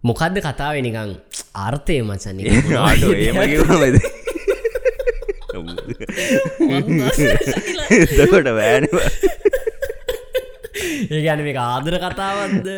මොකක්ද 0.04 0.36
කතාව 0.40 0.76
නිකං 0.80 1.10
ආර්ථය 1.56 1.96
මචන 2.02 2.38
එතකොට 7.94 8.48
වෑනව 8.58 8.94
ඒ 11.10 11.22
ගැන 11.24 11.42
මේ 11.46 11.56
ආදර 11.64 11.96
කතාවත්ද 12.04 12.68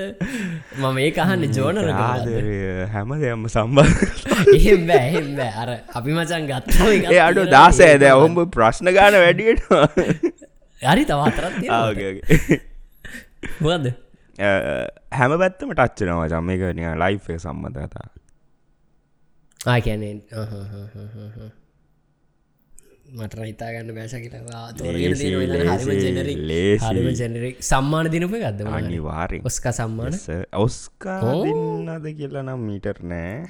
මම 0.78 0.98
ඒ 0.98 1.11
අහන්න 1.24 1.44
ජෝනර 1.57 1.90
ආදරය 1.96 2.57
හැම 2.94 3.12
දෙයම්ම 3.22 3.44
සම්බන්ධ 3.48 4.57
එහෙම් 4.57 4.90
එහෙම් 4.98 5.28
අර 5.44 5.70
අපි 5.94 6.11
මචන් 6.12 6.48
ගත්ත 6.50 6.88
ඒ 7.12 7.20
අඩු 7.26 7.46
දාසෑද 7.50 8.07
ඔහුඹ 8.12 8.42
ප්‍රශ්න 8.57 8.92
ගාන 8.98 9.18
වැඩියටවා 9.24 9.84
හරි 10.80 11.04
තවතරත් 11.04 11.54
මොකද 13.61 13.86
හැම 15.12 15.38
පැත්තම 15.38 15.70
ටච්චනවා 15.74 16.28
චම්ම 16.28 16.50
එක 16.57 16.62
ලයි් 17.04 17.38
සම්බඳ 17.38 17.78
කතා 17.84 18.09
ආකැනේ 19.61 20.14
මට 23.12 23.34
හිතාගන්න 23.42 23.92
බැස 23.94 24.14
කියලා 24.16 24.64
ජනරික් 27.18 27.62
සම්මාන 27.62 28.11
දිනප 28.11 28.34
ගත්ද 28.34 28.66
අනිවාරෙන් 28.72 29.42
ඔස්ක 29.44 29.68
සම්මාන? 29.72 30.18
ඔස්කා 30.59 31.20
දෙන්නද 31.22 32.11
කියලා 32.14 32.42
නම් 32.42 32.66
මීටර් 32.66 32.98
නෑ. 33.04 33.46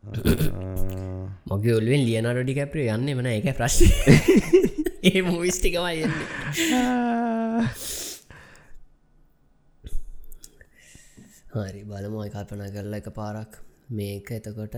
මොගේ 1.50 1.74
ඔල්ුවෙන් 1.76 2.02
ලියනඩඩි 2.06 2.54
කැප්‍රිය 2.56 2.88
යන්න 2.88 3.10
වන 3.18 3.28
එක 3.30 3.48
ප්‍රශ් 3.58 3.80
ඒ 5.10 5.20
මූවිස්ටිකමයි 5.22 6.06
හරි 11.52 11.82
බලමයි 11.84 12.28
කල්පනා 12.32 12.70
කරලා 12.74 13.00
එක 13.02 13.08
පාරක් 13.12 13.52
මේක 13.90 14.30
එතකොට 14.38 14.76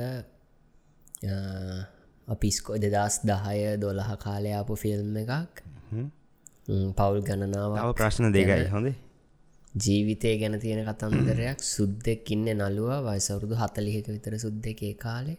අපිස්කෝ 2.29 2.77
දෙදස් 2.79 3.15
දහය 3.25 3.77
දොළහ 3.79 4.11
කාලයාපු 4.19 4.75
ෆිල්ම් 4.77 5.17
එකක්. 5.17 5.63
පවුල් 6.97 7.21
ගණනාව 7.23 7.95
ප්‍රශ්න 7.95 8.31
දෙකයි 8.33 8.69
හොඳේ. 8.69 8.97
ජීවිතය 9.75 10.39
ගැන 10.39 10.61
තියෙන 10.61 10.85
කතන්දරයක්. 10.85 11.59
සුද්දෙක් 11.67 12.31
ඉන්න 12.31 12.47
නළුව 12.55 12.91
වයිසවුරුදු 13.09 13.55
හතලිහික 13.57 14.07
විතර 14.07 14.39
සුද්ද 14.39 14.65
එකේ 14.67 14.95
කාලේ. 14.97 15.39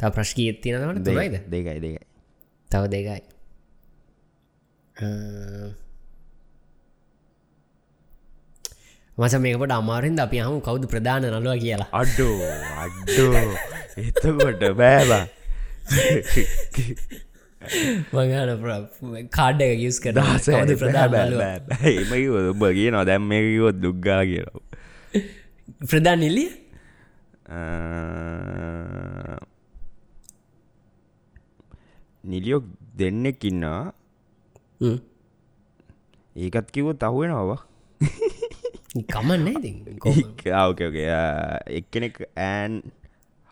ත 0.00 0.02
ප්‍රශ්කීත් 0.12 0.60
තියෙනවට 0.60 1.04
දෙයිද 1.06 1.34
දෙකයි. 1.46 1.80
දෙකයි 1.80 2.04
තව 2.70 2.82
දෙකයි 2.90 3.22
මස 9.18 9.34
මේකට 9.42 9.72
අමාරෙන්ද 9.72 10.18
අපි 10.20 10.40
හමු 10.40 10.58
කවුද 10.60 10.82
ප්‍රධාන 10.88 11.24
නලුව 11.26 11.56
කියලා. 11.60 11.88
අඩ්ඩෝ 11.92 12.36
අඩ්ඩෝ 12.82 13.44
එතකොට 13.98 14.62
බෑබා 14.80 15.24
මගන 18.12 18.50
කාඩ් 19.30 19.62
එක 19.64 19.72
ගියස් 19.80 19.98
කර 20.04 20.12
දහසද 20.12 20.76
ප්‍රධාන 20.82 21.14
එමකිව 21.92 22.36
ඔබගේ 22.42 22.90
නො 22.90 23.00
දැම් 23.08 23.24
මේකවොත් 23.30 23.80
දුක්ගා 23.80 24.20
කියලා 24.22 24.60
ප්‍රධාන 25.88 26.20
නිල්ලිය 26.20 26.50
නිලියෝ 32.24 32.62
දෙන්නෙක් 32.98 33.40
ඉන්නා 33.44 33.80
ඒකත් 36.36 36.68
කිව්වොත් 36.74 37.08
අහුවෙනවා 37.08 37.60
කමන්න 38.94 39.46
ඕකෝකේ 40.02 41.08
එක්කෙනෙක් 41.78 42.20
Anne 42.36 42.82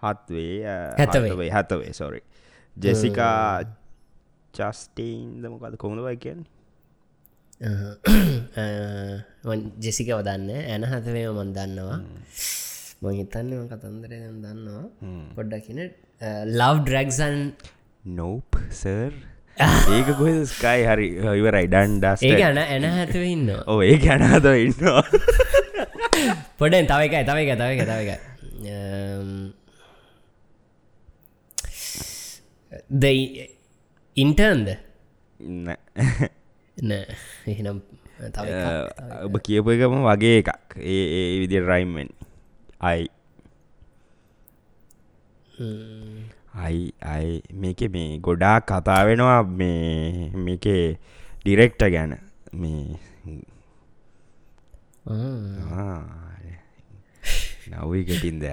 Hathaway 0.02 0.62
Hathaway 0.98 1.50
Hathaway 1.50 1.92
sorry 1.92 2.20
Jessica 2.76 3.62
චස්ටීන්ද 4.54 5.46
මොකද 5.46 5.76
කොමුදවයි 5.76 6.16
කියන්නේ? 6.16 6.50
ජෙසික 9.80 10.08
වදන්න 10.08 10.50
ඇන 10.66 10.84
හතවේම 10.84 11.34
මන් 11.34 11.52
දන්නවා. 11.52 11.98
මහිතන්නම 13.02 13.68
කතන්දරය 13.70 14.18
දන්නවා. 14.38 14.84
පොඩ්ඩක්කින 15.36 15.80
ලව් 16.58 16.76
ඩ්‍රක්සන් 16.80 17.38
නෝප් 18.04 18.58
සර් 18.72 19.12
ඒක 19.54 20.08
කොහ 20.18 20.30
ස්කයි 20.50 20.82
හරි 20.82 21.06
ඉවරයි. 21.14 21.66
ඩන්ඩස් 21.70 22.22
ඒ 22.26 22.34
ගැන 22.38 22.58
ඇන 22.58 22.86
හැතුව 22.90 23.22
ඉන්න 23.22 23.50
ඕ 23.54 23.78
ඒ 23.86 23.98
ගැනද 24.02 24.46
ඉන්නවා. 24.50 25.04
පොඩෙන් 26.58 26.86
තව 26.90 27.06
එකයි 27.06 27.22
තව 27.22 27.36
එක 27.44 27.52
තව 27.58 27.68
එක 27.70 27.82
තව 27.86 27.98
එක 28.02 28.20
ද? 32.90 33.04
ඉන්ටර්න්ද 34.16 34.68
නෑ. 36.88 37.04
එහෙනම් 37.46 37.78
ඔබ 39.22 39.34
කියපු 39.38 39.74
එකම 39.74 40.02
වගේ 40.02 40.42
එකක්. 40.42 40.78
ඒ 40.78 41.02
ඒ 41.18 41.34
විදි 41.42 41.62
රයිම්මෙන් 41.62 42.10
අයි 42.82 43.06
අයි 46.54 46.82
අයි 47.04 47.42
මේක 47.52 47.80
මේ 47.90 48.18
ගොඩා 48.18 48.58
කතා 48.62 49.00
වෙනවා 49.06 49.42
මේ 49.42 50.30
මේක 50.38 50.66
ඩිරෙක්ට 51.42 51.82
ගැන. 51.90 52.12
මේ 52.54 52.98
නවීකටින්ද 57.72 58.44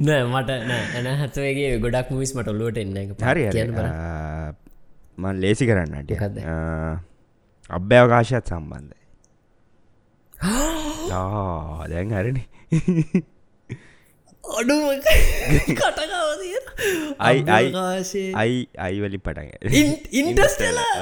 නෑ 0.00 0.22
මට 0.24 0.50
ඇන 0.50 1.08
හතවගේ 1.22 1.78
ගොඩක් 1.78 2.10
මිස් 2.12 2.34
මට 2.36 2.48
ඔල්ලුවට 2.48 2.78
එන්න 2.82 2.96
හරි 3.22 3.46
මන් 5.18 5.40
ලේසි 5.40 5.64
කරන්නට 5.66 6.12
අභ්‍යවකාශයත් 7.70 8.52
සම්බන්ධයි. 8.52 9.00
දැන් 11.88 12.12
හරණ 12.12 12.38
අඩු 14.54 14.76
කටකාවතිය 15.70 16.58
අයි 17.18 17.44
අයි 17.50 17.70
අයි 18.34 18.58
අයිවලි 18.78 19.18
පටන් 19.18 19.96
ඉන්ටස්ටලා 20.12 20.92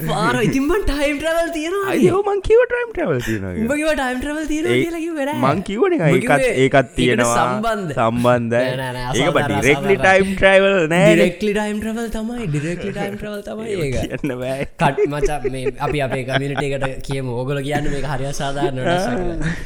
පාර 0.00 0.34
ඉතින්ම 0.42 0.70
ටයිම් 0.82 1.16
ට්‍රවල් 1.20 1.50
තියෙන 1.56 1.74
අයෝමන් 1.92 2.40
කිව 2.46 2.60
ටයිම් 2.64 2.88
ට්‍රවල් 2.90 3.20
තියෙන 3.26 3.44
උඹකිව 3.62 3.90
ටයිම් 3.92 4.18
ට්‍රවල් 4.20 4.46
තියෙන 4.46 5.38
මං 5.42 5.62
කිවන 5.68 5.92
එකත් 5.98 6.44
ඒකත් 6.56 6.88
තියෙනවා. 6.96 7.36
සම්බන්ධ. 7.36 7.92
සම්බන්ධ. 7.98 8.56
ඒක 9.16 9.38
ඩිරෙක්ලි 9.42 9.96
ටයිම් 9.98 10.28
ට්‍රවල් 10.34 10.76
නෑ. 10.92 11.12
ඩිරෙක්ලි 11.12 11.52
ටයිම් 11.52 11.78
ට්‍රවල් 11.80 12.08
තමයි 12.16 12.48
ඩිරෙක්ලි 12.48 12.92
ටයිම් 12.92 13.14
ට්‍රවල් 13.16 13.42
තමයි 13.42 13.68
ඒක. 13.84 14.74
කට් 14.78 15.06
මචා 15.08 15.38
මේ 15.48 15.64
අපි 15.80 16.04
අපේ 16.06 16.24
කමිනිටේකට 16.24 17.06
කියම. 17.08 17.28
ඕගල 17.34 17.62
කියන්න 17.62 17.90
මේ 17.90 18.02
හරි 18.06 18.32
සාධාරන 18.34 18.80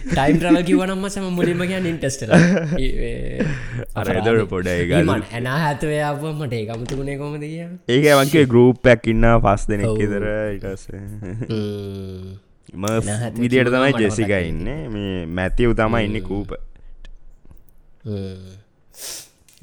ටයිම් 0.09 0.37
ට්‍රවල් 0.39 0.63
කිවනම් 0.65 1.09
සම 1.11 1.29
මුලින්ම 1.39 1.65
කියන්න 1.65 1.89
ඉන්ටස්ට 1.93 2.25
අරදර 3.97 4.41
පොඩ 4.53 4.69
ගන්න 4.91 5.25
ඇනා 5.33 5.59
හැතවයාමට 5.65 6.55
ඒ 6.59 6.65
අමුතුුණේ 6.75 7.17
කොමද 7.21 7.45
කිය 7.45 7.65
ඒක 7.89 8.07
වන්ගේ 8.13 8.45
ගරුප්පැක් 8.53 9.09
ඉන්න 9.13 9.27
පස් 9.45 9.67
දෙනෙක් 10.21 10.29
ඉදර 10.57 10.57
ඉටස 10.57 10.85
විදියට 13.39 13.71
තමයි 13.73 13.93
ජෙසික 13.99 14.31
ඉන්න. 14.41 14.65
මේ 14.89 15.27
මැතිව් 15.27 15.75
තමයි 15.79 16.05
ඉන්න 16.05 16.23
කූප 16.23 16.53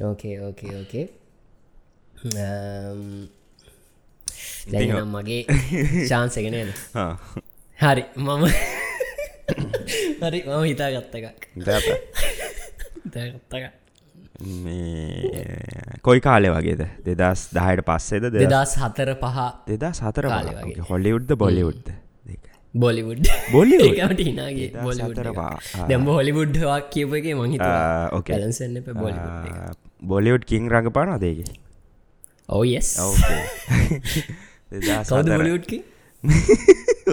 ඕකේ 0.01 0.41
ඕකේ 0.41 0.75
ඕකේ 0.79 1.09
දැනම් 4.71 5.09
මගේ 5.13 5.45
ශාන්සගෙන 6.09 6.73
හරි 7.79 8.03
මම 8.15 8.43
හරි 10.21 10.39
මම 10.43 10.63
හිතා 10.63 10.91
ගත්ත 10.91 11.15
එකක්. 11.15 11.47
ගත්තක 11.57 11.91
කොයි 16.01 16.21
කාලෙ 16.21 16.49
වගේද? 16.49 16.87
දෙදස් 17.05 17.49
දහයට 17.53 17.85
පස්සේද? 17.87 18.31
දෙදස් 18.33 18.75
හතර 18.77 19.13
පහ 19.21 19.37
දෙදා 19.67 19.93
සතර 19.93 20.27
වගේ. 20.27 20.81
හොලිවුඩ්ද 20.89 21.37
බොලිවුඩ්ද 21.37 21.93
බොලිවුඩ් 22.73 23.27
බොලිවට 23.51 24.21
හිනාගේ 24.27 24.69
දැම්ම 25.89 26.07
හොලිවුඩ්වා 26.07 26.79
කියපගේ 26.93 27.35
මහිත 27.41 27.61
ඕකලසන්න 28.11 28.75
බොලි 28.93 29.19
බොලිවුඩ් 30.03 30.45
කින් 30.45 30.71
රඟ 30.71 30.91
පාන 30.91 31.13
ඕයස් 32.49 32.89
සෞද 35.03 35.29
බොලිවුඩ්කි 35.33 35.79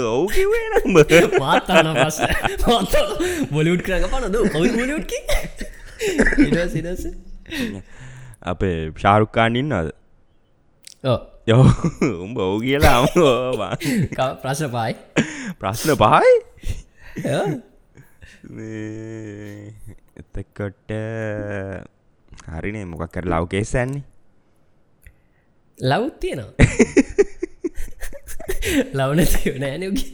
ඔවු 0.07 0.27
කිවේ 0.35 0.65
නම්බ 0.71 0.99
මාතන්න 1.39 1.93
පස 2.01 2.19
බොලිවුඩ් 3.55 3.87
කරඟ 3.87 4.11
පනද 4.17 4.43
ඔවි 4.43 4.73
බොලිවුඩ්කි 4.81 5.21
ඉඩසිඩස 6.47 7.05
අපේ 8.45 8.77
ශාරුක්කාන් 8.99 9.57
ඉන්නද 9.57 9.91
යෝ 11.47 11.63
උඹ 12.25 12.39
ඔවු 12.39 12.57
කියලා 12.61 12.95
ප්‍රශ්න 14.43 14.69
පයි 14.77 14.93
ප්‍රශ්න 15.61 15.91
පහයි? 16.03 16.33
එතකොට 20.17 20.95
හරිනේ. 22.53 22.87
මොකක් 22.87 23.13
කර 23.15 23.27
ලව්කේසන්නේ 23.27 24.03
ලව් 25.81 26.03
තියෙනවා. 26.21 26.55
ලවන 28.93 29.21
නෑනගේ 29.61 30.09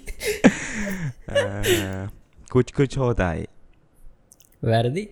කුච්කුච් 2.51 2.97
හෝතයි 2.97 3.45
වැරදි 4.63 5.05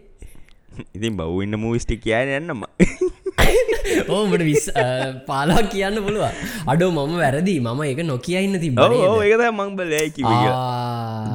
ඉතින් 0.93 1.17
බව් 1.17 1.43
ඉන්න 1.43 1.59
මූවිස්ටි 1.59 1.99
කියන 1.99 2.33
යන්නම. 2.39 2.65
ඕමට 4.09 4.43
විස් 4.43 4.67
පාලක් 5.29 5.71
කියන්න 5.71 6.01
පුළුව 6.03 6.27
අඩෝ 6.67 6.91
මම 6.91 7.17
වැරදි. 7.17 7.57
මම 7.61 7.83
ඒක 7.83 8.03
නොකියන්න 8.05 8.59
තිබ 8.59 8.81
ඒකද 8.81 9.47
මංබල 9.53 9.95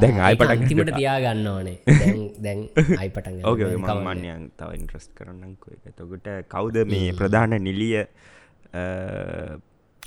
දැන් 0.02 0.16
ආයි 0.20 0.36
පටන් 0.36 0.68
තිමට 0.68 0.94
තියාගන්න 0.98 1.48
ඕනේ. 1.48 1.78
දැන් 2.44 2.60
අයි 2.98 3.10
පටන් 3.10 3.42
ඕක 3.46 3.60
මන්යන් 4.08 4.44
තව 4.58 4.70
ඉන්ට්‍රස් 4.78 5.06
කරන්නකෝ 5.18 5.74
එතකොට 5.90 6.28
කවුද 6.50 6.78
මේ 6.88 7.12
ප්‍රධාන 7.14 7.56
නිලිය 7.60 8.04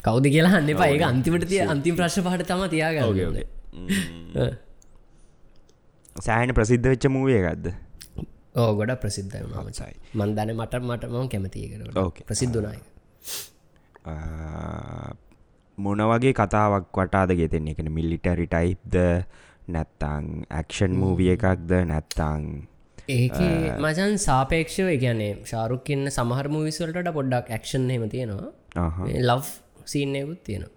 කෞද 0.02 0.26
කියලා 0.26 0.52
හන්න 0.54 0.70
ඒ 0.74 1.00
අන්තිමට 1.04 1.46
තිය 1.52 1.62
අන්තිම 1.66 1.96
ප්‍රශ් 1.96 2.18
පහට 2.26 2.48
තම 2.50 2.64
තියාගන්න 2.74 3.40
සෑහන 6.18 6.54
ප්‍රසිද්ධ 6.58 6.90
වෙච්ච 6.92 7.08
මූවිය 7.10 7.40
ගත්ද 7.40 7.74
ඕ 8.54 8.70
ගොඩ 8.78 8.92
ප්‍රසිද්ධ 9.02 9.36
මචයි 9.60 9.94
මන්දන 10.14 10.50
මට 10.54 10.82
මට 10.82 11.10
මම 11.10 11.28
කැමතියකට 11.28 12.26
ප්‍රසිද්ධනාය 12.28 12.80
මොන 15.78 16.04
වගේ 16.10 16.34
කතාවක් 16.34 16.86
වටාද 16.98 17.34
ගෙතෙන් 17.40 17.72
එකන 17.72 17.90
මිල්ලිටරි 17.92 18.46
ටයිප්ද 18.48 19.00
නැත්තං 19.68 20.30
ඇක්ෂන් 20.52 20.94
මූවිය 21.02 21.32
එකක්ද 21.34 21.74
නැත්තං 21.90 22.46
ඒක 23.08 23.38
මචන් 23.78 24.14
සාපේක්ෂව 24.18 24.88
එකනේ 24.92 25.32
ශාරුක්කන්න 25.44 26.10
සමහර 26.10 26.48
මූවිස්වලට 26.48 27.10
පොඩ්ඩක් 27.16 27.50
ඇක්ෂන් 27.50 27.90
හෙම 27.90 28.04
තියෙනවා. 28.08 28.52
ලව් 29.20 29.44
සීන්නයකුත් 29.84 30.40
තියෙනවා. 30.44 30.72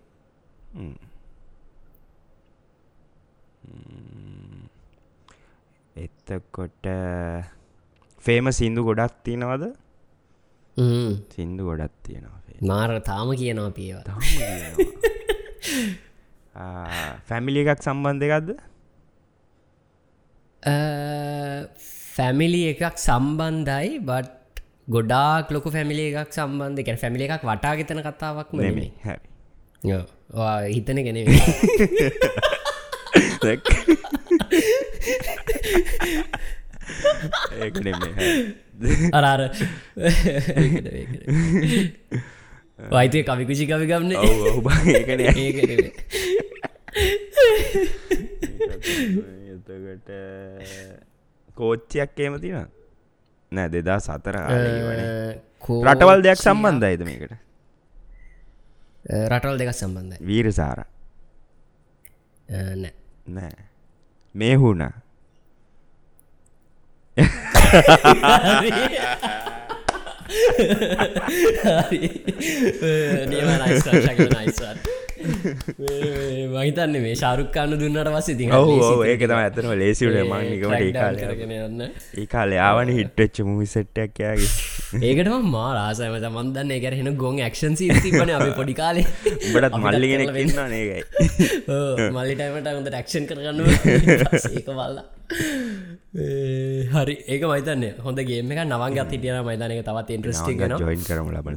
එත්තකොට 5.95 6.85
ෆේම 8.27 8.51
සින්දු 8.51 8.81
ගොඩක් 8.87 9.13
තියෙනවද? 9.25 9.65
සින්දු 11.35 11.61
ගොඩක් 11.69 11.93
තියෙනවා 12.03 12.37
මාර 12.61 12.89
තාම 13.01 13.29
කියනවා 13.41 13.71
පියවා 13.71 14.03
ෆැමිලි 17.27 17.59
එකක් 17.65 17.81
සම්බන්ධ 17.81 18.25
එකක්ද? 18.27 18.49
ෆැමිලි 22.15 22.61
එකක් 22.73 22.97
සම්බන්ධයි 22.97 23.91
බට් 24.01 24.61
ගොඩාක් 24.89 25.47
ලොක 25.53 25.65
ෆැමිලි 25.69 26.03
එකක් 26.11 26.31
සම්බන්ධ. 26.33 26.79
එක 26.83 26.99
ෆැමිලි 27.03 27.23
එකක් 27.27 27.43
වටාගෙතන 27.43 28.01
කතාවක් 28.01 28.49
නෙමේ 28.55 28.91
හිතන 30.67 30.99
ගෙන 31.05 31.17
ඒක 37.61 37.75
නෙමේ 37.85 38.13
අරාර 39.13 39.41
වයිතය 42.93 43.23
කවිකුචි 43.23 43.65
කවි 43.67 43.85
ගන්න 43.89 44.13
ඔහු 44.17 44.61
ඒකන 44.93 45.21
එතකට 49.47 50.09
කෝච්චයක් 51.57 52.19
ඒම 52.19 52.35
තින 52.41 52.55
නෑ 53.51 53.69
දෙදා 53.71 53.99
සතර 53.99 54.37
රටවල් 55.83 56.21
දෙයක් 56.23 56.39
සම්බන්ධයිද 56.39 57.01
මේකට? 57.07 57.33
රටවල් 59.07 59.57
දෙකක් 59.59 59.73
සම්බන්ධ 59.73 60.21
වීර 60.21 60.51
සාර 60.51 60.79
නෑ. 62.49 62.93
නෑ. 63.27 63.55
මේ 64.35 64.55
හුණා 64.55 64.93
මහිතන්න 76.55 76.95
මේ 77.03 77.15
ශාරුක්කාන්න 77.21 77.73
දුන්නට 77.81 78.09
පස්සේ 78.15 78.35
ති 78.39 78.45
ඒක 79.07 79.23
තම 79.23 79.37
ඇතනම 79.37 79.71
ලේසිට 79.81 80.17
මංනිකමට 80.31 80.81
ඒකාල 80.81 81.17
ඒකාල 82.23 82.55
යාවන 82.57 82.93
හිට්ටච්ච 82.97 83.45
මුවිසට්ටක් 83.49 84.23
යාගේ 84.25 84.51
ඒකට 85.01 85.33
මා 85.47 85.69
රාසයම 85.73 86.15
මන්දන්න 86.31 86.71
එක 86.77 86.87
හෙන 86.93 87.11
ගොන් 87.17 87.43
ක්ෂන් 87.47 87.75
සිතිබන 87.75 88.33
අප 88.37 88.47
පොඩි 88.55 88.77
කාලේ. 88.81 89.05
බටත් 89.53 89.83
මල්ලිගෙන 89.83 90.21
ඉන්න 90.21 90.63
ඒකයි. 90.79 91.03
මල්ලිටයිමට 92.13 92.73
හොඳ 92.73 92.89
ටක්ෂන් 92.89 93.29
කරගන්න 93.29 93.59
ඒක 94.53 94.67
බල්ලා 94.71 95.05
හරි 96.93 97.15
ඒක 97.27 97.41
මයිතන්න 97.43 97.83
හොඳ 97.99 98.19
ගේම 98.21 98.51
එක 98.53 98.59
නවන්ගත් 98.63 99.09
හිටියන 99.13 99.39
මයිතනක 99.43 99.81
තවත් 99.83 100.09
ඉන්ට්‍රස්ටි 100.15 100.53
ජොයින් 100.55 101.03
කරම 101.03 101.31
ලබන 101.33 101.55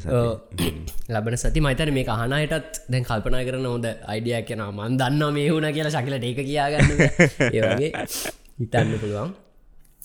ලබන 1.14 1.37
සති 1.37 1.62
මයිතන 1.62 1.93
මේ 1.95 2.07
අහනයටත් 2.16 2.81
දැන් 2.91 3.05
කල්පනා 3.05 3.45
කරන 3.49 3.66
හොඳ 3.66 3.87
අයිඩියක් 3.87 4.49
කියෙන 4.49 4.64
මන් 4.68 4.99
දන්න 4.99 5.23
මේ 5.33 5.47
වුණ 5.51 5.68
කියලා 5.71 5.95
ශකිලට 5.95 6.27
ඒක 6.27 6.43
කියාගන්න 6.43 6.91
ඒගේ 7.55 7.93
හිතන්න 8.59 8.93
පුළුවන්. 8.99 9.31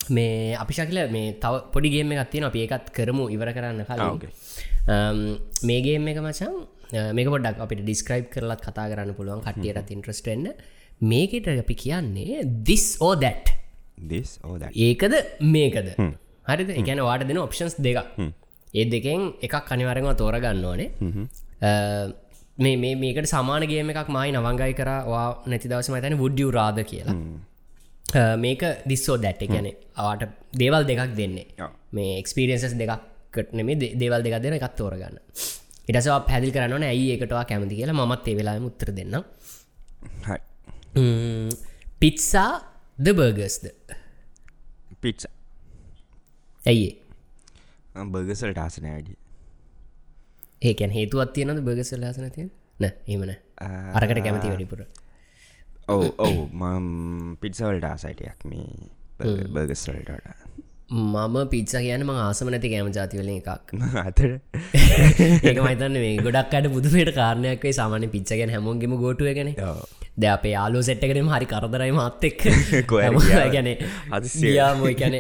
මේ 0.10 0.54
අපි 0.56 0.74
ශකිල 0.74 1.02
මේ 1.10 1.34
තව 1.42 1.54
පොඩිගේම 1.74 2.14
එකත්තින 2.16 2.46
අප 2.46 2.56
ඒකත් 2.56 2.94
කරමු 2.94 3.28
ඉවර 3.34 3.50
කරන්න 3.50 3.82
කලා 3.84 4.14
මේගේම 5.66 6.08
එක 6.08 6.22
මචන් 6.22 6.54
මේක 7.14 7.28
පොඩක් 7.28 7.58
අපිට 7.60 7.82
ඩිස්ක්‍රයිබ් 7.82 8.30
කරලත් 8.30 8.62
කතා 8.62 8.88
කරන්න 8.92 9.18
පුළුවන්. 9.18 9.42
කට්ටියටත් 9.42 9.90
ඉන්ට්‍රස්ටෙන්න්න 9.90 10.54
මේකට 11.02 11.48
අපි 11.48 11.76
කියන්නේ 11.76 12.44
දිස් 12.68 12.86
ඕ 13.02 13.14
දැට් 13.24 13.50
ඒකද 14.88 15.14
මේකද? 15.56 15.88
හරිද? 16.50 16.70
එකන 16.82 17.02
වාට 17.08 17.28
දෙන 17.28 17.38
ඔප්ෂන්ස් 17.38 17.76
දෙක 17.80 17.98
ඒ 18.74 18.86
දෙකෙන් 18.94 19.34
එකක් 19.46 19.56
කනිවරෙන්ව 19.70 20.16
තෝරගන්න 20.22 20.64
ඕනේ. 20.66 20.90
මේ 22.58 22.76
මේ 22.84 22.96
මේකට 22.96 23.28
සමානගේම 23.34 23.92
එකක් 23.94 24.10
මයි 24.16 24.32
නවංගයි 24.36 24.74
කරවා 24.80 25.26
නැති 25.52 25.72
දවස 25.72 25.90
මතන 25.94 26.18
වුඩ්ියව 26.24 26.50
රාද 26.58 26.80
කියලා. 26.92 27.18
මේක 28.46 28.64
දිස්සෝ 28.92 29.18
දැට් 29.18 29.44
ගැන 29.54 29.68
අවාට 30.00 30.24
දේවල් 30.62 30.84
දෙකක් 30.90 31.16
දෙන්නේ. 31.20 31.48
මේ 31.92 32.18
එක්ස්පිරියන්සස් 32.22 32.76
දෙකක්ට 32.82 33.54
නෙමේ 33.60 33.94
දේවල් 34.02 34.22
දෙක 34.26 34.40
දෙන 34.48 34.58
එකත් 34.60 34.76
තෝරගන්න. 34.82 35.20
ඉටසවා 35.90 36.20
පැදිල් 36.30 36.52
කරන්න 36.56 36.84
ඇයි 36.92 37.08
එකටවා 37.16 37.46
කැමති 37.50 37.80
කියලා. 37.80 38.06
මත් 38.12 38.28
ඒ 38.28 38.36
වෙලා 38.40 38.60
මුත්තර 38.68 38.92
දෙන්න 39.00 39.16
පිත්සා 42.00 42.52
ද 42.98 43.14
බර්ගස්ද 43.14 43.66
පිට්ස 45.02 45.28
ඇයි 46.62 46.90
බර්ගසල්ට 48.12 48.58
ආසන 48.58 48.88
අඩි 48.90 49.16
ඒකැන් 50.62 50.92
හේතුවත් 50.92 51.34
තියනද 51.36 51.62
බර්ගසල් 51.62 52.06
ආසන 52.06 52.30
තිය 52.32 52.48
න 52.80 52.86
ඒමන 53.08 53.34
අරකට 53.96 54.22
කැමති 54.22 54.48
වැඩිපුර. 54.48 54.86
ඔව 55.88 56.04
ඔවු 56.18 56.42
මම් 56.54 56.88
පිට්සවල්ට 57.42 57.86
ආසයිටයක් 57.86 58.46
මේ 58.46 59.44
බර්ගස්වල්ට 59.52 60.10
මම 60.88 61.38
පිත්ස 61.50 61.76
කියන 61.78 62.04
ම 62.04 62.16
ආසම 62.18 62.50
නැති 62.50 62.72
කෑම 62.74 62.92
ජාතිවල 62.92 63.30
එකක්. 63.32 63.76
අතර. 64.08 64.32
ඒක 65.48 65.60
මතන්න 65.60 65.96
මේ 65.98 66.16
ගොඩක් 66.22 66.54
අට 66.54 66.72
බුදුපයට 66.72 67.14
කාරණයක්වේ 67.14 67.74
සාමාන්‍ය 67.74 68.10
පිච්චගෙන 68.10 68.56
හැමෝන්ගෙම 68.56 68.98
ගෝටුව 68.98 69.32
ගැන 69.34 69.56
ද 70.18 70.24
අපේ 70.34 70.54
යාලෝ 70.58 70.82
සෙට්ටකරම 70.88 71.30
හරි 71.34 71.48
කරදරයි 71.54 71.94
මත්තෙක් 71.98 72.40
ගැන 73.56 73.68
අදසියාම 74.18 74.86
එකැන 74.92 75.16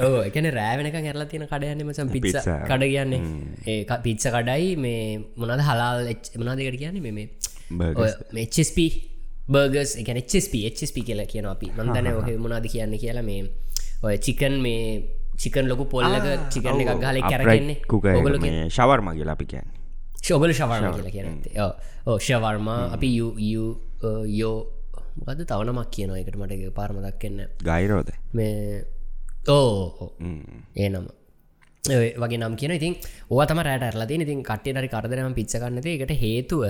ඕ 0.00 0.20
එකන 0.28 0.46
රෑවෙනක 0.58 0.96
ඇරලා 1.00 1.28
තියෙන 1.30 1.46
කඩයන්නමසම් 1.52 2.08
පිච්ස 2.14 2.36
කඩ 2.70 2.84
කියන්නේ. 2.92 3.20
ඒ 3.70 3.98
පිච්ච 4.06 4.24
කඩයි 4.36 4.76
මේ 4.84 5.02
මොනද 5.36 5.62
හලාල් 5.68 6.00
මනාදකට 6.40 6.78
කියන්නේ? 6.82 7.02
මේ 7.06 7.28
මෙච්ස්ප 8.38 8.78
බර්ගස් 9.54 9.92
එකන 10.02 10.18
HSP 10.22 10.54
HSP 10.72 11.06
කියලා 11.08 11.30
කියන 11.32 11.46
අපි. 11.54 11.70
මන්දන 11.78 12.10
ඔහ 12.18 12.28
මොනාද 12.44 12.66
කියන්න 12.74 12.98
කියලා 13.04 13.24
මේ 13.30 13.40
ඔය 14.02 14.16
චිකන් 14.26 14.58
මේ 14.66 14.82
චිකන් 15.42 15.70
ලොකු 15.72 15.86
පොල්ලක 15.94 16.28
චිකන් 16.52 16.84
එකක් 16.84 16.92
ගහල 17.04 17.22
කැරගන්නේ 17.30 17.78
කුගල 17.88 18.38
ශවර්ම 18.76 19.08
කියලා 19.16 19.36
අපි 19.38 19.46
කියන්න. 19.54 19.68
ශෝබල 20.26 20.52
ශවර්ම 20.58 20.84
කියලා 20.96 21.14
කියනත්තේ 21.16 21.54
ඕ 22.06 22.18
ශවර්මා 22.26 22.82
අපි 22.96 23.08
යෝ 23.16 23.68
මොකද 25.18 25.42
තවනමක් 25.44 25.90
කියන 25.90 26.14
එකට 26.14 26.36
මට 26.36 26.72
පාරමදක් 26.78 27.18
කන්න 27.20 27.40
ගයිරෝද 27.62 28.10
මේ 28.32 28.84
ඕ 29.48 30.10
ඒ 30.76 30.88
නම 30.88 31.06
වගේ 32.18 32.40
නම් 32.40 32.56
කියන 32.56 32.76
ඉතින් 32.78 32.94
ඕ 33.30 33.44
තම 33.44 33.60
රෑට 33.68 33.88
ඇරලදී 33.88 34.22
ඉතින් 34.26 34.40
කට්ටේ 34.42 34.78
හරි 34.78 34.88
කරදරම 34.88 35.36
පිච්චකන්නද 35.40 35.86
එකට 35.88 36.16
හේතුව 36.24 36.64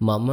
මම 0.00 0.30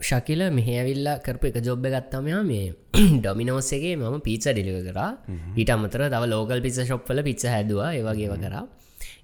ශකිල 0.00 0.42
මෙහඇවිල්ලා 0.50 1.16
කරපු 1.24 1.46
එක 1.50 1.58
ජොබ්බ 1.66 1.84
ගත්තමයා 1.94 2.42
මේ 2.44 2.66
ඩොමිනෝස්සගේ 3.16 3.94
මම 3.96 4.16
පීච 4.26 4.46
ඩිලිව 4.48 4.78
කරා. 4.88 5.10
ඊට 5.56 5.72
අමතර 5.74 6.02
තව 6.06 6.22
ලෝකල් 6.32 6.60
පිස 6.66 6.78
ශොප්පල 6.90 7.20
පිච්ච 7.28 7.44
හැදවා. 7.54 7.90
ඒවගේව 7.92 8.34
කරා. 8.44 8.64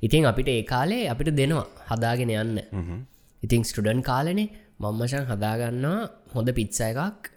ඉතින් 0.03 0.29
අපිට 0.31 0.49
ඒ 0.49 0.63
කාලේ 0.65 1.03
අපිට 1.13 1.31
දෙනවා. 1.33 1.67
හදාගෙන 1.91 2.33
යන්න. 2.35 2.59
ඉතින් 3.43 3.63
ස්ටඩන් 3.65 4.03
කාලනේ 4.03 4.49
මංමශන් 4.79 5.25
හදාගන්නවා 5.27 6.11
හොඳ 6.33 6.49
පිත්ස 6.53 6.81
එකක්. 6.83 7.31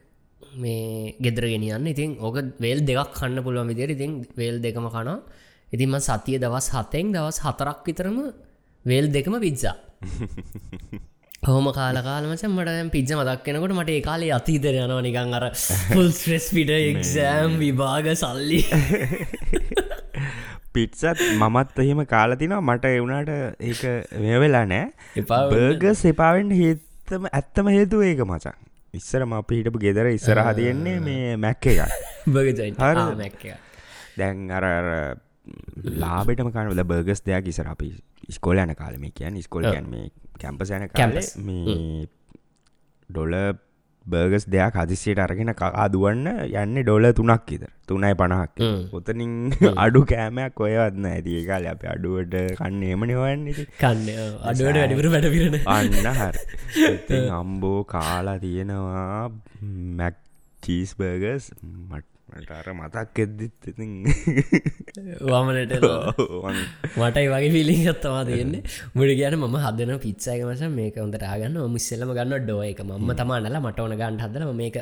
මේ 0.56 1.16
ගෙදර 1.20 1.46
ගෙනියන්න. 1.46 1.88
ඉතින් 1.88 2.18
ඕක 2.20 2.38
වේල් 2.60 2.80
දෙකක් 2.84 3.14
කන්න 3.14 3.44
පුළුවන් 3.44 3.70
විදිර 3.72 3.90
ඉතින් 3.90 4.12
වේල් 4.36 4.58
දෙකම 4.60 4.88
කනවා. 4.88 5.20
ඉතින්ම 5.70 5.96
සතිය 6.00 6.38
දවස් 6.38 6.68
හතෙන් 6.72 7.14
දවස් 7.14 7.38
හතරක් 7.40 7.80
විතරම 7.86 8.18
වේල් 8.86 9.06
දෙකම 9.10 9.36
පිත්සා 9.40 9.76
හෝම 11.44 11.68
කාලකාලමච 11.72 12.44
මට 12.46 12.92
පිජ්ජ 12.92 13.12
මදක් 13.16 13.44
කෙනකොට 13.46 13.74
මට 13.74 13.92
ඒ 13.92 14.02
කාලේ 14.02 14.32
අතීතර 14.32 14.76
යනවා 14.78 15.02
නිකං 15.02 15.36
අර 15.38 15.46
පුල් 15.94 16.10
ස්්‍රෙස් 16.12 16.48
පිට 16.52 16.72
එක්සෑම් 16.72 17.56
විභාග 17.58 18.10
සල්ලි. 18.16 18.60
පිට්සත් 20.74 21.22
මමත් 21.38 21.80
එහෙම 21.80 22.02
කාලතිනවා 22.06 22.62
මට 22.64 22.92
එවුණට 22.92 23.32
ඒක 23.62 23.82
මේ 24.20 24.38
වෙලා 24.40 24.66
නෑ 24.66 24.86
එපා 25.16 25.42
බර්ග 25.50 25.86
සෙපාවෙන්ට 25.96 26.54
හේතම 26.54 26.89
ඇත්තම 27.12 27.72
හේතුව 27.74 28.04
ඒක 28.04 28.22
මචන් 28.26 28.58
ඉස්සර 28.94 29.26
ම 29.26 29.34
අපි 29.34 29.62
හිටපු 29.62 29.80
ගෙදර 29.80 30.10
ඉස්සරහ 30.10 30.46
තියෙන්නේ 30.56 31.00
මේ 31.00 31.38
මැක්ක. 31.38 31.66
මැක්ක 33.16 33.44
දැන් 34.18 34.52
අර 34.52 34.66
ලාබෙටම 36.04 36.52
කනල 36.52 36.84
බර්ගස් 36.84 37.24
දෙයක් 37.26 37.48
ඉසර 37.48 37.68
අපි 37.68 37.94
ස්කෝල 38.30 38.58
යන 38.58 38.76
කාලම 38.76 39.06
කියන් 39.12 39.42
ස්කොල්. 39.42 39.64
ගැන් 39.64 39.90
මේ 39.90 40.12
කැම්පස 40.40 40.72
යන 40.72 40.88
කැම්පස්. 40.90 41.34
කාලේ 41.36 41.46
මේ 41.46 42.08
ඩොල 43.10 43.36
බර්ගස් 44.06 44.46
දෙයක් 44.48 44.76
හදිසියට 44.76 45.20
අරගෙන 45.20 45.52
කකා 45.54 45.88
දුවන්න 45.88 46.28
යන්න 46.44 46.82
ඩොල 46.82 47.08
තුනක් 47.14 47.52
ඉදර 47.52 47.72
තුනයි 47.88 48.14
පණහක්. 48.14 48.70
උතනින් 48.92 49.34
අඩු 49.76 50.04
කෑමයක් 50.06 50.60
ඔයවත්න්න 50.60 51.10
ඇතිඒ 51.12 51.44
කාල 51.48 51.68
අප 51.68 51.84
අඩුවට 51.86 52.38
කන්න 52.58 52.84
එමනවන්න 52.90 53.46
කන්න 53.78 54.08
අඩුවට 54.44 54.80
වැඩිපුර 54.80 55.10
වැඩපිරන 55.16 55.60
අන්න 55.68 56.14
හර. 56.14 56.40
අම්බෝ 57.40 57.80
කාලා 57.86 58.38
තියෙනවා 58.40 59.32
මැක් 59.98 60.18
චීස් 60.64 60.96
බර්ගස් 60.96 61.52
මට 61.64 62.19
අර 62.32 62.68
මතක් 62.74 63.18
එද්දිත් 63.20 63.68
ඉතින් 63.72 63.92
වමනට 65.24 65.74
මටයි 66.98 67.28
වගේ 67.28 67.52
පිලින් 67.56 67.82
ගත්තවා 67.86 68.24
තියෙන්නේ. 68.26 68.64
මුඩ 68.96 69.12
කියන 69.20 69.38
ම 69.40 69.58
හදන 69.66 69.94
පිත්සයක 70.00 70.42
මස 70.48 70.64
මේක 70.72 70.98
හොඳට 70.98 71.26
ආගන්න 71.26 71.60
මිස්සල්ලම 71.76 72.14
ගන්න 72.14 72.46
ඩෝ 72.46 72.64
එක. 72.64 72.82
මම 72.82 73.12
තමානල 73.16 73.60
මට 73.62 73.80
ඕන 73.80 73.96
ගන්න 73.96 74.20
හදන 74.20 74.56
මේක 74.56 74.78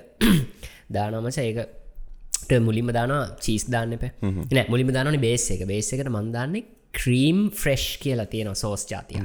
දානමස 0.95 1.39
ඒකට 1.39 2.57
මුලින්ම 2.61 2.91
දානවා 2.91 3.23
චීස් 3.39 3.67
දාන්න 3.67 3.95
එප. 3.97 4.07
නෑ 4.51 4.67
මුලිම 4.69 4.91
දානන 4.91 5.19
බේස් 5.19 5.47
එක. 5.55 5.63
බේස් 5.65 5.93
එකට 5.93 6.11
මන්දාන්නේ 6.11 6.65
ක්‍රීම් 6.93 7.39
ෆ්‍රෙෂ් 7.51 7.97
කියලා 8.03 8.25
තියෙන 8.25 8.55
සෝස් 8.55 8.85
ජාතිය 8.91 9.21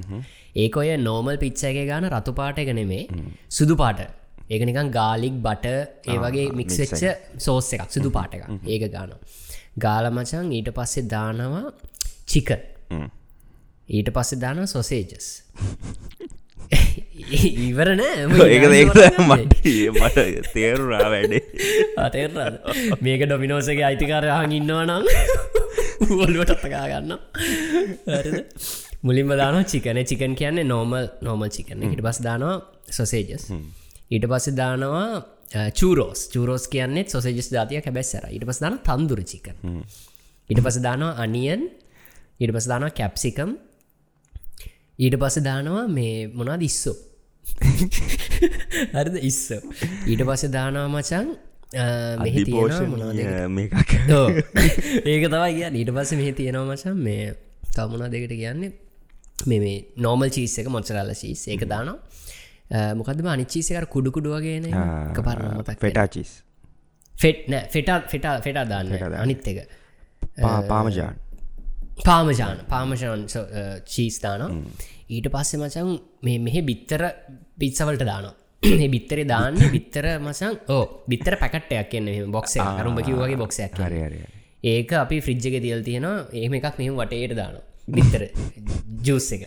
ඒක 0.57 0.77
ඔය 0.77 0.91
නෝමල් 0.99 1.39
පිච්ච 1.43 1.63
එක 1.65 1.79
ගාන 1.91 2.09
රතු 2.11 2.35
පාට 2.41 2.59
එක 2.59 2.73
නෙමේ 2.75 3.05
සුදු 3.49 3.77
පාට 3.77 4.03
ඒක 4.53 4.63
නිකන් 4.69 4.91
ගාලික් 4.91 5.37
බට 5.39 5.73
ඒ 6.07 6.19
වගේ 6.19 6.47
මික්වෙච්ච 6.53 7.03
සෝස් 7.39 7.73
එකක් 7.75 7.89
සුදු 7.91 8.11
පාට 8.11 8.37
එක 8.37 8.45
ඒක 8.67 8.85
ගාන 8.91 9.17
ගාලමචන් 9.79 10.53
ඊට 10.53 10.71
පස්සේ 10.73 11.09
දානවා 11.09 11.67
චික 12.27 12.51
ඊට 13.89 14.09
පස්සේ 14.11 14.43
දානවා 14.45 14.69
සොසේජස් 14.69 15.29
ඉවරනෑ 17.67 18.27
මට 18.27 20.25
තේරුරා 20.53 21.09
වැඩේ. 21.11 21.43
අතේරද 22.05 22.37
මේක 23.01 23.25
ඩොමිනෝසගේ 23.25 23.85
අයිතිකාරයහන් 23.85 24.53
ඉන්නවා 24.53 24.85
නම් 24.87 25.05
ඔල්ුවට 26.19 26.55
අත්තකා 26.55 26.87
ගන්න? 26.89 27.13
මුලින්ම 29.03 29.35
දාන 29.35 29.61
චිකන 29.67 30.03
චිකන් 30.05 30.35
කියන්නේ 30.35 30.67
නෝමල් 30.67 31.07
නෝමල් 31.21 31.53
චිකන 31.57 31.85
හිට 31.85 32.03
පස් 32.03 32.23
දානවා 32.23 32.57
සොසේජස් 32.91 33.49
ඊට 34.13 34.27
පස්සේ 34.31 34.57
දානවා 34.57 35.09
චූරෝස් 35.79 36.21
චූරෝස් 36.33 36.65
කියන්නේ 36.69 37.05
සොසේජස් 37.09 37.53
ජාතිය 37.57 37.81
කැබැස්සර 37.81 38.27
ඉට 38.31 38.47
පස් 38.49 38.61
දාන 38.65 38.81
තන්දුර 38.89 39.23
චිකන් 39.25 39.57
ඊට 40.51 40.61
පස 40.65 40.81
දානවා 40.87 41.15
අනියන් 41.19 41.63
ඊට 42.41 42.53
පස 42.55 42.69
දානවා 42.73 42.97
කැප්සිකම් 42.99 43.57
ඊට 44.99 45.17
පස 45.19 45.39
දානවා 45.49 45.87
මේ 45.89 46.29
මොනා 46.31 46.59
දිස්සෝ 46.59 46.97
හරිද? 48.95 49.17
ඉස්ස 49.21 49.41
ඊට 50.07 50.23
පස්සේ 50.23 50.53
දානවා 50.53 50.89
මචන් 50.95 51.29
මෙහි 52.23 52.45
මොනාද. 52.87 53.19
ඒක? 55.11 55.25
තමයි 55.27 55.53
කිය 55.57 55.69
ඊට 55.81 55.93
පස්ස 55.97 56.13
මෙහි 56.13 56.33
තියෙනවා 56.33 56.69
මචන් 56.71 56.97
මේ 56.99 57.35
තමුණා 57.75 58.11
දෙකට 58.13 58.35
කියන්නේ? 58.35 58.73
මේ 59.47 59.61
මේ 59.61 59.79
නෝමල් 59.99 60.31
චීස් 60.31 60.59
එක 60.59 60.69
මොචරල්ල 60.69 61.15
චීස් 61.15 61.47
ඒක 61.49 61.65
දානවා 61.67 61.99
මොකදම 62.95 63.29
අනිච්චීසකර 63.29 63.87
කුඩුකුඩු 63.89 64.33
වගේන 64.33 64.67
එක 64.67 65.21
පරණ 65.21 65.59
මතක් 65.59 65.79
පෙටා 65.81 66.07
චිස් 66.09 66.31
ෆෙට් 67.15 67.49
නෑ 67.49 67.69
ෆෙටා 67.69 67.99
ෆෙටා 68.07 68.35
ෆෙටා 68.41 68.65
දාන්න 68.67 68.93
අනිත් 69.17 69.49
එක. 69.49 69.59
පාමජාන් 70.69 71.17
පාමජාන 72.01 72.63
පාමශාන් 72.69 73.27
චීස් 73.87 74.21
දාන 74.21 74.63
ඊට 75.09 75.29
පස්සේ 75.29 75.61
මචන් 75.61 75.91
මේ 76.23 76.39
මෙහෙ 76.41 76.63
බිත්තර 76.63 77.03
පිත්සවලට 77.59 78.05
දානවා. 78.05 78.37
බිත්තරේ 78.89 79.27
දාන්න 79.27 79.59
බිත්තර 79.71 80.07
මසන් 80.19 80.55
ඕ 80.69 80.85
බිත්තර 81.09 81.37
පැකට්ටයක් 81.37 81.89
කියන්නේ 81.91 82.27
බොක්ස 82.29 82.57
අරුම්ඹ 82.61 83.01
කිව්වගේ 83.01 83.37
බොක්සයක් 83.37 83.77
ඒක 84.65 84.93
අපි 84.95 85.21
ෆ්‍රිජ්ජක 85.21 85.57
තියල් 85.59 85.83
තියෙනවා. 85.83 86.27
ඒම 86.33 86.53
එකක් 86.55 86.79
මෙහම 86.79 86.97
වටේට 86.97 87.35
දාන 87.35 87.57
බිත්තර 87.89 88.23
ජූස් 89.03 89.33
එක. 89.33 89.43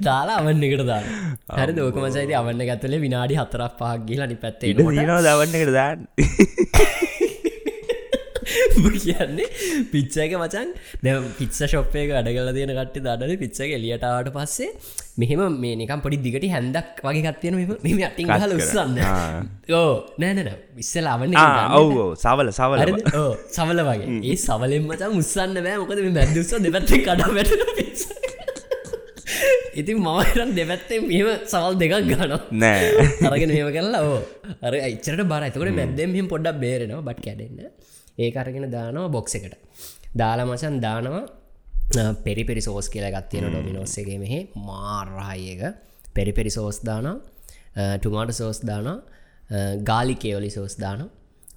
දාලා 0.00 0.38
අවන්න 0.40 0.64
එකට 0.66 0.84
දාන 0.90 1.06
හරි 1.58 1.72
දෝක 1.72 1.98
මසයිති 2.04 2.34
අවන්න 2.40 2.64
ගත්තල 2.68 2.96
විනාඩි 3.04 3.38
හතරක් 3.40 3.74
පහක් 3.80 4.06
ගිලා 4.08 4.28
නි 4.30 4.36
පැත්තේ 4.44 4.74
දවන්න 4.76 5.58
එකට 5.58 5.74
දාන්න 5.78 6.06
කියන්නේ 8.98 9.48
පිච්චක 9.92 10.32
මචන්. 10.40 10.68
දැ 11.04 11.14
පිච්ච 11.38 11.58
ශොප්පය 11.72 12.04
අඩගල 12.20 12.50
තියෙන 12.56 12.72
කට්ටි 12.78 13.04
දඩන 13.06 13.34
පිච්චක 13.42 13.74
එලියටාවට 13.78 14.30
පස්සේ 14.36 14.70
මෙහෙම 15.20 15.42
මේ 15.62 15.74
නිකම් 15.80 16.02
පොඩි 16.04 16.18
දිගට 16.26 16.46
හැන්දක් 16.54 17.02
වගේ 17.06 17.24
කත්තියන 17.28 17.58
මෙම 17.86 18.04
අටින් 18.08 18.32
හල 18.34 18.54
උත්සන්න 18.58 18.98
ඕ 19.72 19.90
නෑනන 20.22 20.52
විස්සල 20.78 21.10
අවන්න 21.14 21.36
ඔව් 21.80 21.92
සවල 22.16 22.52
සවල 22.52 22.78
සවල 23.50 23.84
වගේ. 23.88 24.20
ඒ 24.22 24.38
සවලෙන් 24.38 24.88
මචන් 24.88 25.18
උත්සන්න 25.22 25.58
බෑ. 25.66 25.76
මොකද 25.82 26.04
මේ 26.06 26.16
මැදදුස්ස 26.18 26.56
දෙපැත්ත 26.66 26.96
කඩ 26.98 27.30
වැට 27.36 28.16
ඉතින් 29.74 29.98
මවරන් 30.02 30.50
දෙපැත්තේ 30.56 31.00
මෙම 31.02 31.28
සවල් 31.44 31.74
දෙකක් 31.80 31.94
ගන 32.10 32.32
නෑ. 32.62 32.86
අරගෙන 33.28 33.52
මෙම 33.54 33.70
කරලා 33.76 34.02
ඕ 34.06 34.18
අර 34.62 34.74
අච්චරට 34.80 35.22
බර 35.32 35.42
ඇතකට 35.46 35.76
මැද්දෙම 35.78 36.16
හිම 36.18 36.26
පොඩ්ඩක් 36.32 36.60
බේරෙනවා 36.64 37.06
බට් 37.08 37.24
කැඩෙන්න 37.26 37.70
ඒක 38.24 38.36
අරගෙන 38.42 38.66
දානවා 38.76 39.08
බොක්ස 39.16 39.34
එකට. 39.38 39.54
දාලා 40.20 40.48
මචන් 40.50 40.76
දානවා 40.86 41.24
පෙරිපෙරි 42.26 42.62
සෝස් 42.68 42.86
කියලා 42.94 43.12
ගත්තියෙන 43.16 43.46
ඩොමිනෝස්සගේ 43.52 44.18
මෙහෙ. 44.24 44.40
මාර්රහයක 44.68 45.62
පෙරිපෙරි 46.16 46.50
සෝස් 46.58 46.78
දානවා 46.88 47.16
ටුමාට 47.98 48.32
සෝස් 48.40 48.60
දානවා 48.70 48.96
ගාලි 49.90 50.14
කේවලි 50.24 50.50
සෝස් 50.56 50.74
දාන 50.84 51.00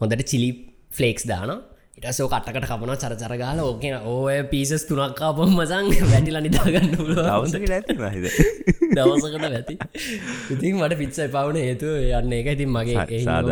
හොඳට 0.01 0.23
චිලි 0.31 0.49
ෆලේක්ස් 0.97 1.23
දාන 1.31 1.51
ඉටසෝ 1.97 2.27
කටකට 2.29 2.65
කපන 2.65 2.91
චරචර 2.95 3.33
ගාල 3.35 3.59
ඕකෙන 3.59 3.95
ඕය 4.03 4.37
පිසස් 4.45 4.85
තුනක් 4.87 5.11
කාපම 5.13 5.51
මසං 5.51 5.89
වැටිල 6.03 6.37
නිදාගන්න 6.39 6.93
දවසකට 8.95 9.45
ඇති 9.49 9.75
ඉතින් 10.53 10.79
මට 10.79 10.97
පිත්ස 10.97 11.19
පවන 11.27 11.59
හේතු 11.59 11.91
යන්න 11.99 12.33
එක 12.33 12.47
ඉතින් 12.53 12.71
මගේ 12.71 13.05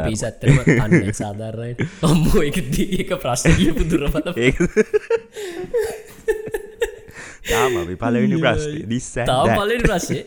පිසත්තම 0.06 0.56
සාධාරණය. 1.14 1.76
ඔම්මෝ 2.02 2.42
එක 2.42 2.58
ඒක 2.80 3.14
ප්‍රශ්නීපු 3.18 3.84
දුරපල 3.86 4.32
තාම 7.46 7.78
පලවෙනි 7.98 8.40
ප්‍රශ් 8.40 8.68
දිස්ස 8.88 9.14
පලට 9.28 9.84
ප්‍රශ්ය 9.86 10.20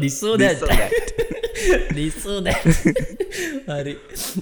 දිස්සෝ 0.00 0.34
දැ 0.36 0.54
දිස්සෝ 1.94 2.40
දැ 2.40 2.58
හරි. 3.70 3.96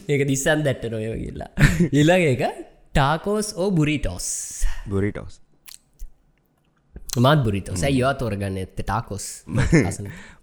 ඒක 0.08 0.26
දිස්සන් 0.26 0.62
දැට්ට 0.62 0.92
නොය 0.92 1.06
කියලා. 1.18 1.52
ඉල්ලග 1.92 2.28
එක 2.32 2.70
ටාකෝස් 2.94 3.48
ඕ 3.56 3.68
බුරිටෝස් 3.72 4.24
ගුරිටෝස් 4.88 5.34
මාත් 7.18 7.44
බුරිතෝ 7.44 7.76
සැ 7.76 7.90
යවා 7.92 8.14
තෝරගන්න 8.14 8.56
ඇත්ත 8.56 8.72
ටාකෝස් 8.78 9.26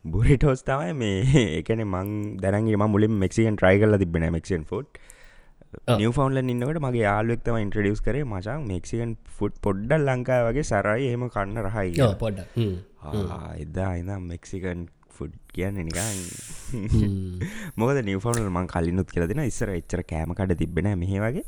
බුරිටෝස් 0.07 0.63
තමයි 0.63 0.93
මේ 0.95 1.43
එකන 1.57 1.83
මං 1.85 2.13
දැනගේ 2.39 2.79
මුලින් 2.85 3.19
මෙක්සිකන් 3.23 3.57
ට්‍රයි 3.57 3.81
කල 3.81 3.97
තිබෙන 3.97 4.27
මෙක්ෂන් 4.29 4.63
ෆුට් 4.65 5.01
නිය 5.93 6.09
ෆවන්ල 6.09 6.41
ඉන්නකට 6.45 6.81
මගේ 6.83 7.03
යාලුවක්තම 7.03 7.59
ඉන්ට්‍රඩියස් 7.59 8.01
කරේ 8.01 8.23
මචන් 8.25 8.63
මෙක්සිකන් 8.65 9.11
ෆුට් 9.37 9.59
පොඩ්ඩල් 9.61 10.07
ලංකාය 10.07 10.47
වගේ 10.47 10.65
සරයි 10.65 11.09
එහෙම 11.09 11.27
කන්න 11.29 11.63
රහයි 11.65 12.11
පොඩ්ඩ 12.23 12.61
එදා 13.57 13.91
ඉනම් 13.97 14.31
මෙක්සිකන් 14.31 14.87
ෆුඩ් 15.17 15.33
කියන්න 15.53 15.79
නිකන්. 15.79 16.19
මොකද 17.75 18.01
නිවෆවනල් 18.09 18.49
මං 18.49 18.67
කලිනුත් 18.67 19.09
කියලදෙන 19.13 19.43
ඉස්සර 19.45 19.71
එච්චර 19.75 20.03
කෑමකට 20.11 20.53
තිබෙන 20.61 20.91
මෙහ 21.03 21.13
වගේ. 21.25 21.45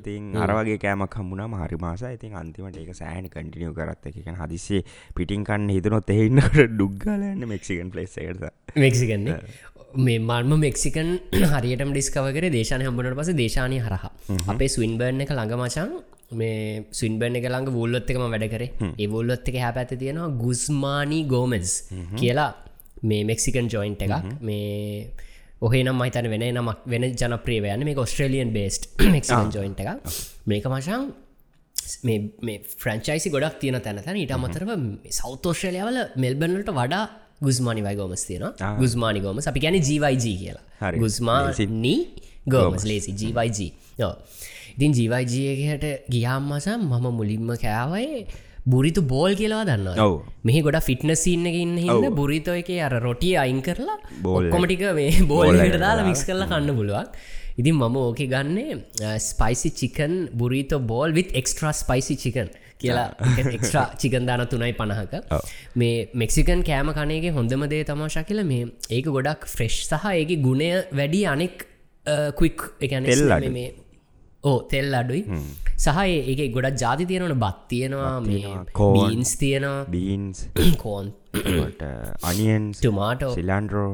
ඉතින් 0.00 0.34
අරවගේ 0.38 0.78
කෑමක් 0.78 1.16
හම්මුණ 1.20 1.56
හරි 1.62 1.78
මාස 1.78 2.02
ඉතින් 2.08 2.34
අන්තිමට 2.34 2.80
ඒක 2.82 2.92
සෑන 2.94 3.28
කටිනිය 3.28 3.72
කරත් 3.72 4.10
එක. 4.10 4.18
හදිසේ 4.42 4.82
පිටින් 5.16 5.44
කන්න 5.44 5.70
හිතනොත් 5.70 6.10
එහින්නට 6.10 6.60
ඩුග්ගලන්න 6.72 7.46
මෙක්සිකන් 7.52 7.90
පලේස් 7.90 8.18
එකට 8.18 8.76
මෙක්සිකන්නේ 8.76 9.38
මේ 9.98 10.18
මන්ම 10.20 10.58
මෙක්සිකන් 10.60 11.08
හරියටම 11.54 11.94
ඩිස්කවකර 11.94 12.50
දේශන 12.50 12.84
හම්බනට 12.86 13.16
පස 13.20 13.32
දේශානය 13.42 13.80
හරහා. 13.80 14.12
අපේ 14.52 14.68
ස්වින්බර්න් 14.68 15.24
එක 15.24 15.32
ළඟමචන් 15.32 15.96
මේ 16.32 16.84
ස්වින්බර්න 16.92 17.38
එක 17.38 17.48
ළඟ 17.48 17.72
වුල්ලොත් 17.72 18.10
එකම 18.10 18.24
වැඩ 18.34 18.46
කරේ. 18.54 18.70
ඒ 18.92 19.08
වුල්ලොත් 19.08 19.48
එක 19.48 19.58
හැ 19.64 19.72
පැත 19.72 19.96
තියෙනවා 20.02 20.30
ගුස්මානී 20.44 21.24
ගෝමස් 21.26 21.74
කියලා 22.20 22.50
මේ 23.02 23.24
මෙක්සිකන් 23.24 23.68
ජොයින්ට 23.68 24.02
එකක්. 24.02 24.32
මේ 24.40 25.10
ඔහේ 25.60 25.82
නම් 25.82 25.96
මහිතන 25.96 26.30
වෙන 26.30 26.44
නමක් 26.52 26.78
වෙන 26.86 27.04
ජනප්‍රියවයන 27.12 27.84
මේ 27.88 27.96
ඔස්ට්‍රලියන් 27.96 28.52
බේස්ට 28.52 28.90
මෙක්සිකන් 29.08 29.52
ජොයින්ට 29.52 29.80
එකක්. 29.80 30.18
මේක 30.46 30.66
මශන් 30.66 31.12
මේ 32.02 32.58
ෆ්‍රංචයිසි 32.76 33.30
ගොඩක් 33.30 33.60
තියන 33.60 33.80
තැනතැන 33.80 34.16
ඊට 34.16 34.32
අමතරව 34.32 34.72
සෞතෝශ්‍රලයාවල 35.12 35.98
මෙල්බනලට 36.16 36.72
වඩා 36.72 37.04
ගුස්මානි 37.40 37.82
වයි 37.82 37.96
ගෝමස් 37.96 38.24
තියෙන 38.24 38.52
ගුස්මානි 38.78 39.20
ගෝම 39.20 39.40
අපි 39.44 39.60
ගැන 39.60 39.80
ජීවයිජී 39.80 40.36
කියලා. 40.36 40.92
ගුස්මානී 40.94 41.98
ගෝමස් 42.46 42.84
ලේසි 42.84 43.12
ජීවයිජී 43.14 43.70
ඉතින් 44.76 44.92
ජීවයිජයකට 44.92 46.10
ගියාම්මසම් 46.10 46.80
මම 46.82 47.06
මුලින්ම 47.12 47.48
කෑවයි 47.56 48.26
බුරිතු 48.66 49.02
බෝල් 49.04 49.32
කියලා 49.34 49.62
දන්න 49.64 50.00
ඔව්. 50.00 50.14
මෙහි 50.44 50.60
ගොඩ 50.66 50.78
ෆිට්න 50.80 51.14
සින්න 51.16 51.46
ඉන්න 51.54 51.76
හිද 51.78 52.06
බුරිතෝ 52.12 52.56
එක 52.62 52.70
අර 52.80 52.94
රොටිය 53.00 53.34
අයින් 53.36 53.60
කරලා 53.62 53.98
බෝල් 54.22 54.50
කොමටික 54.50 54.84
මේ 54.92 55.24
බෝල්ලට 55.24 55.78
දාලා 55.78 56.06
මික්ස් 56.10 56.24
කරලා 56.24 56.50
කන්න 56.52 56.78
පුළුවන්. 56.80 57.10
ඉතින් 57.56 57.74
මම 57.76 57.96
ඕක 57.98 58.22
ගන්නේ 58.26 59.18
spicy 59.22 59.70
chicken 59.72 60.14
burrito 60.34 60.80
bowl 60.84 61.12
with 61.12 61.30
extra 61.32 61.72
spicy 61.74 62.16
chicken 62.16 62.50
කියලා. 62.78 63.08
එක්ස්ට්‍රා 63.56 63.86
චිකන් 63.96 64.26
දාන 64.26 64.44
තුනයි 64.48 64.74
පණහක. 64.74 65.14
මේ 65.76 65.94
මෙක්සිකන් 66.14 66.62
කෑම 66.64 66.92
කනයගේ 66.92 67.34
හොඳම 67.38 67.64
දේ 67.68 67.82
තමාශා 67.84 68.26
කියල 68.30 68.44
මේ 68.44 68.68
ඒක 68.90 69.08
ගොඩක් 69.10 69.48
ෆ්‍රෙෂ් 69.48 69.80
සහ 69.90 70.12
ඒක 70.12 70.36
ගුණය 70.42 70.70
වැඩි 70.92 71.24
අනෙක් 71.28 71.66
කුයික් 72.34 72.70
එකන 72.80 73.10
මේ 73.50 73.68
ඕ 74.50 74.58
තෙල් 74.72 74.98
අඩුයි. 75.00 75.22
සහ 75.84 75.98
ඒක 76.08 76.42
ගොඩක් 76.56 76.76
ජාති 76.82 77.04
තියෙනවන 77.12 77.34
බත් 77.44 77.58
තියෙනවා 77.70 78.10
කෝන්ස් 78.80 79.32
තියෙනවා. 79.42 79.80
බීන්ස් 79.94 80.38
කෝන් 80.84 81.06
අනියන්ස් 82.30 82.76
ටමාටෝ 82.82 83.32
සිලන්ඩරෝ 83.38 83.90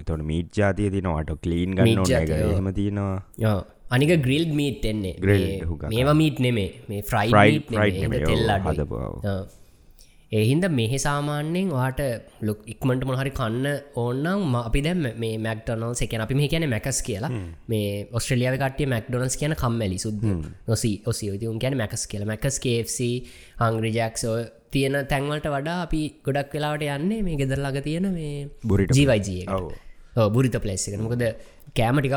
එතොට 0.00 0.24
මීට් 0.32 0.50
ජාතිය 0.60 0.90
තිනවාට 0.96 1.30
කලීන් 1.44 1.78
ගන්න 1.78 2.52
හෙම 2.56 2.68
තියෙනවා. 2.80 3.56
අනික 3.94 4.12
ග්‍රිල් 4.26 4.44
මීට් 4.58 4.84
එන්නේ. 4.90 5.14
මේවා 5.94 6.14
මීට් 6.20 6.38
නෙමේ 6.46 6.68
මේ 6.90 7.00
ෆ්‍රයි 7.10 7.28
Fried- 7.34 7.66
fried 7.72 7.96
නෙමෙයි, 8.02 8.22
තෙල් 8.30 8.44
ඔව්, 8.44 8.52
අඩුයි. 8.54 8.76
හදපුවා, 8.76 9.34
එහින්ද 10.40 10.64
මෙහෙ 10.78 10.98
සාමාන්‍යයෙන් 11.04 11.68
වාට 11.78 12.00
ලොක් 12.48 12.60
ඉක්මට 12.72 13.02
මොහරි 13.10 13.32
කන්න 13.40 13.66
ඕන්නම් 14.02 14.54
අපි 14.60 14.80
දැම් 14.86 15.02
මේ 15.22 15.34
මැක්ටනල් 15.46 15.84
එකන 16.06 16.24
අපි 16.26 16.38
මේ 16.40 16.48
කියන 16.52 16.66
මැකස් 16.74 16.98
කියලා. 17.08 17.30
මේ 17.72 17.90
ඔස්ට්‍රලියාව 18.18 18.56
කටිය 18.62 18.88
මැක්ඩොනස් 18.94 19.36
කියන 19.42 19.54
කම්මැලි 19.62 19.98
සුද්ද. 20.06 20.24
නොසී 20.70 20.96
ඔසි 21.12 21.30
උන් 21.52 21.60
කියන 21.64 21.76
මැකස් 21.82 22.04
කියල. 22.12 22.24
මැකස් 22.32 22.58
කFC 22.64 22.98
හංග්‍රජක්ෝ 23.62 24.36
තියෙන 24.74 24.94
තැන්වලට 25.12 25.48
වඩා 25.54 25.78
අපි 25.86 26.02
ගොඩක් 26.26 26.54
වෙලාවට 26.56 26.84
යන්නේ 26.98 27.22
මේ 27.28 27.40
ගෙදරලාග 27.42 27.78
තියෙන 27.88 28.06
මේ 28.18 28.36
Burrito 28.68 28.94
ජීවයිජය. 28.98 29.40
බුරිත 30.34 30.56
පලේස් 30.64 30.88
එක 30.88 30.96
මොකද 31.00 31.22
කෑම 31.78 32.00
ටිකක් 32.00 32.16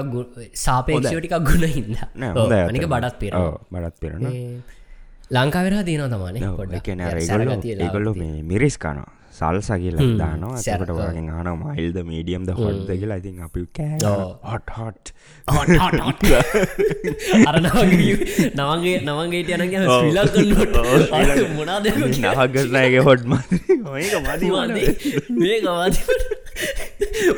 සාපේක්ෂෝ 0.64 1.20
ටිකක් 1.20 1.38
ගුණ 1.50 1.68
හිද 1.76 1.92
නෑ, 1.96 2.32
හොඳයි. 2.38 2.64
අනික 2.70 2.84
අතන. 2.86 2.92
බඩත් 2.94 3.20
පෙර 3.22 3.34
බඩත් 3.74 3.98
පෙරන 4.04 4.26
ලංකාවෙලා 5.32 5.84
තියෙන 5.84 6.10
තමන 6.10 6.38
එකන 6.76 7.00
ඒගොල්ලු 7.02 8.14
මේ 8.16 8.44
මිරිස් 8.44 8.78
කනවා. 8.78 9.12
සල්ස 9.32 9.68
කියල 9.74 9.98
දානවා. 10.20 10.58
සැරට 10.58 10.90
වගෙන් 10.92 11.30
ආන 11.32 11.60
මයිල්ද 11.60 11.98
මීඩියම්ද 12.10 12.50
හොන්ද 12.52 12.88
කියලා. 12.90 13.18
ඉතින් 13.18 13.42
අපි 13.42 13.66
කෑ 13.74 13.98
හොට් 14.44 14.70
හොට් 14.78 15.14
අර 17.50 17.60
නවගේ 17.60 18.18
නවගේ 18.54 19.00
නවගේට 19.02 19.50
යන 19.58 19.70
ගැන 19.74 19.88
ශ්‍රීලා 19.88 20.28
කන්නට 20.30 20.76
මොනාද 21.58 21.86
නහගරනයගේ 21.90 23.02
මති 23.26 23.60
මේ 25.42 25.58
ගවාති 25.62 26.00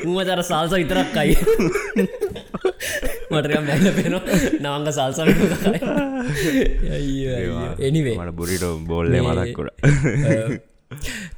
උම 0.05 0.17
තර 0.21 0.41
සල්ස 0.43 0.71
විතරක් 0.77 1.17
අයි 1.17 1.35
මටක 3.31 3.55
මැල්ල 3.67 3.87
පෙන 3.97 4.15
නවංග 4.61 4.87
සල්ස 4.91 5.19
එනිවේ 7.81 8.15
මට 8.17 8.35
බුරිට 8.39 8.65
බොල්ල 8.87 9.13
මදක්කුට 9.21 9.69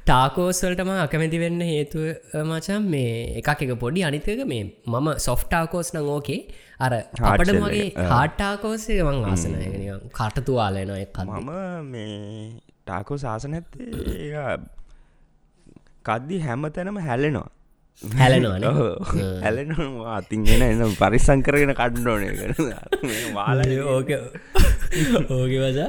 ටාකෝස්වලටම 0.04 0.90
අකමැති 0.96 1.38
වෙන්න 1.42 1.62
හේතුව 1.62 2.04
මචන් 2.44 2.82
මේ 2.92 3.14
එකක් 3.40 3.62
එක 3.66 3.72
පොඩි 3.78 4.06
අනිතක 4.08 4.42
මේ 4.52 4.64
මම 4.88 5.08
සොෆ්ටාකෝස් 5.18 5.88
නං 5.94 6.10
ඕකේ 6.16 6.40
අර 6.80 6.92
අපට 6.94 7.50
මගේ 7.56 7.86
එක. 7.86 7.96
හාට්ටාකෝසේ 8.12 9.00
මං 9.04 9.16
ආසනය 9.26 9.56
කටතුවාලන 10.16 10.92
එක් 10.96 11.18
මම 11.24 11.50
මේ 11.86 12.18
ටාකෝ 12.82 13.18
සාසන 13.18 13.56
ඇත්තේ 13.56 14.54
කද්දි 16.04 16.36
හැම 16.40 16.62
තැනම 16.76 17.00
හැලෙනවා 17.08 17.48
හැලෙනවාන 18.02 18.64
හැලෙනවා 19.42 20.16
අතින්ගෙන 20.16 20.62
එ 20.64 20.88
පරිසංකරගෙන 20.96 21.72
කඩ්ඩෝනය 21.74 22.28
වාල 23.36 23.60
ඕක 23.88 24.10
ඕක 24.90 25.52
වසා 25.62 25.88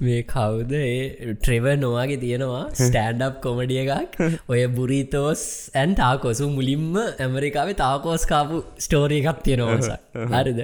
මේ 0.00 0.20
කවුද? 0.32 0.72
ඒ 0.72 1.34
ට්‍රෙව 1.34 1.66
නොවාගේ 1.82 2.20
තියෙනවා 2.24 2.62
ස්ටෑන්ඩ් 2.80 3.24
කොමඩිය 3.44 3.80
එකක්. 3.84 4.16
ඔය 4.52 4.60
බුරීතෝස් 4.76 5.42
ඇන් 5.80 5.94
තාකෝසු 6.00 6.48
මුලින්ම 6.56 6.86
ඇමරිකාවේ 7.00 7.76
තාකෝස් 7.82 8.24
කාපු 8.32 8.60
ස්ටෝරිය 8.84 9.20
එකක් 9.22 9.42
තියෙනවස 9.48 9.90
හරිද? 10.34 10.60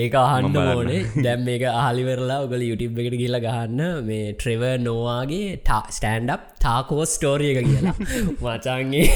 ඒක 0.00 0.16
අහන්න 0.22 0.58
ඕනේ. 0.64 1.00
දැම් 1.26 1.46
මේක 1.48 1.64
ආලිවරලා 1.72 2.40
ඔගල 2.46 2.66
යුටිබ් 2.70 3.00
එකට 3.04 3.16
කියල 3.22 3.38
ගහන්න 3.46 3.82
මේ 4.10 4.34
ට්‍රෙව 4.34 4.64
නොවාගේ 4.88 5.48
ස්ටෑන්ඩ් 5.98 6.34
තාකෝස් 6.66 7.16
ස්ටෝරිය 7.18 7.54
එක 7.54 7.60
කියලා. 7.70 7.96
මචන්ගේ 8.44 9.06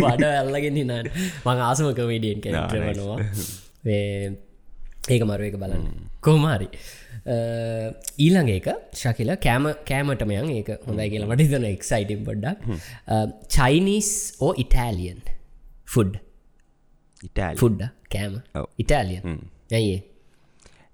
වඩ 0.00 0.24
ඇල්ලගෙන 0.30 0.80
නන් 0.86 1.12
මං 1.44 1.62
ආසම 1.68 1.92
කමඩියෙන් 2.00 2.40
කෙන 2.46 2.58
ට්‍රවනවා 2.62 3.18
ඒක 5.12 5.22
මරුව 5.28 5.46
එක 5.50 5.56
බලන්න. 5.62 5.86
කෝමාරි 6.24 6.68
ඊළඟ 7.24 8.50
එක 8.50 8.66
ශකිල 8.94 9.36
කෑම 9.38 9.70
කෑමටමයන් 9.86 10.50
ඒක 10.50 10.68
හොඳයි 10.86 11.10
කියලා 11.10 11.28
මට 11.30 11.50
තන 11.50 11.64
එක්සයිටම් 11.70 12.24
පොඩ්ඩක්. 12.24 12.58
චයිනිස් 13.48 14.36
ඕ 14.40 14.54
ඉටාලියන් 14.56 15.22
ෆුඩ් 15.86 16.18
ෆුඩ්ඩ 17.56 17.88
කෑම. 18.10 18.42
ඉටාලියන් 18.78 19.22
ඇයිඒ 19.72 20.02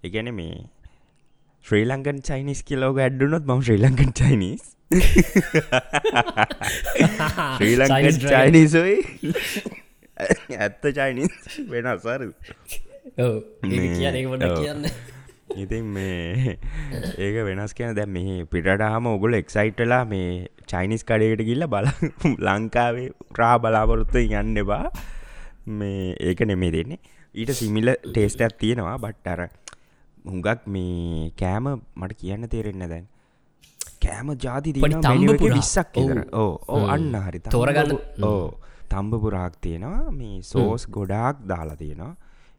එකන 0.04 0.34
මේ 0.34 0.68
ශ්‍රී 1.64 1.84
ලංකන් 1.86 2.22
චයිනිස් 2.22 2.62
කියලෝක 2.64 2.98
ඇඩ්ඩුනොත් 2.98 3.44
ම 3.46 3.62
ශ්‍රී 3.62 3.78
ලංකන් 3.80 4.12
චයිනිස් 4.14 4.74
ශ්‍රී 7.56 7.76
ලංකන් 7.78 8.18
චයිනිසයි 8.24 8.96
ඇත්ත 10.58 10.82
චයිනිස් 10.92 11.30
පොඩ 14.26 14.42
ඔව්. 14.44 14.58
කියන්න 14.58 14.84
ඉතින් 15.56 15.84
මේ 15.86 16.58
ඒක 17.18 17.36
වෙනස් 17.44 17.74
කියන 17.74 17.94
දැ 17.94 18.06
මේ 18.06 18.44
පිටහම 18.44 19.06
ඔගුල 19.06 19.34
එක්සයිට්ලා 19.34 20.04
මේ 20.04 20.48
චයිනිස් 20.66 21.04
කඩයට 21.04 21.44
ගිල්ල 21.44 21.66
බල 21.66 21.88
ලංකාවේ 22.46 23.08
ප්‍රා 23.32 23.54
බලාපොරොත්තු 23.58 24.18
යන්න 24.18 24.64
බා 24.66 24.90
මේ 25.66 26.16
ඒක 26.20 26.40
නෙමේ 26.42 26.72
දෙන්නේ. 26.72 27.00
ඊට 27.34 27.52
සිමිල 27.52 27.94
ටේස්ට 28.04 28.40
ඇත් 28.40 28.58
තියෙනවා 28.58 28.98
බට් 28.98 29.26
අර 29.28 29.40
හුඟක් 30.24 30.66
මේ 30.66 31.32
කෑම 31.36 31.80
මට 31.96 32.18
කියන්න 32.18 32.48
තේරෙන්න 32.48 32.88
දැන්. 32.88 33.08
කෑම 34.00 34.32
ජාති 34.36 34.72
ඉතර 35.96 36.24
ඕ 36.34 36.52
ඕ 36.68 36.84
අන්න 36.86 37.12
හරි. 37.16 37.40
තෝරගන්න. 37.48 37.98
ඕ 38.22 38.60
තම්බපුරාක් 38.88 39.60
තියෙනවා. 39.60 40.10
මේ 40.12 40.42
සෝස් 40.42 40.86
ගොඩාක් 40.88 41.44
දාලා 41.46 41.76
තියෙනවා. 41.76 42.14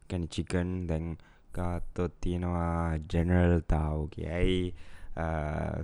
කැන 0.07 0.27
චිකන් 0.27 0.87
දැන් 0.87 1.17
ගත්තොත් 1.59 2.13
තියෙනවා 2.25 2.97
ජනරල් 3.13 3.55
තාව 3.73 4.05
කියයි 4.15 4.59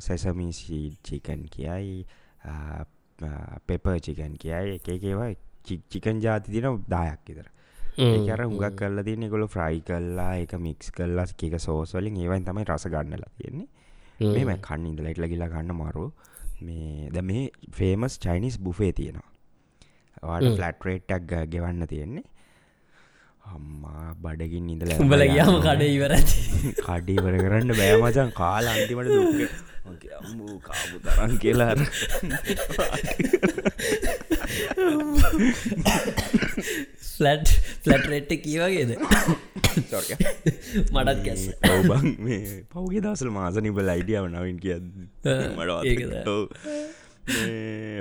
සැසමිසි 0.05 0.79
චිකන් 1.03 1.41
කියයි 1.55 2.05
පෙප 3.67 3.85
චිකන් 4.07 4.33
කියයි. 4.43 4.79
එකේවා 4.79 5.29
චිකන් 5.91 6.17
ජාති 6.25 6.55
තින 6.55 6.67
දායක් 6.93 7.29
ඉතර 7.33 7.47
ඒකර 8.05 8.41
හුඟක් 8.45 8.75
කල්ල 8.79 9.03
තියන්නේ 9.07 9.31
ගොල 9.33 9.47
ෆ්‍රයි 9.47 9.81
කල්ලා 9.89 10.31
එක 10.43 10.53
මික්ස් 10.67 10.91
කල්ලා 10.97 11.25
එක 11.47 11.55
සෝස්වලින් 11.67 12.21
ඒවයින් 12.23 12.45
තමයි 12.47 12.65
රස 12.69 12.87
ගන්නලා 12.93 13.31
තියෙන්නේ. 13.37 13.67
මෙම 14.35 14.51
කන්න 14.67 14.89
ඉඳ 14.89 14.99
ලයිට්ල 15.05 15.27
ගිලා 15.31 15.49
ගන්න 15.53 15.75
මරු 15.79 16.05
මේ 16.67 17.09
ද 17.15 17.23
මේ 17.29 17.49
ෆේමස් 17.79 18.19
චයිනිස් 18.25 18.57
බුෆේ 18.67 18.91
තියෙනවා. 18.99 19.31
වාට 20.23 20.47
ෆලට් 20.57 20.85
රේට්ටක් 20.87 21.31
ගෙවන්න 21.53 21.87
තියෙන්නේ 21.93 22.23
අම්මා 23.45 24.07
බඩගින් 24.23 24.67
ඉඳල 24.73 24.91
උඹල 24.97 25.23
ගියාම 25.27 25.55
කඩ 25.59 25.87
ඉවරති 25.91 26.73
කඩීවර 26.79 27.35
කරන්න 27.37 27.71
බෑමචන් 27.75 28.29
කාල 28.33 28.65
අන්තිමට 28.67 29.09
දුක් 29.11 29.73
අම්මූ 30.19 30.57
කාපු 30.59 30.97
තරන් 31.05 31.33
කියලා 31.37 31.73
ෆලට් 37.09 37.49
ෆලට් 37.83 38.05
රෙට්ට 38.11 38.33
කියවගේද 38.45 38.91
මටත් 40.91 41.19
කැස 41.25 41.43
ඔබන් 41.71 42.07
මේ 42.21 42.39
පවගේ 42.69 43.03
දසල් 43.05 43.31
මාස 43.37 43.59
නිබල 43.61 43.91
අයිඩියාව 43.95 44.29
නවින් 44.31 44.57
කිය 44.63 44.79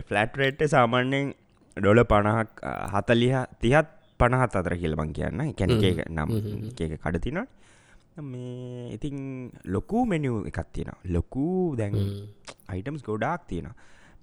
ෆලට් 0.04 0.40
රෙට්ට 0.42 0.64
සාමාන්‍යයෙන් 0.68 1.34
ඩොල 1.76 2.00
පණහක් 2.06 2.64
හතලිහ 2.94 3.44
තිහත් 3.58 3.92
පණහත් 4.20 4.56
අතර 4.56 4.76
කියලබං 4.76 5.12
කියන්න. 5.12 5.44
කැනක 5.54 6.08
නම් 6.08 6.30
එක 6.78 7.00
කඩතිනට 7.00 7.62
මේ 8.16 8.92
ඉතින් 8.92 9.50
ලොකු 9.66 10.06
මෙනිිය් 10.06 10.46
එකක් 10.46 10.60
තියෙන 10.72 10.92
ලොකූ 11.06 11.76
දැන් 11.76 11.94
අයිටම්ස් 12.68 13.02
ගොඩාක් 13.02 13.46
තියෙන 13.46 13.70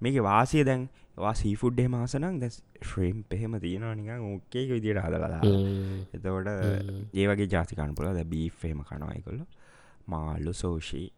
මේක 0.01 0.15
වාසිය 0.21 0.63
දැන් 0.63 0.87
වා 1.17 1.33
සීෆුඩ්ඩේ 1.33 1.87
මාසනක් 1.87 2.39
දැ 2.39 2.49
ශ්‍රීම් 2.81 3.23
පෙහෙම 3.25 3.59
තියෙනවා 3.59 3.95
නිකං 3.95 4.23
ඕකේ 4.23 4.63
විදියට 4.69 4.97
හද 4.97 5.15
කලා 5.17 5.41
එතවට 6.13 6.47
ඒ 7.13 7.27
වගේ 7.27 7.47
ජාතිකන් 7.47 7.95
පුල 7.95 8.07
ද 8.09 8.23
බීෆේම 8.25 8.79
කනවායිකොල්ල 8.83 9.43
මාල්ලු 10.07 10.53
සෝෂී 10.53 11.09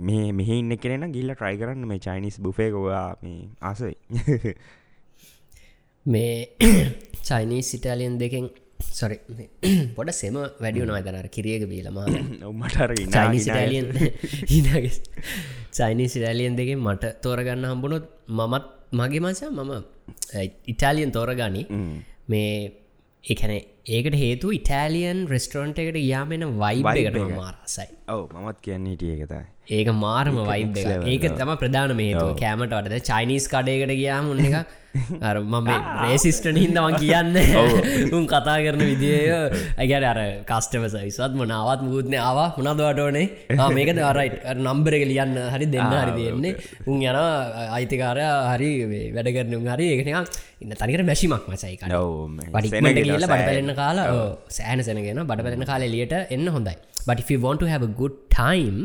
මේ 0.00 0.32
මෙහ 0.32 0.50
ඉන්න 0.50 0.76
කෙනෙන 0.78 1.12
ගිල්ල 1.12 1.34
ට්‍රයි 1.34 1.56
කරන්න 1.56 1.86
මේ 1.86 1.98
චයිනිස් 2.00 2.40
බුෆේකවා 2.40 3.06
මේ 3.22 3.48
ආසයි 3.62 3.96
මේ 6.06 6.56
චයිනී 7.28 7.62
සිටාලියන් 7.62 8.18
දෙකෙන් 8.18 8.50
සොරි 8.92 9.20
පොඩ 9.96 10.10
සෙම 10.10 10.34
වැඩිය 10.34 10.84
නොයතනර 10.84 11.28
කිරියක 11.28 11.64
බීලම 11.68 11.98
මටර 12.52 12.94
චයිනි 15.70 16.08
සිටලියන් 16.08 16.56
දෙකින් 16.56 16.78
මට 16.78 17.14
තෝරගන්න 17.22 17.64
හම්බුණොත් 17.64 18.06
මමත් 18.28 18.66
මගේ 18.92 19.20
මචා 19.20 19.50
මම 19.50 19.72
ඉටාලියන් 20.66 21.12
තෝරගනි. 21.12 21.62
මේ 22.28 22.72
එකන 23.24 23.52
ඒකට 23.86 24.14
හේතු 24.14 24.50
ඉටාලියන් 24.50 25.28
රෙස්ටරන්ට 25.28 25.78
එකට 25.78 25.98
යාමෙන 26.02 26.44
වයිබකට 26.58 27.18
මාරසයි 27.36 27.88
ඔව 28.08 28.22
මමත් 28.34 28.58
කියන්නේ 28.60 28.96
ටියකතයි 28.96 29.42
ඒක 29.70 29.88
මාරම 30.02 30.36
වයිබ් 30.50 30.76
ඒක 31.06 31.24
තම 31.38 31.54
ප්‍රධාන 31.62 31.96
මේතු 31.96 32.26
කෑමට 32.42 32.72
වටද 32.72 33.02
චයිනිස් 33.10 33.46
කඩයකට 33.52 33.96
ගියාම 34.00 34.30
උන්න 34.34 34.46
එක 34.48 34.54
අර 35.28 35.34
මම 35.40 35.68
රේසිස්ටන 36.02 36.56
හින්දමන් 36.60 36.94
කියන්න. 37.02 37.36
උන් 38.10 38.24
කතා 38.32 38.56
කරන 38.64 38.80
විදිය 38.82 39.18
ඇගැට 39.76 40.06
අර 40.10 40.18
කස්ටමස 40.48 40.94
විසත් 40.98 41.36
මනාවත් 41.40 41.84
මුූත්න 41.86 42.16
ආවා. 42.18 42.48
හුණදවටෝනේ 42.56 43.26
මේක 43.76 43.90
දරයිට 43.98 44.36
නම්බර 44.56 44.96
එක 44.98 45.04
ලියන්න 45.10 45.36
හරි 45.54 45.68
දෙන්න 45.74 45.94
හරි 45.94 46.14
තියෙන්නේ 46.18 46.54
උන් 46.86 46.98
යන 47.02 47.18
අයිතිකාරය 47.76 48.24
හරි 48.52 48.70
වැඩ 49.16 49.30
කරන 49.36 49.70
හරි. 49.74 49.86
ඒකනක් 49.94 50.40
ඉන්න 50.62 50.74
තනිකට 50.80 51.06
මැසිමක් 51.10 51.46
මසයික 51.52 51.86
පඩිමට 52.56 53.00
කියලා 53.00 53.30
බඩ 53.32 53.46
පැලෙන්න 53.50 53.74
කාලා 53.82 54.08
සෑන 54.58 54.82
සැනගෙන 54.88 55.22
බඩ 55.22 55.46
පැලෙන 55.46 55.70
කාල 55.70 55.86
එලියට 55.88 56.16
එන්න 56.18 56.50
හොඳයි. 56.56 56.74
But 57.06 57.22
if 57.22 57.30
you 57.32 57.38
want 57.46 57.62
to 57.62 57.70
have 57.74 57.86
a 57.86 57.92
good 58.02 58.18
time 58.34 58.80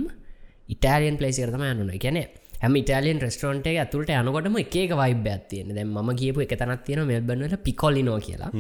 ඉටාලියන් 0.70 1.18
පලේසි 1.18 1.44
කරතම 1.44 1.64
යන්නන 1.66 1.94
ගැන 1.98 2.20
හැම 2.62 2.76
ඉටලියන් 2.80 3.20
රෙස්ටරන්ට 3.22 3.68
ඇතුළට 3.72 4.12
යනකොටම 4.12 4.58
එක 4.62 4.76
වයිබ 4.94 5.28
ඇත්තියෙන 5.28 5.74
දැ 5.78 5.86
ම 5.86 6.12
කියපු 6.22 6.44
එක 6.46 6.54
තනත් 6.56 6.82
තියෙන 6.86 7.04
මෙල්බන්නට 7.06 7.56
පිකොලිනෝ 7.64 8.18
කියලා. 8.20 8.52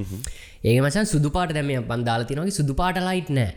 ඒක 0.64 0.80
මචන් 0.80 1.08
සුදුපාට 1.08 1.54
දැම 1.58 1.72
පන්දාලතිනගේ 1.92 2.56
සුදුපාට 2.60 3.00
ලයිට් 3.02 3.32
නෑ. 3.32 3.52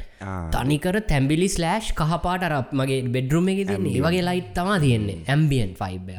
තනිකර 0.54 1.00
තැම්බිලි 1.04 1.48
ස්ලෑෂ් 1.48 1.92
කහපාට 1.92 2.48
රක් 2.50 2.68
මගේ 2.72 3.00
බෙඩරුම 3.08 3.52
එක 3.54 3.62
තින්නේ 3.64 3.94
ඒ 3.94 4.04
වගේ 4.06 4.24
ලයිට් 4.24 4.52
තමා 4.54 4.78
තියෙන්නේ. 4.78 5.18
ඇම්බියන් 5.26 5.74
ෆයිබය 5.74 6.18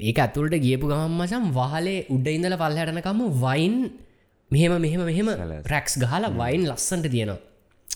ඒක 0.00 0.18
ඇතුළට 0.18 0.56
ගියපු 0.60 0.90
ගමන් 0.90 1.18
මචම් 1.18 1.50
වහලේ 1.52 1.98
උඩ 2.10 2.26
ඉඳල 2.28 2.56
පල්හටනකම 2.56 3.20
වයින් 3.40 3.76
මෙහෙම 4.50 4.74
මෙහෙම 4.78 5.02
මෙහෙම 5.04 5.28
රැක්ස් 5.66 5.94
ගහලා 5.98 6.30
වයින් 6.32 6.66
ලස්සන්ට 6.68 7.10
තියෙනවා 7.10 7.38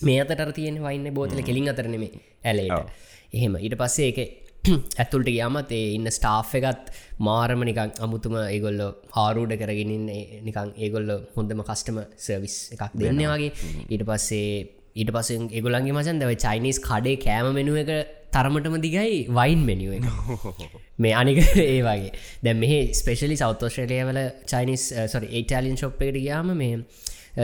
මේ 0.05 0.21
අතට 0.23 0.53
තියෙන 0.53 0.77
වයින්න 0.83 1.07
බෝතල 1.13 1.41
කෙලින් 1.41 1.69
අතරනෙමේ 1.71 2.11
ඇලේට 2.43 3.03
එහෙම. 3.33 3.57
ඊට 3.57 3.77
පස්සේ 3.81 4.09
එක 4.11 4.19
ඇතුළට 5.01 5.29
ගයාමත් 5.29 5.71
ඒ 5.71 5.89
ඉන්න 5.97 6.09
ස්ටාෆ් 6.09 6.53
එකත් 6.59 6.93
මාරම 7.27 7.65
නිකං 7.69 7.91
අමුතුම 8.05 8.37
ඒගොල්ල 8.43 8.81
හාරූඩ 9.17 9.53
කරගෙනන්නේ 9.61 10.41
නිකං 10.47 10.73
ඒගොල්ල 10.77 11.11
හොඳම 11.35 11.61
කස්ටම 11.69 12.01
සර්විස් 12.17 12.57
එකක් 12.73 12.89
දෙන්න 12.95 13.21
වගේ. 13.25 13.51
ඊට 13.89 14.05
පස්සේ 14.09 14.49
ඊට 14.95 15.11
පස 15.11 15.29
ඒගොලන්ගේ 15.35 15.93
මසන් 15.93 16.21
දව 16.21 16.35
චයිනිස් 16.43 16.77
කඩේ 16.83 17.17
කෑම 17.19 17.49
මෙනුව 17.57 17.79
එක 17.81 17.91
තරමටම 18.35 18.75
දිගයි 18.79 19.17
වයින් 19.29 19.61
මෙනිුව 19.69 20.05
මේ 21.03 21.13
අනික 21.13 21.41
ඒ 21.63 21.81
වගේ. 21.87 22.11
දැ 22.43 22.55
මෙහ 22.61 22.73
ස්පේශලි 22.99 23.37
සෞතෝශ්‍රලයවල 23.41 24.21
චයිනිස් 24.51 24.85
සොරි 25.13 25.27
ඒටලින් 25.39 25.75
ශොප් 25.81 25.99
එකට 26.01 26.19
ගයාම 26.19 26.53
මේ 26.61 26.79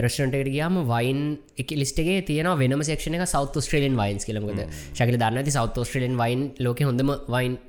රෙස්ටන්ට 0.05 0.51
ගයාම 0.55 0.77
වයින් 0.93 1.19
එක 1.57 1.75
ලිස්ටගේ 1.81 2.21
තියෙන 2.29 2.49
වෙනම 2.61 2.83
සක්ෂන 2.87 3.17
එක 3.17 3.25
සෞත් 3.33 3.59
ස්ට්‍රලියන් 3.65 3.97
වයින්ස් 4.01 4.25
කලමකද 4.29 4.61
ශකල 4.95 5.17
දන්නති 5.23 5.53
සෞත් 5.57 5.77
ස්ට්‍රලියන් 5.83 6.15
වයින් 6.21 6.41
ලෝක 6.59 6.81
හොඳම 6.89 7.11
වයින් 7.35 7.59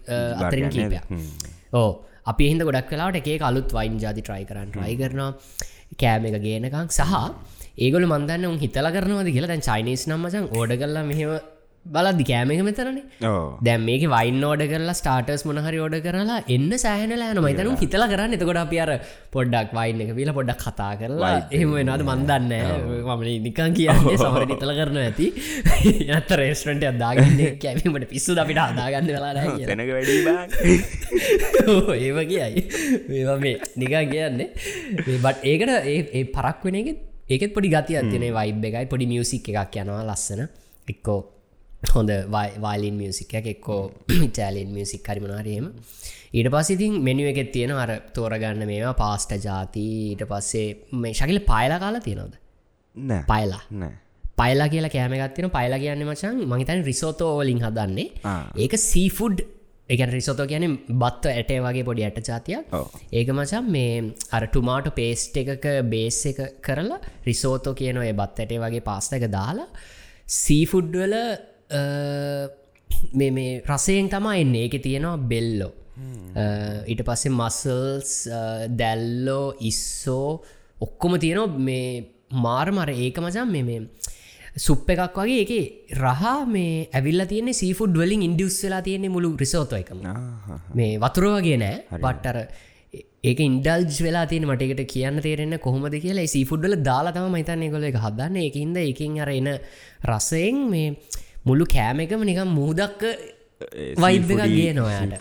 අතරින් 0.42 0.68
කීපය 0.76 1.00
ඕ 1.74 1.90
අපි 2.32 2.50
හිද 2.50 2.62
ගොඩක් 2.68 2.88
කලාට 2.92 3.18
එකේ 3.20 3.38
අලුත් 3.50 3.74
වයින් 3.78 3.98
ජාති 4.04 4.22
ට්‍රයි 4.22 4.44
කරන්න 4.50 4.70
ට්‍රයි 4.74 4.96
කරනවා. 5.00 5.32
කෑම 6.00 6.28
එක 6.28 6.36
ගේනකක් 6.44 6.76
සහ 6.90 7.14
ඒගොල 7.78 8.06
මන්දන්න 8.06 8.46
උන් 8.50 8.58
හිතල 8.62 8.88
කරනවද 8.96 9.32
කියලා 9.34 9.50
දැන් 9.52 9.64
චයිනිස් 9.68 10.04
නම්මසන් 10.08 10.46
ඕඩ 10.58 10.72
කල්ලා 10.80 11.04
මෙහෙම 11.10 11.32
බලදදි 11.84 12.24
කෑමක 12.28 12.60
මෙතරනේ 12.66 13.30
දැම් 13.66 13.80
මේක 13.86 14.02
වයින් 14.12 14.44
ඕඩ 14.48 14.62
කරලා 14.72 14.94
ස්ටාටර්ස් 14.98 15.42
මොනහරි 15.48 15.78
ඕඩ 15.84 15.96
කරලා 16.04 16.36
එන්න 16.54 16.70
සෑහනලා 16.82 17.30
යන 17.34 17.40
මතනු 17.42 17.72
හිතල 17.80 18.04
කරන්න. 18.12 18.36
එතකොට 18.36 18.60
අප 18.60 18.74
අර 18.84 18.92
පොඩ්ඩක් 19.34 19.74
වයින්න 19.78 20.02
එක 20.04 20.12
පිල 20.18 20.30
පොඩ්ඩක් 20.36 20.62
කතා 20.66 20.92
කරලා 21.00 21.32
එහෙම 21.56 21.74
වෙනවාද? 21.78 22.04
මන්දන්න 22.06 22.54
මම 23.08 23.24
නිකන් 23.46 23.74
කියන්නේ 23.78 24.14
සමර 24.14 24.46
නිතල 24.52 24.72
කරන 24.78 25.00
ඇති. 25.02 25.26
ඇත 26.18 26.30
රේස්ටන්ට 26.42 26.86
අදාගන්න 26.92 27.42
කැවීමට 27.66 28.08
පිස්සු 28.14 28.38
අපිට 28.44 28.62
අදාගන්න 28.68 29.12
වෙලා 29.16 29.32
වැඩ 29.34 29.60
ඒම 31.98 32.18
කියයි. 32.32 32.62
මේ 33.10 33.36
මේ 33.44 33.56
නිකා 33.82 34.06
කියන්නේ. 34.14 34.48
බට් 35.26 35.38
ඒකට 35.50 35.70
ඒ 36.14 36.24
පරක් 36.38 36.58
වෙන 36.70 36.80
එක 36.84 36.88
ඒකෙත් 37.28 37.52
පොඩි 37.58 37.74
ගති 37.76 38.00
අතිනේ 38.06 38.32
වයිබ් 38.40 38.64
එකයි. 38.70 38.86
පොඩි 38.94 39.12
මියසික් 39.12 39.50
එකක් 39.50 39.82
යනවා 39.82 40.02
ලස්සන. 40.10 40.46
එක්කෝ 40.94 41.41
හොඳ 41.82 42.10
වයිලින් 42.28 42.96
මියසික් 42.96 43.34
එක 43.34 43.46
එක්කෝ 43.48 43.80
ඉටෑලින් 44.26 44.70
මියසික් 44.70 45.08
හරිමනාරයම 45.08 45.66
ඊට 46.32 46.48
පස්සිතින් 46.48 47.00
මෙනිුව 47.00 47.32
එකෙත් 47.32 47.50
තියෙන 47.52 47.72
අර 47.76 47.90
තෝරගන්න 48.14 48.66
මේවා 48.66 48.94
පාස්ට 48.94 49.34
ජාති 49.40 49.86
ඊට 50.04 50.24
පස්සේ 50.26 50.68
මේ 50.94 51.12
ශකිල 51.12 51.40
පයිලා 51.42 51.78
කාලා 51.78 52.00
තියෙනවද? 52.00 52.34
පයිලා 53.26 53.62
පයිලා 54.38 54.68
කියලා 54.68 54.90
කෑමගත්තින 54.90 55.50
පයිලා 55.50 55.78
කියන්න 55.78 56.06
මචන් 56.06 56.38
මහිතන් 56.48 56.84
රිසෝතෝ 56.84 57.32
ෝලින් 57.32 57.60
හදන්නේ. 57.60 58.08
ඒක 58.56 58.78
සීෆුඩ් 58.80 59.44
එක 59.88 60.02
රිසොතෝ 60.08 60.46
කියන 60.46 60.76
බත්ව 60.96 61.30
ඇටේ 61.30 61.60
වගේ 61.60 61.84
පොඩි 61.84 62.04
ඇට 62.04 62.18
ජාතියක් 62.24 62.74
ඒක 63.12 63.28
මචම් 63.30 63.64
මේ 63.68 63.94
අර 64.30 64.46
ටුමාට 64.46 64.88
පේස්ට් 64.94 65.36
එකක 65.36 65.66
බේස් 65.86 66.20
එක 66.26 66.38
කරලා 66.60 67.00
රිසෝතෝ 67.26 67.74
කියන 67.74 67.98
ඔය 67.98 68.12
බත් 68.14 68.44
ඇටේ 68.44 68.62
වගේ 68.64 68.86
පාස්ත 68.88 69.18
එක 69.18 69.26
දාලා 69.30 69.68
සීෆුඩ්වල 70.34 71.14
මේ 73.14 73.30
මේ 73.30 73.52
රසයෙන් 73.66 74.08
තමා 74.08 74.36
එන්නේ. 74.36 74.64
ඒක 74.66 74.76
තියෙනවා 74.82 75.16
බෙල්ලෝ. 75.32 75.72
ඊට 76.86 77.02
පස්සේ 77.04 77.32
මසල්ස් 77.32 78.12
දැල්ලෝ 78.80 79.46
ඉස්සෝ 79.70 80.28
ඔක්කොම 80.80 81.18
තියෙනවා. 81.18 81.58
මේ 81.60 81.86
මාර්මර 82.46 82.90
ඒක 82.90 83.18
මචම් 83.18 83.50
මේ 83.50 83.62
මේ 83.62 83.80
සුප් 84.56 84.90
එකක් 84.90 85.16
වගේ 85.18 85.44
එක 85.44 85.52
රහ 85.98 86.24
මේ 86.46 86.88
ඇවිල්ල 86.90 87.24
තියන්නේ 87.30 87.54
සීෆුඩ් 87.54 87.96
වලින් 87.96 88.26
ඉන්ඩියස් 88.28 88.58
වෙලා 88.64 88.82
තියන්නේ 88.82 89.14
මුළු 89.14 89.36
රිසෝතෝ 89.36 89.78
එකම. 89.78 90.04
මේ 90.74 90.98
වතුර 90.98 91.26
වගේ 91.36 91.56
නෑ. 91.56 91.76
පට්ටර 91.94 92.38
ඒක 93.22 93.40
ඉන්ඩල්ජ් 93.40 93.98
වෙලා 94.06 94.24
තියෙන 94.26 94.46
මටකට 94.48 94.84
කියන්න 94.92 95.20
තේරෙන්න 95.20 95.58
කොහොමද 95.58 95.96
කියලා. 95.96 96.26
සීෆුඩ්ඩල 96.26 96.76
දාලා 96.82 97.14
තම 97.16 97.28
මහිතන්නේ 97.30 97.70
කොල 97.70 97.84
එක 97.84 97.98
හදන්න. 98.04 98.36
එකින්ද 98.48 98.76
එකින් 98.82 99.20
අර 99.20 99.30
එන 99.30 99.50
රසයෙන් 100.10 100.58
මේ 100.72 100.96
මුළු 101.44 101.64
කෑම 101.66 102.02
එකම 102.04 102.24
නිකම් 102.24 102.50
මුහදක්ක 102.52 103.02
වයිබ් 103.96 104.30
එක. 104.34 104.42
ගේ 104.48 104.72
නොයාට 104.74 105.16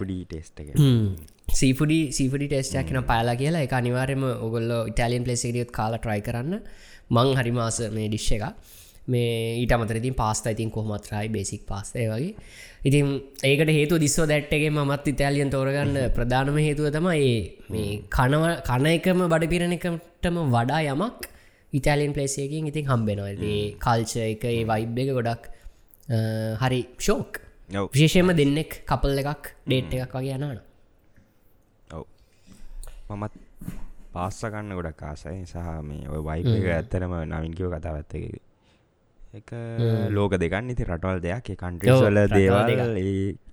සීෆඩි 1.54 2.00
සීෆඩි 2.18 2.48
ටෙස්ටක් 2.48 2.90
කෙන 2.90 3.04
පාලා 3.04 3.36
කියලා. 3.36 3.64
එක 3.68 3.74
අනිවාර්යම 3.74 4.24
ඔගොල්ල 4.40 4.72
ඉටලියන් 4.84 5.24
පලෙසිරියත් 5.24 5.72
කාලා 5.72 6.02
ට්‍රයි 6.04 6.22
කරන්න. 6.22 6.62
මං 7.12 7.34
හරිමාස 7.38 7.80
මේ 7.92 8.08
ඩිශ්ෂ 8.08 8.38
එක 8.38 8.44
මේ 9.08 9.32
ඊට 9.62 9.72
අමතරතින් 9.72 10.16
පාස්ත 10.16 10.46
ඉතින් 10.48 10.70
කොහමත්රයි 10.70 11.28
බේසික් 11.30 11.64
පාස්තය 11.66 12.06
වගේ. 12.06 12.36
ඉතින් 12.84 13.08
ඒකට 13.44 13.72
හේතු 13.72 13.98
දිස්ව 13.98 14.28
දැට්ටගේ 14.28 14.72
මත් 14.72 15.08
ඉතාලියන් 15.08 15.50
තෝරගන්න 15.50 15.98
ප්‍රධානම 16.18 16.60
හේතුව 16.60 16.92
තම 16.92 17.10
ඒ 17.14 17.34
මේ 17.70 17.90
කනව 18.10 18.54
කන 18.70 18.88
එකම 18.92 19.24
බඩ 19.26 19.52
පිරණ 19.54 19.78
එකටම 19.78 20.38
වඩා 20.56 20.82
යමක් 20.94 21.26
ඉතාලියන් 21.74 22.14
පලේසයකින් 22.14 22.70
ඉතින් 22.72 22.86
හම්බෙනවා 22.88 23.34
ඒ 23.50 23.66
කල්ච 23.80 24.14
එක 24.26 24.46
ඒ 24.50 24.62
වයිබ් 24.66 25.02
එක 25.04 25.12
ගොඩක් 25.12 25.50
හරි 26.08 26.82
ෂෝක්. 26.98 27.42
විශේෂයම 27.94 28.34
දෙන්නෙක් 28.36 28.84
කපල් 28.86 29.18
එකක් 29.24 29.54
ඩේට් 29.66 29.94
එකක් 29.96 30.14
වගේ 30.18 30.36
යනන 30.38 30.60
ඔව. 31.90 32.06
මමත් 33.10 33.34
පාස්සකන්න 34.14 34.76
ගොඩක් 34.76 34.98
කාසයි 34.98 35.46
සහ 35.46 35.68
මේ 35.84 36.08
ඔය 36.10 36.22
වයිප 36.30 36.48
එක 36.54 36.72
ඇත්තරම 36.78 37.14
නවින්කව 37.26 37.76
කතාවත්ත 37.76 38.16
එක. 38.20 38.42
ලෝක 40.12 40.34
දෙකන්න 40.36 40.74
ඉති 40.74 40.84
රටවල් 40.84 41.22
දෙයක් 41.24 41.56
කන්ට්‍රවල 41.56 42.20
දේවල් 42.28 42.72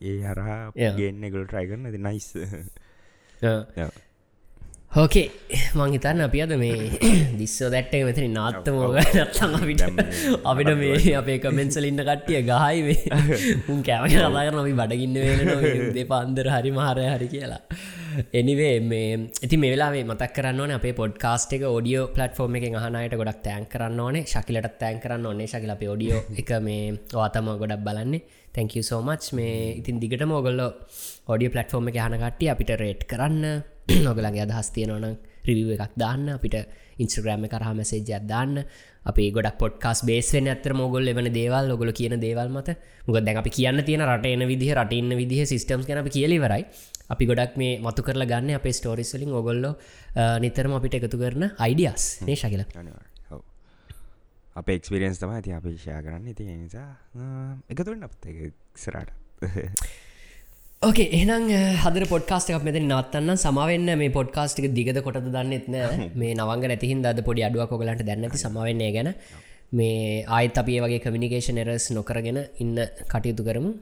ඒ 0.03 0.19
හරහා 0.25 0.73
ගන්න 0.75 1.31
ගොල් 1.31 1.47
ට්‍රයි 1.47 1.67
කරන 1.71 1.93
ති 1.95 2.01
නයිස් 2.03 2.27
හෝකේ 4.91 5.25
මං 5.79 5.91
හිතන්න 5.95 6.21
අපි 6.27 6.39
අද 6.45 6.53
මේ 6.61 6.77
දිස්සෝ 7.41 7.69
දැට්ටක 7.75 8.05
මෙතන 8.09 8.33
නාත්තමෝග 8.37 8.97
නත්තම 9.01 9.53
අපිට 9.59 9.83
අපිට 10.51 10.71
මේ 10.81 11.13
අපේ 11.21 11.37
කමෙන්සලින්න 11.45 12.01
කට්ටිය 12.09 12.41
ගහයිවේ 12.49 12.97
උන් 13.73 13.83
කෑමක 13.89 14.15
කතාකරන 14.15 14.59
අපි 14.63 14.73
බඩගින්න 14.81 15.19
වෙන 15.21 15.85
දෙ 15.99 16.05
පන්දර 16.13 16.49
හරි 16.55 16.73
මහරය 16.79 17.05
හරි 17.13 17.29
කියලා. 17.35 17.61
එනිවේ 18.41 18.73
මේ 18.91 19.13
ඉති 19.47 19.61
මේලා 19.65 19.91
මතක් 20.03 20.31
කරන්න 20.37 20.75
අපේ 20.79 20.97
පොඩ්කාස්ට 21.03 21.55
එක 21.57 21.69
ෝඩියෝ 21.75 22.09
පලටෆෝර්ම 22.17 22.59
එක 22.59 22.69
හනයට 22.87 23.21
ගොඩක් 23.23 23.41
තෑන් 23.47 23.71
කරන්න 23.73 24.05
ඕනේ. 24.09 24.27
ශකිලට 24.35 24.75
තෑන් 24.83 25.01
කරන්න 25.05 25.31
ඕන්නේ 25.31 25.53
ශකිල 25.55 25.75
අප 25.77 25.89
ෝඩියෝ 25.93 26.23
එක 26.43 26.53
මේ 26.69 26.85
වාතම 27.15 27.57
ගොඩක් 27.63 27.83
බලන්නේ. 27.89 28.27
තැංක 28.55 28.77
සෝමච් 28.91 29.33
මේ 29.39 29.57
ඉතින් 29.81 30.01
දිගට 30.05 30.31
මෝගොල්ල 30.33 30.63
ෝඩිය 31.33 31.51
පලටෆෝර්ම 31.55 31.91
එක 31.91 32.07
හනකට්ටිය 32.07 32.55
අපිට 32.55 32.79
රේට් 32.83 33.05
කරන්න 33.13 33.45
නොගලගේ 34.07 34.45
අදහස් 34.45 34.69
තියෙනවනම් 34.77 35.15
රිවිව 35.49 35.69
එකක් 35.75 35.95
දාන්න 36.03 36.29
අපිට 36.35 36.57
ඉන්ස්ට්‍රග්‍රම 37.03 37.45
කරහ 37.53 37.71
මැසේජයක් 37.79 38.25
දාන්න. 38.33 38.55
අපි 39.11 39.25
ගොඩක් 39.37 39.57
පොඩ්කාස් 39.63 40.01
බේස්වෙන් 40.09 40.49
ඇතර 40.53 40.73
මොගොල් 40.81 41.09
එවන 41.13 41.29
දේවල් 41.33 41.73
ඔගොල 41.75 41.93
කියන 41.99 42.15
දේවල් 42.21 42.49
මත. 42.53 42.77
මුක 43.07 43.17
දැන් 43.19 43.41
අපි 43.43 43.51
කියන්න 43.51 43.81
තියෙන 43.89 44.05
රටන 44.09 44.45
විදිහ 44.53 44.73
රටන්න 44.75 45.17
විදිහ 45.21 45.41
ගැන 45.89 46.01
අපි 46.03 46.13
කියලිවරයි 46.17 46.65
අපි 47.09 47.29
ගොඩක් 47.31 47.55
මේ 47.57 47.79
මතු 47.81 48.03
කරලා 48.03 48.31
ගන්න 48.33 48.59
අපේ 48.61 48.75
ස්ටෝරිස්වලින් 48.79 49.33
ඔගොල්ලෝ 49.33 49.75
නිතරම 50.39 50.75
අපිට 50.79 50.99
එකතු 51.01 51.19
කරන 51.19 51.45
අයිඩියස් 51.59 52.05
නේ 52.27 52.37
ශකිල? 52.37 52.65
අප 54.55 54.69
එක්ස්පිරියන්ස් 54.69 55.23
තම 55.23 55.33
ඇති 55.33 55.57
අපේක්ෂා 55.61 56.03
කරන්න. 56.03 56.29
ඉති 56.29 56.45
නිසා 56.45 56.91
එකතුවෙන් 57.71 58.05
අප 58.05 58.13
සරට 58.77 59.11
ඕකේ 60.83 61.07
එහනම් 61.17 61.49
හදර 61.83 62.05
පොඩ්කාස්ට 62.11 62.51
එකක් 62.51 62.65
මෙතන 62.67 62.85
නවත්තන්න 62.85 63.39
සමාවෙන්න 63.43 63.89
මේ 64.01 64.13
පොඩ්කාස්ටික 64.17 64.67
දිගද 64.77 64.99
කොටද 65.07 65.25
දන්නෙත් 65.27 65.65
නෑ. 65.75 66.05
මේ 66.21 66.37
නවංග 66.37 66.67
නැතිහින් 66.71 67.01
අද 67.11 67.19
පොඩි 67.29 67.43
අඩුවක් 67.47 67.73
කොගලන්ට 67.73 68.05
දැන්නති 68.09 68.39
සමවෙන්නේ 68.39 68.91
ගැන. 68.97 69.09
මේ 69.73 70.23
ආයත් 70.37 70.61
අපිය 70.63 70.79
වගේ 70.85 71.01
කමිනිකේෂන් 71.07 71.59
එරස් 71.63 71.87
නොකරගෙන 71.91 72.39
ඉන්න 72.65 72.79
කටයුතු 73.13 73.47
කරමු. 73.49 73.73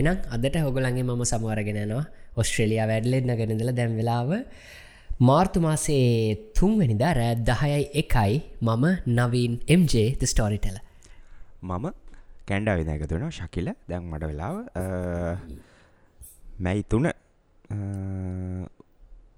එනම් 0.00 0.18
අදට 0.36 0.58
හොගලන්ගේ 0.64 1.04
මම 1.04 1.22
සමවරගෙනනවා 1.32 2.02
ඔස්ට්‍රේලියයා 2.36 2.88
වැඩ්ලෙන්න 2.92 3.32
ගෙනදල 3.42 3.70
දැම් 3.78 3.94
වෙලාව 4.00 4.32
මාර්තු 5.30 5.62
මාසේ 5.66 6.02
තුන්වැනිදා 6.58 7.12
රෑ 7.20 7.38
දහයයි 7.50 7.86
එකයි 8.02 8.34
මම 8.62 8.84
නවීන් 9.20 9.54
ද 10.18 10.32
ස්ටෝරිටල 10.32 10.82
මම 11.62 11.86
කැන්ඩා 12.50 12.76
විදැකතුන 12.82 13.30
ශකිල. 13.30 13.70
දැන් 13.88 14.04
මට 14.10 14.32
වෙලාව 14.32 14.56
මැයි 16.58 16.82
තුන. 16.88 17.06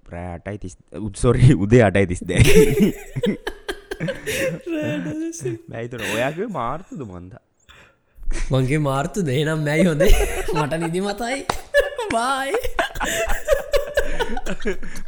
ප්‍රෑටයි 0.05 0.57
තිස් 0.57 0.75
උත්සොරි 1.01 1.53
උදේ 1.65 1.83
අටයි 1.87 2.07
තිස් 2.07 2.21
දෑ 2.29 2.43
මැයිතුන 5.67 6.03
ඔයාගේ 6.13 6.49
මාර්තුද 6.57 7.01
මන්ද? 7.05 7.33
මගේ 8.51 8.81
මාර්තු 8.89 9.25
දේනම් 9.25 9.65
මැයි 9.67 9.89
හොදේ 9.91 10.13
මට 10.55 10.81
නිදි 10.83 11.01
මතයි. 11.01 11.39
බයි. 12.13 12.51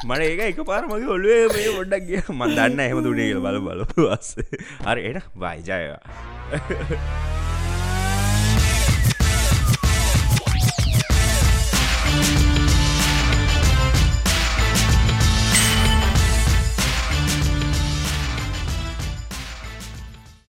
මට 0.06 0.22
ඒක 0.22 0.42
එක 0.48 0.60
පාර 0.66 0.84
මගේ 0.88 1.12
ඔලුවේ 1.16 1.48
මේ 1.54 1.70
ොඩක් 1.82 2.08
කිය 2.08 2.22
මන් 2.30 2.56
දන්න 2.58 2.80
එහෙම 2.86 3.04
දුනේ 3.06 3.34
බල 3.46 3.58
බලපුවස් 3.66 4.30
අර 4.86 4.98
එට 5.02 5.28
බයිජයවා 5.36 6.02